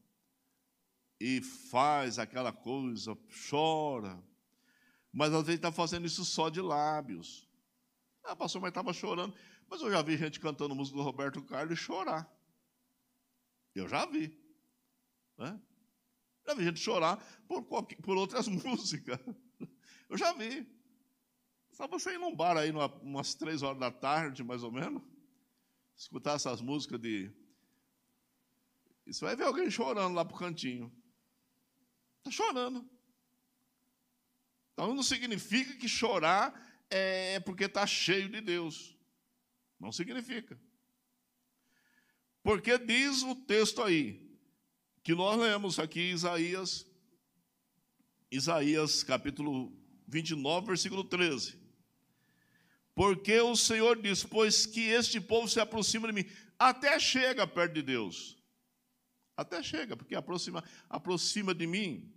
e 1.20 1.42
faz 1.42 2.20
aquela 2.20 2.52
coisa, 2.52 3.18
chora, 3.50 4.22
mas 5.18 5.34
às 5.34 5.48
vezes 5.48 5.58
está 5.58 5.72
fazendo 5.72 6.06
isso 6.06 6.24
só 6.24 6.48
de 6.48 6.62
lábios. 6.62 7.50
Ah, 8.24 8.36
pastor, 8.36 8.62
mas 8.62 8.70
estava 8.70 8.94
chorando. 8.94 9.34
Mas 9.68 9.82
eu 9.82 9.90
já 9.90 10.04
vi 10.04 10.16
gente 10.16 10.40
cantando 10.40 10.76
música 10.76 10.96
do 10.96 11.04
Roberto 11.04 11.42
Carlos 11.42 11.80
chorar. 11.80 12.32
Eu 13.74 13.90
já 13.90 14.06
vi. 14.06 14.40
Né? 15.36 15.60
Já 16.46 16.54
vi 16.54 16.66
gente 16.66 16.80
chorar 16.80 17.18
por, 17.48 17.64
por 17.64 18.16
outras 18.16 18.46
músicas. 18.64 19.20
Eu 20.08 20.20
já 20.20 20.34
vi. 20.34 20.72
Você 21.72 22.14
ir 22.14 22.20
num 22.20 22.36
bar 22.36 22.56
aí 22.56 22.72
numa, 22.72 22.86
umas 23.02 23.34
três 23.34 23.64
horas 23.64 23.80
da 23.80 23.90
tarde, 23.90 24.44
mais 24.44 24.62
ou 24.62 24.72
menos, 24.72 25.02
escutar 25.96 26.36
essas 26.36 26.62
músicas 26.62 27.02
de. 27.02 27.32
Você 29.08 29.26
vai 29.26 29.36
ver 29.36 29.46
alguém 29.46 29.72
chorando 29.72 30.14
lá 30.14 30.24
pro 30.24 30.38
cantinho. 30.38 30.96
Está 32.20 32.30
chorando. 32.30 32.88
Então 34.78 34.94
não 34.94 35.02
significa 35.02 35.74
que 35.74 35.90
chorar 35.90 36.54
é 36.88 37.40
porque 37.40 37.64
está 37.64 37.88
cheio 37.88 38.30
de 38.30 38.40
Deus. 38.40 38.96
Não 39.80 39.92
significa. 39.92 40.56
Porque 42.44 42.78
diz 42.78 43.24
o 43.24 43.34
texto 43.34 43.82
aí, 43.82 44.38
que 45.02 45.16
nós 45.16 45.36
lemos 45.40 45.80
aqui 45.80 46.12
Isaías, 46.12 46.86
Isaías 48.30 49.02
capítulo 49.02 49.76
29, 50.08 50.68
versículo 50.68 51.04
13. 51.04 51.60
Porque 52.94 53.42
o 53.42 53.56
Senhor 53.56 54.00
diz: 54.00 54.24
Pois 54.24 54.68
que 54.68 54.82
este 54.82 55.20
povo 55.20 55.48
se 55.48 55.60
aproxima 55.60 56.08
de 56.08 56.14
mim, 56.14 56.30
até 56.60 57.00
chega 57.00 57.48
perto 57.48 57.74
de 57.74 57.82
Deus. 57.82 58.38
Até 59.36 59.64
chega, 59.64 59.98
porque 59.98 60.14
aproxima, 60.14 60.64
aproxima 60.88 61.56
de 61.56 61.66
mim. 61.66 62.14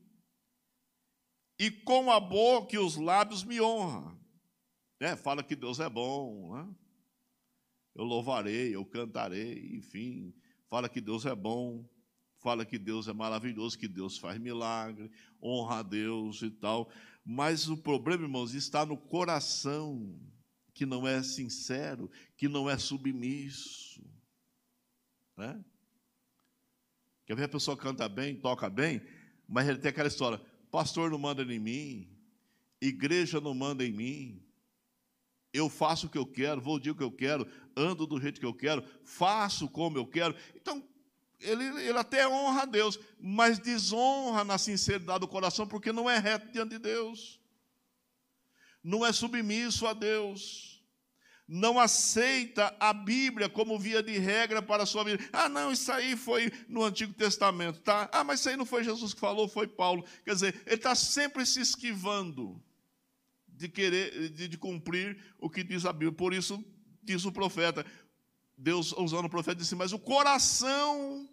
E 1.61 1.71
com 1.71 2.11
a 2.11 2.19
boca 2.19 2.75
e 2.75 2.79
os 2.79 2.97
lábios 2.97 3.45
me 3.45 3.61
honra. 3.61 4.19
É, 4.99 5.15
fala 5.15 5.43
que 5.43 5.55
Deus 5.55 5.79
é 5.79 5.91
bom, 5.91 6.57
né? 6.57 6.75
eu 7.95 8.03
louvarei, 8.03 8.75
eu 8.75 8.83
cantarei, 8.83 9.77
enfim, 9.77 10.35
fala 10.71 10.89
que 10.89 11.03
Deus 11.03 11.27
é 11.27 11.35
bom, 11.35 11.87
fala 12.39 12.65
que 12.65 12.79
Deus 12.79 13.09
é 13.09 13.13
maravilhoso, 13.13 13.79
que 13.79 13.87
Deus 13.87 14.17
faz 14.17 14.39
milagre, 14.39 15.11
honra 15.43 15.81
a 15.81 15.83
Deus 15.83 16.41
e 16.41 16.51
tal. 16.51 16.91
Mas 17.23 17.69
o 17.69 17.77
problema, 17.77 18.23
irmãos, 18.23 18.55
está 18.55 18.87
no 18.87 18.97
coração 18.97 20.19
que 20.73 20.87
não 20.87 21.07
é 21.07 21.23
sincero, 21.23 22.11
que 22.39 22.49
não 22.49 22.71
é 22.71 22.79
submisso. 22.79 24.03
Né? 25.37 25.63
Quer 27.27 27.37
ver 27.37 27.45
a 27.45 27.49
pessoa 27.49 27.77
canta 27.77 28.09
bem, 28.09 28.35
toca 28.35 28.71
bem, 28.71 29.03
mas 29.47 29.69
ele 29.69 29.79
tem 29.79 29.91
aquela 29.91 30.09
história: 30.09 30.41
pastor 30.71 31.11
não 31.11 31.19
manda 31.19 31.43
em 31.43 31.59
mim, 31.59 32.09
igreja 32.81 33.41
não 33.41 33.55
manda 33.55 33.85
em 33.85 33.93
mim, 33.93 34.43
eu 35.53 35.69
faço 35.69 36.07
o 36.07 36.11
que 36.11 36.19
eu 36.19 36.27
quero, 36.27 36.61
vou 36.61 36.79
dizer 36.79 36.93
o 36.93 36.95
que 36.95 37.03
eu 37.03 37.11
quero, 37.11 37.47
ando 37.77 38.07
do 38.07 38.21
jeito 38.21 38.39
que 38.39 38.47
eu 38.47 38.55
quero, 38.55 38.85
faço 39.05 39.69
como 39.69 39.99
eu 39.99 40.07
quero. 40.07 40.35
Então, 40.55 40.83
ele, 41.41 41.65
ele 41.65 41.99
até 41.99 42.29
honra 42.29 42.63
a 42.63 42.67
Deus, 42.67 42.99
mas 43.19 43.59
desonra 43.59 44.45
na 44.45 44.59
sinceridade 44.59 45.21
do 45.21 45.29
coração, 45.29 45.67
porque 45.67 45.93
não 45.93 46.09
é 46.09 46.19
reto 46.19 46.53
diante 46.53 46.71
de 46.71 46.79
Deus, 46.79 47.41
não 48.83 49.05
é 49.05 49.13
submisso 49.13 49.87
a 49.87 49.93
Deus, 49.93 50.70
não 51.53 51.81
aceita 51.81 52.73
a 52.79 52.93
Bíblia 52.93 53.49
como 53.49 53.77
via 53.77 54.01
de 54.01 54.17
regra 54.17 54.63
para 54.63 54.85
a 54.85 54.87
sua 54.87 55.03
vida. 55.03 55.19
Ah, 55.33 55.49
não, 55.49 55.73
isso 55.73 55.91
aí 55.91 56.17
foi 56.17 56.49
no 56.69 56.85
Antigo 56.85 57.13
Testamento, 57.13 57.81
tá? 57.81 58.09
Ah, 58.13 58.23
mas 58.23 58.39
isso 58.39 58.51
aí 58.51 58.57
não 58.57 58.65
foi 58.65 58.85
Jesus 58.85 59.13
que 59.13 59.19
falou, 59.19 59.49
foi 59.49 59.67
Paulo. 59.67 60.05
Quer 60.25 60.35
dizer, 60.35 60.63
ele 60.65 60.77
está 60.77 60.95
sempre 60.95 61.45
se 61.45 61.61
esquivando 61.61 62.63
de 63.49 63.69
querer, 63.69 64.31
de, 64.31 64.47
de 64.47 64.57
cumprir 64.57 65.21
o 65.41 65.51
que 65.51 65.65
diz 65.65 65.85
a 65.85 65.93
Bíblia. 65.93 66.13
Por 66.13 66.33
isso, 66.33 66.65
diz 67.03 67.25
o 67.25 67.33
profeta, 67.33 67.85
Deus 68.57 68.93
usando 68.93 69.25
o 69.25 69.31
profeta 69.31 69.57
disse, 69.57 69.75
mas 69.75 69.93
o 69.93 69.99
coração 69.99 71.29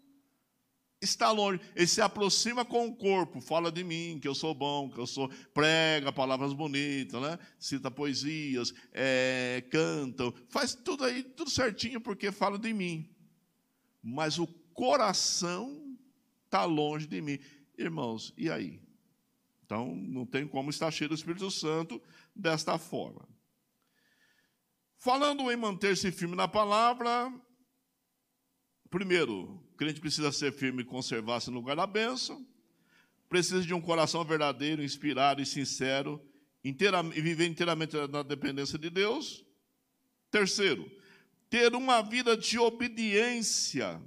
está 1.02 1.32
longe. 1.32 1.62
Ele 1.76 1.88
se 1.88 2.02
aproxima 2.02 2.66
com 2.66 2.88
o 2.88 2.96
corpo, 2.96 3.40
fala 3.40 3.72
de 3.72 3.84
mim, 3.84 4.20
que 4.22 4.28
eu 4.28 4.36
sou 4.36 4.54
bom, 4.54 4.90
que 4.90 5.00
eu 5.00 5.08
sou. 5.08 5.30
prega 5.54 6.12
palavras 6.12 6.54
bonitas, 6.54 7.22
né? 7.22 7.38
cita 7.60 7.92
poesias, 7.92 8.74
é, 8.94 9.64
faz 10.50 10.74
tudo 10.74 11.04
aí, 11.04 11.24
tudo 11.24 11.50
certinho, 11.50 12.02
porque 12.02 12.32
fala 12.32 12.58
de 12.58 12.74
mim. 12.74 13.10
Mas 14.02 14.40
o 14.40 14.48
coração 14.74 15.98
está 16.46 16.66
longe 16.66 17.08
de 17.08 17.22
mim. 17.22 17.40
Irmãos, 17.78 18.34
e 18.38 18.50
aí? 18.50 18.82
Então, 19.66 19.96
não 19.96 20.26
tem 20.26 20.48
como 20.48 20.70
estar 20.70 20.90
cheio 20.92 21.10
do 21.10 21.16
Espírito 21.16 21.52
Santo 21.52 22.02
desta 22.36 22.78
forma. 22.78 23.28
Falando 24.96 25.52
em 25.52 25.56
manter-se 25.56 26.12
firme 26.12 26.36
na 26.36 26.48
palavra, 26.48 27.32
primeiro, 28.90 29.62
crente 29.78 30.02
precisa 30.02 30.32
ser 30.32 30.52
firme 30.52 30.82
e 30.82 30.86
conservar-se 30.86 31.50
no 31.50 31.58
lugar 31.58 31.76
da 31.76 31.88
bênção, 31.88 32.46
precisa 33.30 33.62
de 33.62 33.74
um 33.74 33.80
coração 33.80 34.26
verdadeiro, 34.26 34.84
inspirado 34.84 35.42
e 35.42 35.46
sincero, 35.46 36.22
e 36.64 37.22
viver 37.22 37.46
inteiramente 37.46 37.96
na 38.08 38.24
dependência 38.24 38.78
de 38.78 38.90
Deus. 38.90 39.46
Terceiro, 40.30 40.92
ter 41.50 41.74
uma 41.74 42.02
vida 42.02 42.36
de 42.36 42.60
obediência 42.60 44.02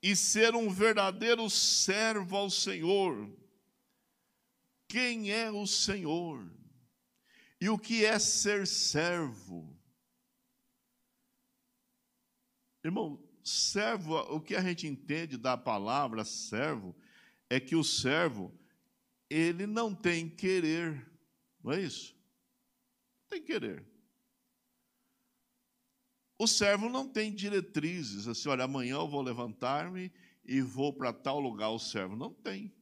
e 0.00 0.14
ser 0.14 0.54
um 0.54 0.70
verdadeiro 0.70 1.48
servo 1.50 2.36
ao 2.36 2.50
Senhor 2.50 3.28
quem 4.92 5.32
é 5.32 5.50
o 5.50 5.66
Senhor 5.66 6.46
e 7.58 7.70
o 7.70 7.78
que 7.78 8.04
é 8.04 8.18
ser 8.18 8.66
servo. 8.66 9.74
Irmão, 12.84 13.18
servo, 13.42 14.16
o 14.34 14.40
que 14.40 14.54
a 14.54 14.60
gente 14.60 14.86
entende 14.86 15.36
da 15.36 15.56
palavra 15.56 16.24
servo 16.24 16.94
é 17.48 17.58
que 17.60 17.76
o 17.76 17.84
servo 17.84 18.52
ele 19.28 19.66
não 19.66 19.94
tem 19.94 20.28
querer, 20.28 21.10
não 21.62 21.72
é 21.72 21.80
isso? 21.80 22.14
Tem 23.28 23.42
querer. 23.42 23.84
O 26.38 26.46
servo 26.46 26.88
não 26.88 27.08
tem 27.08 27.32
diretrizes, 27.32 28.26
assim, 28.26 28.48
olha, 28.48 28.64
amanhã 28.64 28.96
eu 28.96 29.08
vou 29.08 29.22
levantar-me 29.22 30.12
e 30.44 30.60
vou 30.60 30.92
para 30.92 31.12
tal 31.12 31.38
lugar. 31.38 31.70
O 31.70 31.78
servo 31.78 32.16
não 32.16 32.32
tem. 32.32 32.74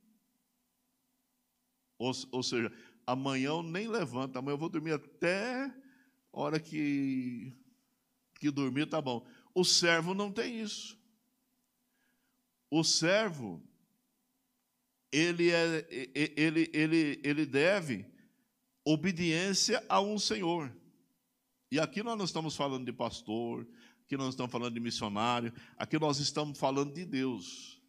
Ou, 1.98 2.11
ou 2.32 2.42
seja, 2.42 2.72
amanhã 3.06 3.48
eu 3.48 3.62
nem 3.62 3.86
levanto, 3.86 4.36
amanhã 4.36 4.54
eu 4.54 4.58
vou 4.58 4.70
dormir 4.70 4.92
até 4.92 5.66
a 6.32 6.40
hora 6.40 6.58
que, 6.58 7.52
que 8.38 8.50
dormir, 8.50 8.86
tá 8.86 9.00
bom. 9.00 9.26
O 9.55 9.64
servo 9.64 10.14
não 10.14 10.30
tem 10.30 10.61
isso. 10.61 10.98
O 12.70 12.84
servo, 12.84 13.62
ele, 15.12 15.51
é, 15.51 15.86
ele, 16.14 16.70
ele, 16.72 17.20
ele 17.24 17.46
deve 17.46 18.07
obediência 18.84 19.84
a 19.88 20.01
um 20.01 20.18
Senhor. 20.18 20.74
E 21.70 21.78
aqui 21.78 22.03
nós 22.03 22.16
não 22.16 22.24
estamos 22.24 22.57
falando 22.57 22.84
de 22.84 22.92
pastor, 22.92 23.66
aqui 24.05 24.16
nós 24.16 24.30
estamos 24.30 24.51
falando 24.51 24.74
de 24.74 24.80
missionário, 24.80 25.53
aqui 25.76 25.98
nós 25.98 26.18
estamos 26.18 26.59
falando 26.59 26.92
de 26.92 27.05
Deus. 27.05 27.80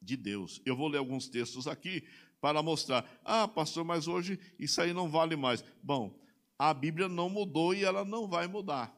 De 0.00 0.16
Deus. 0.16 0.60
Eu 0.64 0.76
vou 0.76 0.88
ler 0.88 0.98
alguns 0.98 1.28
textos 1.28 1.66
aqui 1.66 2.06
para 2.40 2.62
mostrar: 2.62 3.08
ah, 3.24 3.48
pastor, 3.48 3.84
mas 3.84 4.08
hoje 4.08 4.38
isso 4.58 4.80
aí 4.80 4.92
não 4.92 5.10
vale 5.10 5.36
mais. 5.36 5.64
Bom, 5.82 6.18
a 6.58 6.72
Bíblia 6.72 7.08
não 7.08 7.28
mudou 7.28 7.74
e 7.74 7.84
ela 7.84 8.04
não 8.04 8.26
vai 8.26 8.46
mudar. 8.46 8.95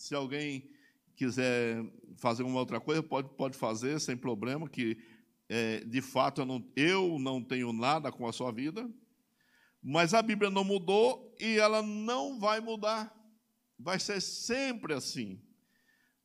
Se 0.00 0.14
alguém 0.14 0.66
quiser 1.14 1.84
fazer 2.16 2.42
uma 2.42 2.58
outra 2.58 2.80
coisa, 2.80 3.02
pode, 3.02 3.28
pode 3.36 3.54
fazer 3.54 4.00
sem 4.00 4.16
problema, 4.16 4.66
que 4.66 4.96
é, 5.46 5.80
de 5.80 6.00
fato 6.00 6.40
eu 6.40 6.46
não, 6.46 6.66
eu 6.74 7.18
não 7.18 7.44
tenho 7.44 7.70
nada 7.70 8.10
com 8.10 8.26
a 8.26 8.32
sua 8.32 8.50
vida, 8.50 8.90
mas 9.82 10.14
a 10.14 10.22
Bíblia 10.22 10.48
não 10.48 10.64
mudou 10.64 11.36
e 11.38 11.58
ela 11.58 11.82
não 11.82 12.40
vai 12.40 12.60
mudar. 12.60 13.14
Vai 13.78 14.00
ser 14.00 14.22
sempre 14.22 14.94
assim. 14.94 15.38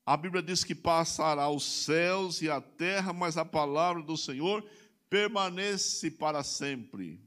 A 0.05 0.15
Bíblia 0.15 0.41
diz 0.41 0.63
que 0.63 0.73
passará 0.73 1.49
os 1.49 1.65
céus 1.65 2.41
e 2.41 2.49
a 2.49 2.61
terra, 2.61 3.11
mas 3.11 3.35
a 3.35 3.43
palavra 3.43 4.01
do 4.01 4.15
Senhor 4.15 4.65
permanece 5.09 6.09
para 6.11 6.43
sempre. 6.43 7.19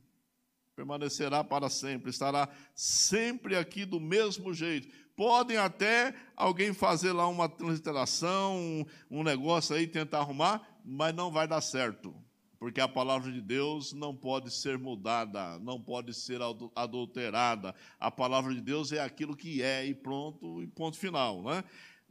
Permanecerá 0.74 1.44
para 1.44 1.68
sempre, 1.68 2.08
estará 2.08 2.48
sempre 2.74 3.54
aqui 3.54 3.84
do 3.84 4.00
mesmo 4.00 4.54
jeito. 4.54 5.07
Podem 5.18 5.56
até 5.56 6.14
alguém 6.36 6.72
fazer 6.72 7.10
lá 7.10 7.26
uma 7.26 7.48
transliteração, 7.48 8.56
um, 8.56 8.84
um 9.10 9.24
negócio 9.24 9.74
aí, 9.74 9.84
tentar 9.84 10.20
arrumar, 10.20 10.78
mas 10.84 11.12
não 11.12 11.28
vai 11.28 11.48
dar 11.48 11.60
certo. 11.60 12.14
Porque 12.56 12.80
a 12.80 12.86
palavra 12.86 13.32
de 13.32 13.40
Deus 13.40 13.92
não 13.92 14.14
pode 14.14 14.48
ser 14.52 14.78
mudada, 14.78 15.58
não 15.58 15.82
pode 15.82 16.14
ser 16.14 16.38
adulterada. 16.72 17.74
A 17.98 18.12
palavra 18.12 18.54
de 18.54 18.60
Deus 18.60 18.92
é 18.92 19.00
aquilo 19.00 19.36
que 19.36 19.60
é, 19.60 19.84
e 19.84 19.92
pronto, 19.92 20.62
e 20.62 20.68
ponto 20.68 20.96
final. 20.96 21.42
Né? 21.42 21.64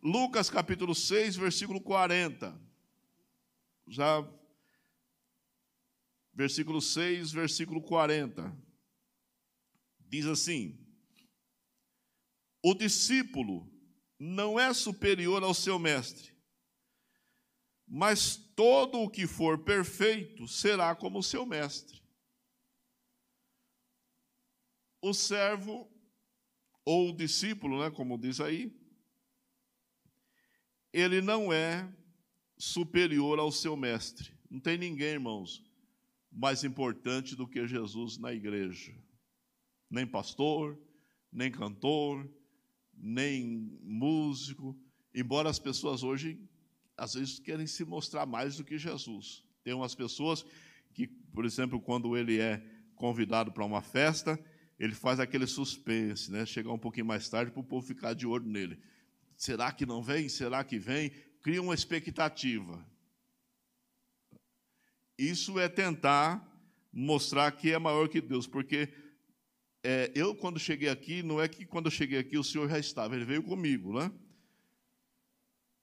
Lucas 0.03 0.49
capítulo 0.49 0.93
6, 0.93 1.37
versículo 1.37 1.79
40. 1.79 2.59
Já 3.87 4.27
versículo 6.33 6.81
6, 6.81 7.31
versículo 7.31 7.81
40. 7.81 8.53
Diz 10.09 10.25
assim: 10.25 10.77
O 12.69 12.73
discípulo 12.73 13.65
não 14.19 14.59
é 14.59 14.73
superior 14.73 15.41
ao 15.41 15.53
seu 15.53 15.79
mestre, 15.79 16.33
mas 17.87 18.35
todo 18.35 18.99
o 18.99 19.09
que 19.09 19.25
for 19.25 19.63
perfeito 19.63 20.45
será 20.49 20.93
como 20.93 21.19
o 21.19 21.23
seu 21.23 21.45
mestre. 21.45 22.03
O 25.01 25.13
servo 25.13 25.89
ou 26.83 27.11
o 27.11 27.15
discípulo, 27.15 27.79
né, 27.79 27.89
como 27.89 28.17
diz 28.17 28.41
aí, 28.41 28.77
ele 30.91 31.21
não 31.21 31.53
é 31.53 31.89
superior 32.57 33.39
ao 33.39 33.49
seu 33.49 33.77
mestre. 33.77 34.37
Não 34.51 34.59
tem 34.59 34.77
ninguém, 34.77 35.13
irmãos, 35.13 35.63
mais 36.29 36.65
importante 36.65 37.33
do 37.33 37.47
que 37.47 37.65
Jesus 37.65 38.17
na 38.17 38.33
igreja. 38.33 38.93
Nem 39.89 40.05
pastor, 40.05 40.77
nem 41.31 41.49
cantor, 41.49 42.29
nem 42.97 43.79
músico, 43.83 44.77
embora 45.13 45.49
as 45.49 45.59
pessoas 45.59 46.03
hoje 46.03 46.39
às 46.97 47.13
vezes 47.13 47.39
querem 47.39 47.67
se 47.67 47.85
mostrar 47.85 48.25
mais 48.25 48.57
do 48.57 48.63
que 48.63 48.77
Jesus. 48.77 49.43
Tem 49.63 49.73
umas 49.73 49.93
pessoas 49.93 50.43
que, 50.93 51.07
por 51.07 51.45
exemplo, 51.45 51.79
quando 51.79 52.17
ele 52.17 52.39
é 52.39 52.63
convidado 52.95 53.51
para 53.51 53.63
uma 53.63 53.81
festa, 53.81 54.39
ele 54.79 54.95
faz 54.95 55.19
aquele 55.19 55.45
suspense, 55.45 56.31
né? 56.31 56.45
Chegar 56.45 56.71
um 56.71 56.79
pouquinho 56.79 57.05
mais 57.05 57.29
tarde 57.29 57.51
para 57.51 57.61
o 57.61 57.63
povo 57.63 57.85
ficar 57.85 58.13
de 58.13 58.25
olho 58.25 58.47
nele. 58.47 58.79
Será 59.35 59.71
que 59.71 59.85
não 59.85 60.01
vem? 60.01 60.27
Será 60.27 60.63
que 60.63 60.79
vem? 60.79 61.11
Cria 61.43 61.61
uma 61.61 61.75
expectativa. 61.75 62.83
Isso 65.17 65.59
é 65.59 65.69
tentar 65.69 66.43
mostrar 66.91 67.51
que 67.51 67.71
é 67.71 67.77
maior 67.77 68.07
que 68.07 68.19
Deus, 68.19 68.47
porque 68.47 68.89
é, 69.83 70.11
eu, 70.15 70.35
quando 70.35 70.59
cheguei 70.59 70.89
aqui, 70.89 71.23
não 71.23 71.41
é 71.41 71.47
que 71.47 71.65
quando 71.65 71.85
eu 71.85 71.91
cheguei 71.91 72.19
aqui 72.19 72.37
o 72.37 72.43
Senhor 72.43 72.69
já 72.69 72.79
estava, 72.79 73.15
ele 73.15 73.25
veio 73.25 73.43
comigo, 73.43 73.97
né? 73.97 74.11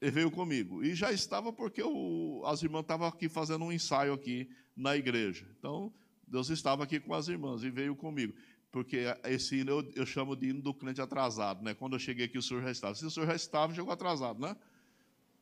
Ele 0.01 0.11
veio 0.11 0.30
comigo. 0.30 0.84
E 0.84 0.95
já 0.95 1.11
estava 1.12 1.53
porque 1.53 1.82
o, 1.82 2.42
as 2.45 2.62
irmãs 2.62 2.82
estavam 2.82 3.07
aqui 3.07 3.28
fazendo 3.28 3.64
um 3.64 3.72
ensaio 3.72 4.12
aqui 4.12 4.51
na 4.76 4.97
igreja. 4.97 5.47
Então, 5.59 5.92
Deus 6.26 6.51
estava 6.51 6.84
aqui 6.84 7.01
com 7.01 7.14
as 7.14 7.28
irmãs 7.28 7.62
e 7.62 7.70
veio 7.70 7.97
comigo. 7.97 8.34
Porque 8.70 9.05
esse 9.24 9.61
hino 9.61 9.70
eu, 9.70 9.92
eu 9.95 10.05
chamo 10.05 10.34
de 10.34 10.49
hino 10.49 10.61
do 10.61 10.74
crente 10.74 11.01
atrasado, 11.01 11.62
né? 11.62 11.74
Quando 11.74 11.95
eu 11.95 11.99
cheguei 11.99 12.26
aqui, 12.26 12.36
o 12.36 12.42
senhor 12.42 12.62
já 12.62 12.70
estava. 12.70 12.95
Se 12.95 13.07
o 13.07 13.11
senhor 13.11 13.26
já 13.26 13.36
estava, 13.36 13.72
chegou 13.72 13.92
atrasado, 13.92 14.40
né? 14.40 14.57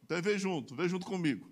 Então 0.04 0.20
veio 0.20 0.38
junto, 0.38 0.74
veio 0.74 0.88
junto 0.88 1.06
comigo. 1.06 1.50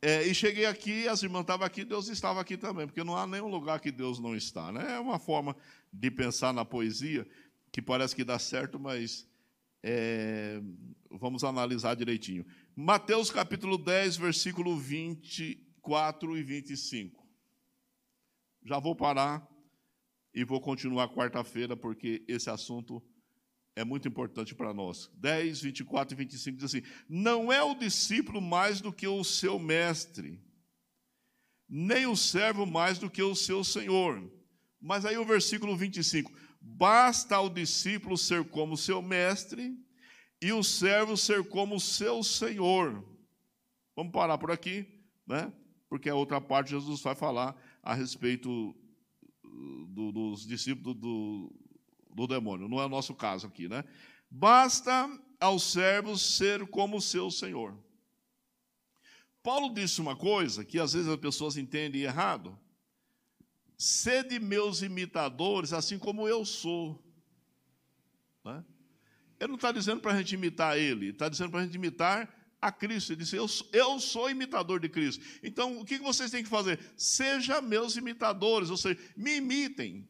É, 0.00 0.22
e 0.24 0.32
cheguei 0.32 0.64
aqui, 0.64 1.08
as 1.08 1.22
irmãs 1.22 1.40
estavam 1.40 1.66
aqui, 1.66 1.84
Deus 1.84 2.08
estava 2.08 2.40
aqui 2.40 2.56
também, 2.56 2.86
porque 2.86 3.02
não 3.02 3.16
há 3.16 3.26
nenhum 3.26 3.48
lugar 3.48 3.80
que 3.80 3.90
Deus 3.90 4.20
não 4.20 4.36
está. 4.36 4.70
Né? 4.70 4.94
É 4.94 4.98
uma 5.00 5.18
forma 5.18 5.56
de 5.92 6.10
pensar 6.10 6.52
na 6.52 6.64
poesia 6.64 7.28
que 7.72 7.82
parece 7.82 8.14
que 8.14 8.22
dá 8.22 8.38
certo, 8.38 8.78
mas 8.78 9.28
é, 9.82 10.60
vamos 11.10 11.42
analisar 11.42 11.94
direitinho. 11.96 12.46
Mateus 12.76 13.30
capítulo 13.30 13.76
10, 13.76 14.16
versículo 14.16 14.76
24 14.76 16.36
e 16.36 16.42
25. 16.44 17.26
Já 18.64 18.78
vou 18.78 18.94
parar 18.94 19.46
e 20.32 20.44
vou 20.44 20.60
continuar 20.60 21.08
quarta-feira, 21.08 21.76
porque 21.76 22.24
esse 22.28 22.48
assunto 22.48 23.02
é 23.78 23.84
muito 23.84 24.08
importante 24.08 24.56
para 24.56 24.74
nós. 24.74 25.08
10, 25.14 25.60
24 25.62 26.12
e 26.12 26.16
25 26.16 26.56
diz 26.56 26.64
assim: 26.64 26.82
Não 27.08 27.52
é 27.52 27.62
o 27.62 27.76
discípulo 27.76 28.40
mais 28.40 28.80
do 28.80 28.92
que 28.92 29.06
o 29.06 29.22
seu 29.22 29.56
mestre, 29.56 30.42
nem 31.68 32.04
o 32.04 32.16
servo 32.16 32.66
mais 32.66 32.98
do 32.98 33.08
que 33.08 33.22
o 33.22 33.36
seu 33.36 33.62
senhor. 33.62 34.28
Mas 34.80 35.04
aí 35.04 35.16
o 35.16 35.24
versículo 35.24 35.76
25: 35.76 36.32
Basta 36.60 37.36
ao 37.36 37.48
discípulo 37.48 38.18
ser 38.18 38.44
como 38.48 38.76
seu 38.76 39.00
mestre 39.00 39.78
e 40.42 40.52
o 40.52 40.64
servo 40.64 41.16
ser 41.16 41.48
como 41.48 41.78
seu 41.78 42.24
senhor. 42.24 43.04
Vamos 43.94 44.12
parar 44.12 44.38
por 44.38 44.50
aqui, 44.50 44.86
né? 45.24 45.52
Porque 45.88 46.10
a 46.10 46.16
outra 46.16 46.40
parte 46.40 46.70
Jesus 46.70 47.00
vai 47.00 47.14
falar 47.14 47.56
a 47.80 47.94
respeito 47.94 48.74
do, 49.88 50.10
dos 50.10 50.44
discípulos 50.44 50.96
do, 50.96 51.67
do 52.18 52.26
demônio. 52.26 52.68
Não 52.68 52.80
é 52.80 52.86
o 52.86 52.88
nosso 52.88 53.14
caso 53.14 53.46
aqui, 53.46 53.68
né? 53.68 53.84
Basta 54.28 55.08
aos 55.38 55.62
servos 55.62 56.36
ser 56.36 56.66
como 56.66 57.00
seu 57.00 57.30
senhor. 57.30 57.78
Paulo 59.42 59.72
disse 59.72 60.00
uma 60.00 60.16
coisa 60.16 60.64
que 60.64 60.80
às 60.80 60.92
vezes 60.92 61.08
as 61.08 61.16
pessoas 61.16 61.56
entendem 61.56 62.02
errado. 62.02 62.58
Sede 63.76 64.40
meus 64.40 64.82
imitadores, 64.82 65.72
assim 65.72 65.98
como 65.98 66.26
eu 66.26 66.44
sou. 66.44 67.00
Né? 68.44 68.64
Ele 69.38 69.48
não 69.48 69.54
está 69.54 69.70
dizendo 69.70 70.00
para 70.00 70.12
a 70.12 70.16
gente 70.18 70.34
imitar 70.34 70.76
ele, 70.76 71.10
está 71.10 71.28
dizendo 71.28 71.50
para 71.50 71.60
a 71.60 71.64
gente 71.64 71.76
imitar 71.76 72.34
a 72.60 72.72
Cristo. 72.72 73.12
Ele 73.12 73.22
disse: 73.22 73.36
eu, 73.36 73.46
eu 73.72 74.00
sou 74.00 74.28
imitador 74.28 74.80
de 74.80 74.88
Cristo. 74.88 75.24
Então, 75.40 75.78
o 75.78 75.84
que 75.84 75.98
vocês 75.98 76.32
têm 76.32 76.42
que 76.42 76.50
fazer? 76.50 76.80
Seja 76.96 77.62
meus 77.62 77.96
imitadores, 77.96 78.70
ou 78.70 78.76
seja, 78.76 78.98
me 79.16 79.36
imitem. 79.36 80.08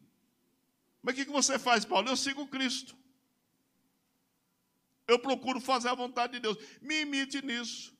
Mas 1.02 1.14
o 1.14 1.24
que 1.24 1.30
você 1.30 1.58
faz, 1.58 1.84
Paulo? 1.84 2.08
Eu 2.08 2.16
sigo 2.16 2.46
Cristo. 2.46 2.96
Eu 5.06 5.18
procuro 5.18 5.60
fazer 5.60 5.88
a 5.88 5.94
vontade 5.94 6.34
de 6.34 6.40
Deus. 6.40 6.58
Me 6.82 7.00
imite 7.00 7.44
nisso. 7.44 7.96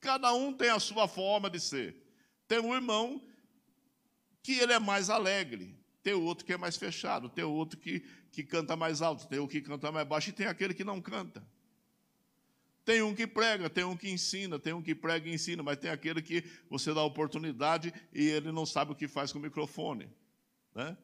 Cada 0.00 0.32
um 0.34 0.52
tem 0.52 0.70
a 0.70 0.80
sua 0.80 1.06
forma 1.06 1.48
de 1.48 1.60
ser. 1.60 1.96
Tem 2.48 2.60
um 2.60 2.74
irmão 2.74 3.22
que 4.42 4.52
ele 4.58 4.72
é 4.72 4.78
mais 4.78 5.10
alegre, 5.10 5.76
tem 6.02 6.14
outro 6.14 6.44
que 6.44 6.52
é 6.52 6.56
mais 6.56 6.76
fechado, 6.76 7.28
tem 7.28 7.42
outro 7.44 7.76
que, 7.76 8.00
que 8.30 8.44
canta 8.44 8.76
mais 8.76 9.02
alto, 9.02 9.26
tem 9.26 9.40
o 9.40 9.48
que 9.48 9.60
canta 9.60 9.90
mais 9.90 10.06
baixo 10.06 10.30
e 10.30 10.32
tem 10.32 10.46
aquele 10.46 10.72
que 10.72 10.84
não 10.84 11.00
canta. 11.00 11.44
Tem 12.84 13.02
um 13.02 13.12
que 13.12 13.26
prega, 13.26 13.68
tem 13.68 13.82
um 13.82 13.96
que 13.96 14.08
ensina, 14.08 14.60
tem 14.60 14.72
um 14.72 14.80
que 14.80 14.94
prega 14.94 15.28
e 15.28 15.34
ensina, 15.34 15.64
mas 15.64 15.78
tem 15.78 15.90
aquele 15.90 16.22
que 16.22 16.44
você 16.70 16.94
dá 16.94 17.02
oportunidade 17.02 17.92
e 18.12 18.28
ele 18.28 18.52
não 18.52 18.64
sabe 18.64 18.92
o 18.92 18.94
que 18.94 19.08
faz 19.08 19.32
com 19.32 19.40
o 19.40 19.42
microfone. 19.42 20.08
Né? 20.72 20.96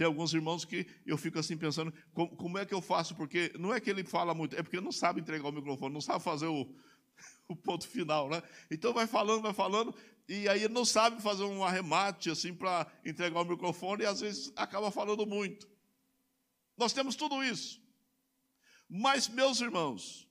Tem 0.00 0.06
alguns 0.06 0.32
irmãos 0.32 0.64
que 0.64 0.86
eu 1.04 1.18
fico 1.18 1.38
assim 1.38 1.58
pensando, 1.58 1.92
como, 2.14 2.34
como, 2.34 2.56
é 2.56 2.64
que 2.64 2.72
eu 2.72 2.80
faço? 2.80 3.14
Porque 3.14 3.52
não 3.58 3.70
é 3.70 3.78
que 3.78 3.90
ele 3.90 4.02
fala 4.02 4.32
muito, 4.32 4.56
é 4.56 4.62
porque 4.62 4.76
ele 4.76 4.84
não 4.86 4.90
sabe 4.90 5.20
entregar 5.20 5.46
o 5.46 5.52
microfone, 5.52 5.92
não 5.92 6.00
sabe 6.00 6.24
fazer 6.24 6.46
o, 6.46 6.74
o 7.46 7.54
ponto 7.54 7.86
final, 7.86 8.30
né? 8.30 8.42
Então 8.70 8.94
vai 8.94 9.06
falando, 9.06 9.42
vai 9.42 9.52
falando, 9.52 9.94
e 10.26 10.48
aí 10.48 10.66
não 10.70 10.86
sabe 10.86 11.20
fazer 11.20 11.42
um 11.42 11.62
arremate 11.62 12.30
assim 12.30 12.54
para 12.54 12.90
entregar 13.04 13.42
o 13.42 13.44
microfone 13.44 14.04
e 14.04 14.06
às 14.06 14.20
vezes 14.20 14.50
acaba 14.56 14.90
falando 14.90 15.26
muito. 15.26 15.68
Nós 16.78 16.94
temos 16.94 17.14
tudo 17.14 17.44
isso. 17.44 17.78
Mas, 18.88 19.28
meus 19.28 19.60
irmãos, 19.60 20.26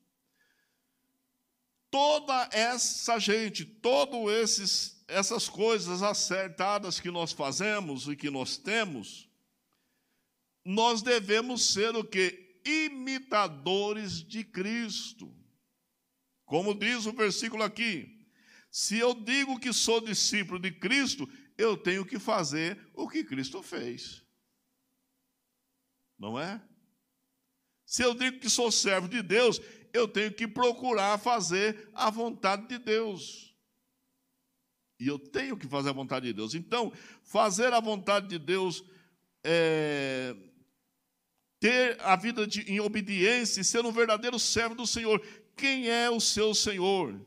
toda 1.92 2.50
essa 2.52 3.20
gente, 3.20 3.66
todas 3.66 5.00
essas 5.08 5.48
coisas 5.48 6.02
acertadas 6.02 7.00
que 7.00 7.12
nós 7.12 7.32
fazemos 7.32 8.08
e 8.08 8.16
que 8.16 8.32
nós 8.32 8.58
temos, 8.58 9.29
nós 10.70 11.02
devemos 11.02 11.74
ser 11.74 11.96
o 11.96 12.04
que? 12.04 12.62
Imitadores 12.64 14.24
de 14.24 14.44
Cristo. 14.44 15.36
Como 16.46 16.76
diz 16.76 17.08
o 17.08 17.12
versículo 17.12 17.64
aqui, 17.64 18.28
se 18.70 19.00
eu 19.00 19.16
digo 19.16 19.60
que 19.60 19.74
sou 19.74 20.00
discípulo 20.00 20.60
de 20.60 20.72
Cristo, 20.72 21.28
eu 21.58 21.76
tenho 21.76 22.06
que 22.06 22.20
fazer 22.20 22.80
o 22.94 23.10
que 23.10 23.24
Cristo 23.24 23.64
fez. 23.64 24.24
Não 26.20 26.40
é? 26.40 26.62
Se 27.84 28.04
eu 28.04 28.14
digo 28.14 28.40
que 28.40 28.48
sou 28.48 28.72
servo 28.72 29.08
de 29.08 29.24
Deus, 29.24 29.60
eu 29.92 30.08
tenho 30.08 30.32
que 30.32 30.48
procurar 30.48 31.18
fazer 31.18 31.90
a 31.96 32.12
vontade 32.12 32.68
de 32.68 32.78
Deus. 32.78 33.56
E 35.00 35.08
eu 35.08 35.18
tenho 35.18 35.58
que 35.58 35.68
fazer 35.68 35.90
a 35.90 35.94
vontade 35.94 36.28
de 36.28 36.34
Deus. 36.34 36.54
Então, 36.54 36.94
fazer 37.24 37.74
a 37.74 37.80
vontade 37.80 38.28
de 38.28 38.38
Deus 38.38 38.84
é 39.44 40.36
ter 41.60 42.00
a 42.02 42.16
vida 42.16 42.48
de, 42.48 42.62
em 42.72 42.80
obediência 42.80 43.62
e 43.62 43.66
ser 43.66 43.86
um 43.86 43.92
verdadeiro 43.92 44.40
servo 44.40 44.76
do 44.76 44.88
Senhor. 44.88 45.22
Quem 45.56 45.90
é 45.90 46.10
o 46.10 46.20
seu 46.20 46.54
Senhor? 46.54 47.20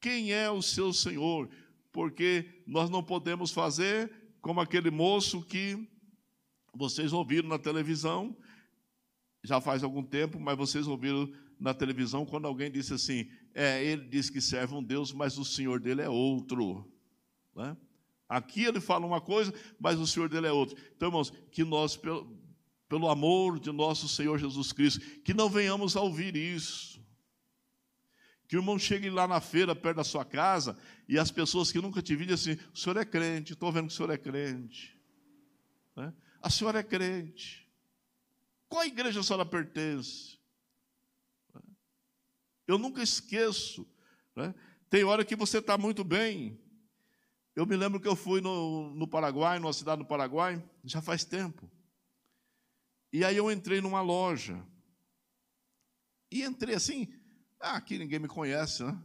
Quem 0.00 0.32
é 0.32 0.50
o 0.50 0.60
seu 0.60 0.92
Senhor? 0.92 1.48
Porque 1.90 2.62
nós 2.66 2.90
não 2.90 3.02
podemos 3.02 3.50
fazer 3.50 4.10
como 4.40 4.60
aquele 4.60 4.90
moço 4.90 5.42
que 5.42 5.88
vocês 6.74 7.12
ouviram 7.12 7.48
na 7.48 7.58
televisão, 7.58 8.36
já 9.42 9.60
faz 9.60 9.82
algum 9.82 10.02
tempo, 10.02 10.38
mas 10.38 10.56
vocês 10.56 10.86
ouviram 10.86 11.30
na 11.58 11.74
televisão 11.74 12.24
quando 12.24 12.46
alguém 12.46 12.70
disse 12.70 12.94
assim: 12.94 13.30
é, 13.54 13.84
ele 13.84 14.04
diz 14.04 14.30
que 14.30 14.40
serve 14.40 14.74
um 14.74 14.82
Deus, 14.82 15.12
mas 15.12 15.38
o 15.38 15.44
Senhor 15.44 15.80
dele 15.80 16.02
é 16.02 16.08
outro. 16.08 16.90
Né? 17.54 17.76
Aqui 18.28 18.64
ele 18.64 18.80
fala 18.80 19.06
uma 19.06 19.20
coisa, 19.20 19.52
mas 19.78 19.98
o 19.98 20.06
Senhor 20.06 20.28
dele 20.28 20.46
é 20.46 20.52
outro. 20.52 20.76
Então, 20.96 21.08
irmãos, 21.08 21.32
que 21.50 21.64
nós, 21.64 21.98
pelo, 22.90 23.08
amor 23.08 23.60
de 23.60 23.70
nosso 23.70 24.08
Senhor 24.08 24.36
Jesus 24.36 24.72
Cristo, 24.72 25.00
que 25.22 25.32
não 25.32 25.48
venhamos 25.48 25.96
a 25.96 26.00
ouvir 26.00 26.34
isso. 26.34 27.00
Que 28.48 28.56
o 28.56 28.58
irmão 28.58 28.76
chegue 28.80 29.08
lá 29.08 29.28
na 29.28 29.40
feira, 29.40 29.76
perto 29.76 29.98
da 29.98 30.04
sua 30.04 30.24
casa, 30.24 30.76
e 31.08 31.16
as 31.16 31.30
pessoas 31.30 31.70
que 31.70 31.80
nunca 31.80 32.02
te 32.02 32.16
viram 32.16 32.34
assim: 32.34 32.58
o 32.74 32.76
senhor 32.76 32.96
é 32.96 33.04
crente, 33.04 33.52
estou 33.52 33.70
vendo 33.70 33.86
que 33.86 33.92
o 33.92 33.96
senhor 33.96 34.10
é 34.10 34.18
crente. 34.18 35.00
Né? 35.94 36.12
A 36.42 36.50
senhora 36.50 36.80
é 36.80 36.82
crente. 36.82 37.64
Qual 38.68 38.84
igreja 38.84 39.20
a 39.20 39.22
senhora 39.22 39.46
pertence? 39.46 40.40
Eu 42.66 42.76
nunca 42.76 43.00
esqueço. 43.00 43.86
Né? 44.34 44.52
Tem 44.88 45.04
hora 45.04 45.24
que 45.24 45.36
você 45.36 45.58
está 45.58 45.78
muito 45.78 46.02
bem. 46.02 46.60
Eu 47.54 47.64
me 47.66 47.76
lembro 47.76 48.00
que 48.00 48.08
eu 48.08 48.16
fui 48.16 48.40
no, 48.40 48.92
no 48.96 49.06
Paraguai, 49.06 49.60
numa 49.60 49.72
cidade 49.72 50.02
do 50.02 50.08
Paraguai, 50.08 50.60
já 50.82 51.00
faz 51.00 51.24
tempo. 51.24 51.70
E 53.12 53.24
aí 53.24 53.36
eu 53.36 53.50
entrei 53.50 53.80
numa 53.80 54.00
loja. 54.00 54.64
E 56.30 56.42
entrei 56.42 56.74
assim, 56.74 57.12
ah, 57.60 57.76
aqui 57.76 57.98
ninguém 57.98 58.18
me 58.18 58.28
conhece, 58.28 58.84
né? 58.84 58.96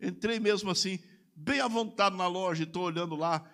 Entrei 0.00 0.40
mesmo 0.40 0.70
assim, 0.70 0.98
bem 1.34 1.60
à 1.60 1.68
vontade 1.68 2.16
na 2.16 2.26
loja, 2.26 2.62
e 2.62 2.66
estou 2.66 2.84
olhando 2.84 3.14
lá. 3.14 3.48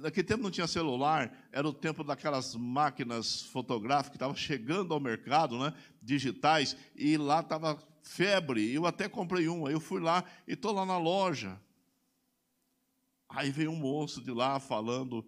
Naquele 0.00 0.26
tempo 0.26 0.42
não 0.42 0.50
tinha 0.50 0.66
celular, 0.66 1.48
era 1.52 1.68
o 1.68 1.72
tempo 1.72 2.02
daquelas 2.02 2.54
máquinas 2.54 3.42
fotográficas 3.42 4.10
que 4.10 4.16
estavam 4.16 4.34
chegando 4.34 4.94
ao 4.94 5.00
mercado, 5.00 5.58
né, 5.58 5.74
digitais, 6.00 6.76
e 6.96 7.16
lá 7.16 7.40
estava 7.40 7.76
febre. 8.02 8.72
Eu 8.72 8.86
até 8.86 9.08
comprei 9.08 9.48
uma. 9.48 9.70
Eu 9.70 9.80
fui 9.80 10.00
lá 10.00 10.24
e 10.46 10.54
estou 10.54 10.72
lá 10.72 10.86
na 10.86 10.98
loja. 10.98 11.60
Aí 13.28 13.50
veio 13.50 13.70
um 13.70 13.76
moço 13.76 14.22
de 14.22 14.30
lá 14.30 14.60
falando, 14.60 15.26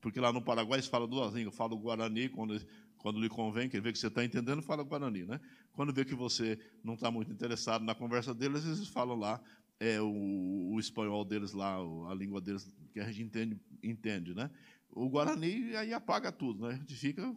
porque 0.00 0.20
lá 0.20 0.32
no 0.32 0.42
Paraguai 0.42 0.78
eles 0.78 0.88
falam 0.88 1.08
duas 1.08 1.34
línguas, 1.34 1.54
fala 1.54 1.74
o 1.74 1.78
Guarani 1.78 2.28
quando, 2.28 2.60
quando 3.02 3.20
lhe 3.20 3.28
convém, 3.28 3.68
quer 3.68 3.82
ver 3.82 3.92
que 3.92 3.98
você 3.98 4.06
está 4.06 4.24
entendendo, 4.24 4.62
fala 4.62 4.84
Guarani, 4.84 5.24
né? 5.24 5.40
Quando 5.72 5.92
vê 5.92 6.04
que 6.04 6.14
você 6.14 6.58
não 6.84 6.94
está 6.94 7.10
muito 7.10 7.32
interessado 7.32 7.84
na 7.84 7.96
conversa 7.96 8.32
deles, 8.32 8.64
eles 8.64 8.86
falam 8.86 9.18
lá 9.18 9.42
é, 9.80 10.00
o, 10.00 10.70
o, 10.72 10.78
espanhol 10.78 11.24
deles 11.24 11.52
lá, 11.52 11.76
a 12.08 12.14
língua 12.14 12.40
deles, 12.40 12.72
que 12.92 13.00
a 13.00 13.10
gente 13.10 13.22
entende, 13.22 13.60
entende 13.82 14.34
né? 14.34 14.48
O 14.88 15.08
Guarani 15.08 15.74
aí 15.74 15.92
apaga 15.92 16.30
tudo, 16.30 16.68
né? 16.68 16.74
A 16.74 16.76
gente 16.76 16.94
fica, 16.94 17.34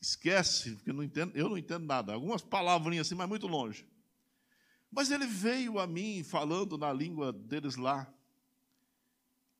esquece, 0.00 0.76
porque 0.76 0.94
não 0.94 1.02
entendo, 1.02 1.36
eu 1.36 1.50
não 1.50 1.58
entendo 1.58 1.84
nada. 1.84 2.14
Algumas 2.14 2.40
palavrinhas 2.40 3.06
assim, 3.06 3.14
mas 3.14 3.28
muito 3.28 3.46
longe. 3.46 3.86
Mas 4.90 5.10
ele 5.10 5.26
veio 5.26 5.78
a 5.78 5.86
mim 5.86 6.22
falando 6.24 6.78
na 6.78 6.90
língua 6.90 7.34
deles 7.34 7.76
lá 7.76 8.10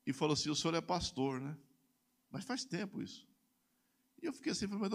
e 0.07 0.11
falou 0.11 0.33
assim: 0.33 0.49
o 0.49 0.55
senhor 0.55 0.73
é 0.73 0.81
pastor, 0.81 1.39
né? 1.39 1.55
Mas 2.31 2.43
faz 2.43 2.65
tempo 2.65 3.03
isso. 3.03 3.27
E 4.25 4.27
eu 4.27 4.33
fiquei 4.33 4.53
assim, 4.53 4.67
falei, 4.67 4.89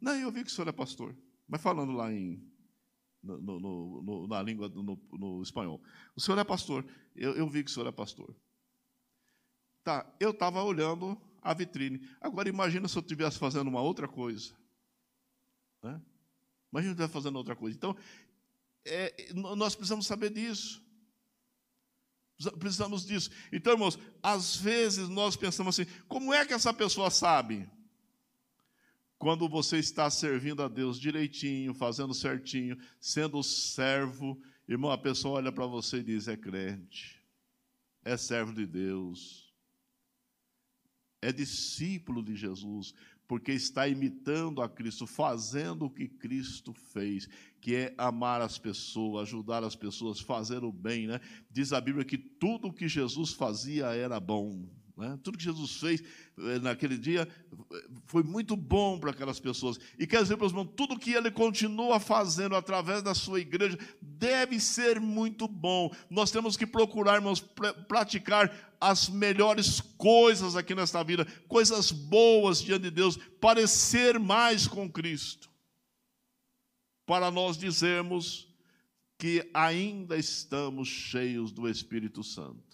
não, 0.00 0.16
eu 0.16 0.32
vi 0.32 0.42
que 0.42 0.50
o 0.50 0.52
senhor 0.52 0.66
é 0.66 0.72
pastor. 0.72 1.16
Mas 1.46 1.62
falando 1.62 1.92
lá 1.92 2.12
em, 2.12 2.44
no, 3.22 3.40
no, 3.40 4.02
no, 4.02 4.26
na 4.26 4.42
língua, 4.42 4.68
no, 4.68 5.40
espanhol. 5.40 5.80
O 6.16 6.20
senhor 6.20 6.36
é 6.36 6.42
pastor. 6.42 6.84
Eu, 7.14 7.32
eu 7.36 7.48
vi 7.48 7.62
que 7.62 7.70
o 7.70 7.72
senhor 7.72 7.86
é 7.86 7.92
pastor. 7.92 8.34
Tá, 9.84 10.12
eu 10.18 10.32
estava 10.32 10.60
olhando 10.64 11.16
a 11.40 11.54
vitrine. 11.54 12.04
Agora 12.20 12.48
imagina 12.48 12.88
se 12.88 12.98
eu 12.98 13.02
estivesse 13.02 13.38
fazendo 13.38 13.68
uma 13.68 13.80
outra 13.80 14.08
coisa. 14.08 14.52
Né? 15.80 16.02
Imagina 16.72 16.94
se 16.94 17.00
eu 17.00 17.04
estivesse 17.04 17.12
fazendo 17.12 17.36
outra 17.36 17.54
coisa. 17.54 17.76
Então, 17.76 17.96
é, 18.84 19.32
nós 19.32 19.76
precisamos 19.76 20.08
saber 20.08 20.30
disso. 20.30 20.84
Precisamos 22.58 23.06
disso. 23.06 23.30
Então, 23.52 23.74
irmãos, 23.74 23.96
às 24.20 24.56
vezes 24.56 25.08
nós 25.08 25.36
pensamos 25.36 25.78
assim: 25.78 25.88
como 26.08 26.34
é 26.34 26.44
que 26.44 26.52
essa 26.52 26.74
pessoa 26.74 27.08
sabe? 27.08 27.70
Quando 29.22 29.48
você 29.48 29.78
está 29.78 30.10
servindo 30.10 30.64
a 30.64 30.68
Deus 30.68 30.98
direitinho, 30.98 31.72
fazendo 31.72 32.12
certinho, 32.12 32.76
sendo 32.98 33.40
servo, 33.40 34.36
irmão, 34.66 34.90
a 34.90 34.98
pessoa 34.98 35.36
olha 35.36 35.52
para 35.52 35.64
você 35.64 35.98
e 35.98 36.02
diz: 36.02 36.26
é 36.26 36.36
crente, 36.36 37.22
é 38.04 38.16
servo 38.16 38.52
de 38.52 38.66
Deus, 38.66 39.54
é 41.20 41.30
discípulo 41.30 42.20
de 42.20 42.34
Jesus, 42.34 42.96
porque 43.28 43.52
está 43.52 43.86
imitando 43.86 44.60
a 44.60 44.68
Cristo, 44.68 45.06
fazendo 45.06 45.84
o 45.84 45.90
que 45.90 46.08
Cristo 46.08 46.74
fez, 46.74 47.28
que 47.60 47.76
é 47.76 47.94
amar 47.96 48.40
as 48.40 48.58
pessoas, 48.58 49.28
ajudar 49.28 49.62
as 49.62 49.76
pessoas, 49.76 50.18
fazer 50.18 50.64
o 50.64 50.72
bem. 50.72 51.06
Né? 51.06 51.20
Diz 51.48 51.72
a 51.72 51.80
Bíblia 51.80 52.04
que 52.04 52.18
tudo 52.18 52.66
o 52.66 52.72
que 52.72 52.88
Jesus 52.88 53.32
fazia 53.32 53.86
era 53.94 54.18
bom. 54.18 54.68
Né? 54.96 55.18
Tudo 55.22 55.38
que 55.38 55.44
Jesus 55.44 55.76
fez 55.76 56.02
eh, 56.38 56.58
naquele 56.58 56.98
dia 56.98 57.26
foi 58.06 58.22
muito 58.22 58.54
bom 58.56 58.98
para 58.98 59.10
aquelas 59.10 59.40
pessoas. 59.40 59.78
E 59.98 60.06
quer 60.06 60.22
dizer, 60.22 60.36
meus 60.36 60.52
irmãos, 60.52 60.70
tudo 60.76 60.98
que 60.98 61.12
ele 61.12 61.30
continua 61.30 61.98
fazendo 61.98 62.54
através 62.54 63.02
da 63.02 63.14
sua 63.14 63.40
igreja 63.40 63.78
deve 64.00 64.60
ser 64.60 65.00
muito 65.00 65.48
bom. 65.48 65.90
Nós 66.10 66.30
temos 66.30 66.56
que 66.56 66.66
procurar, 66.66 67.16
irmãos, 67.16 67.40
pr 67.40 67.72
praticar 67.88 68.74
as 68.80 69.08
melhores 69.08 69.80
coisas 69.96 70.56
aqui 70.56 70.74
nesta 70.74 71.02
vida, 71.04 71.24
coisas 71.46 71.92
boas 71.92 72.60
diante 72.60 72.82
de 72.82 72.90
Deus, 72.90 73.16
parecer 73.40 74.18
mais 74.18 74.66
com 74.66 74.90
Cristo. 74.90 75.48
Para 77.06 77.30
nós 77.30 77.56
dizermos 77.56 78.48
que 79.18 79.48
ainda 79.54 80.16
estamos 80.16 80.88
cheios 80.88 81.52
do 81.52 81.68
Espírito 81.68 82.24
Santo. 82.24 82.71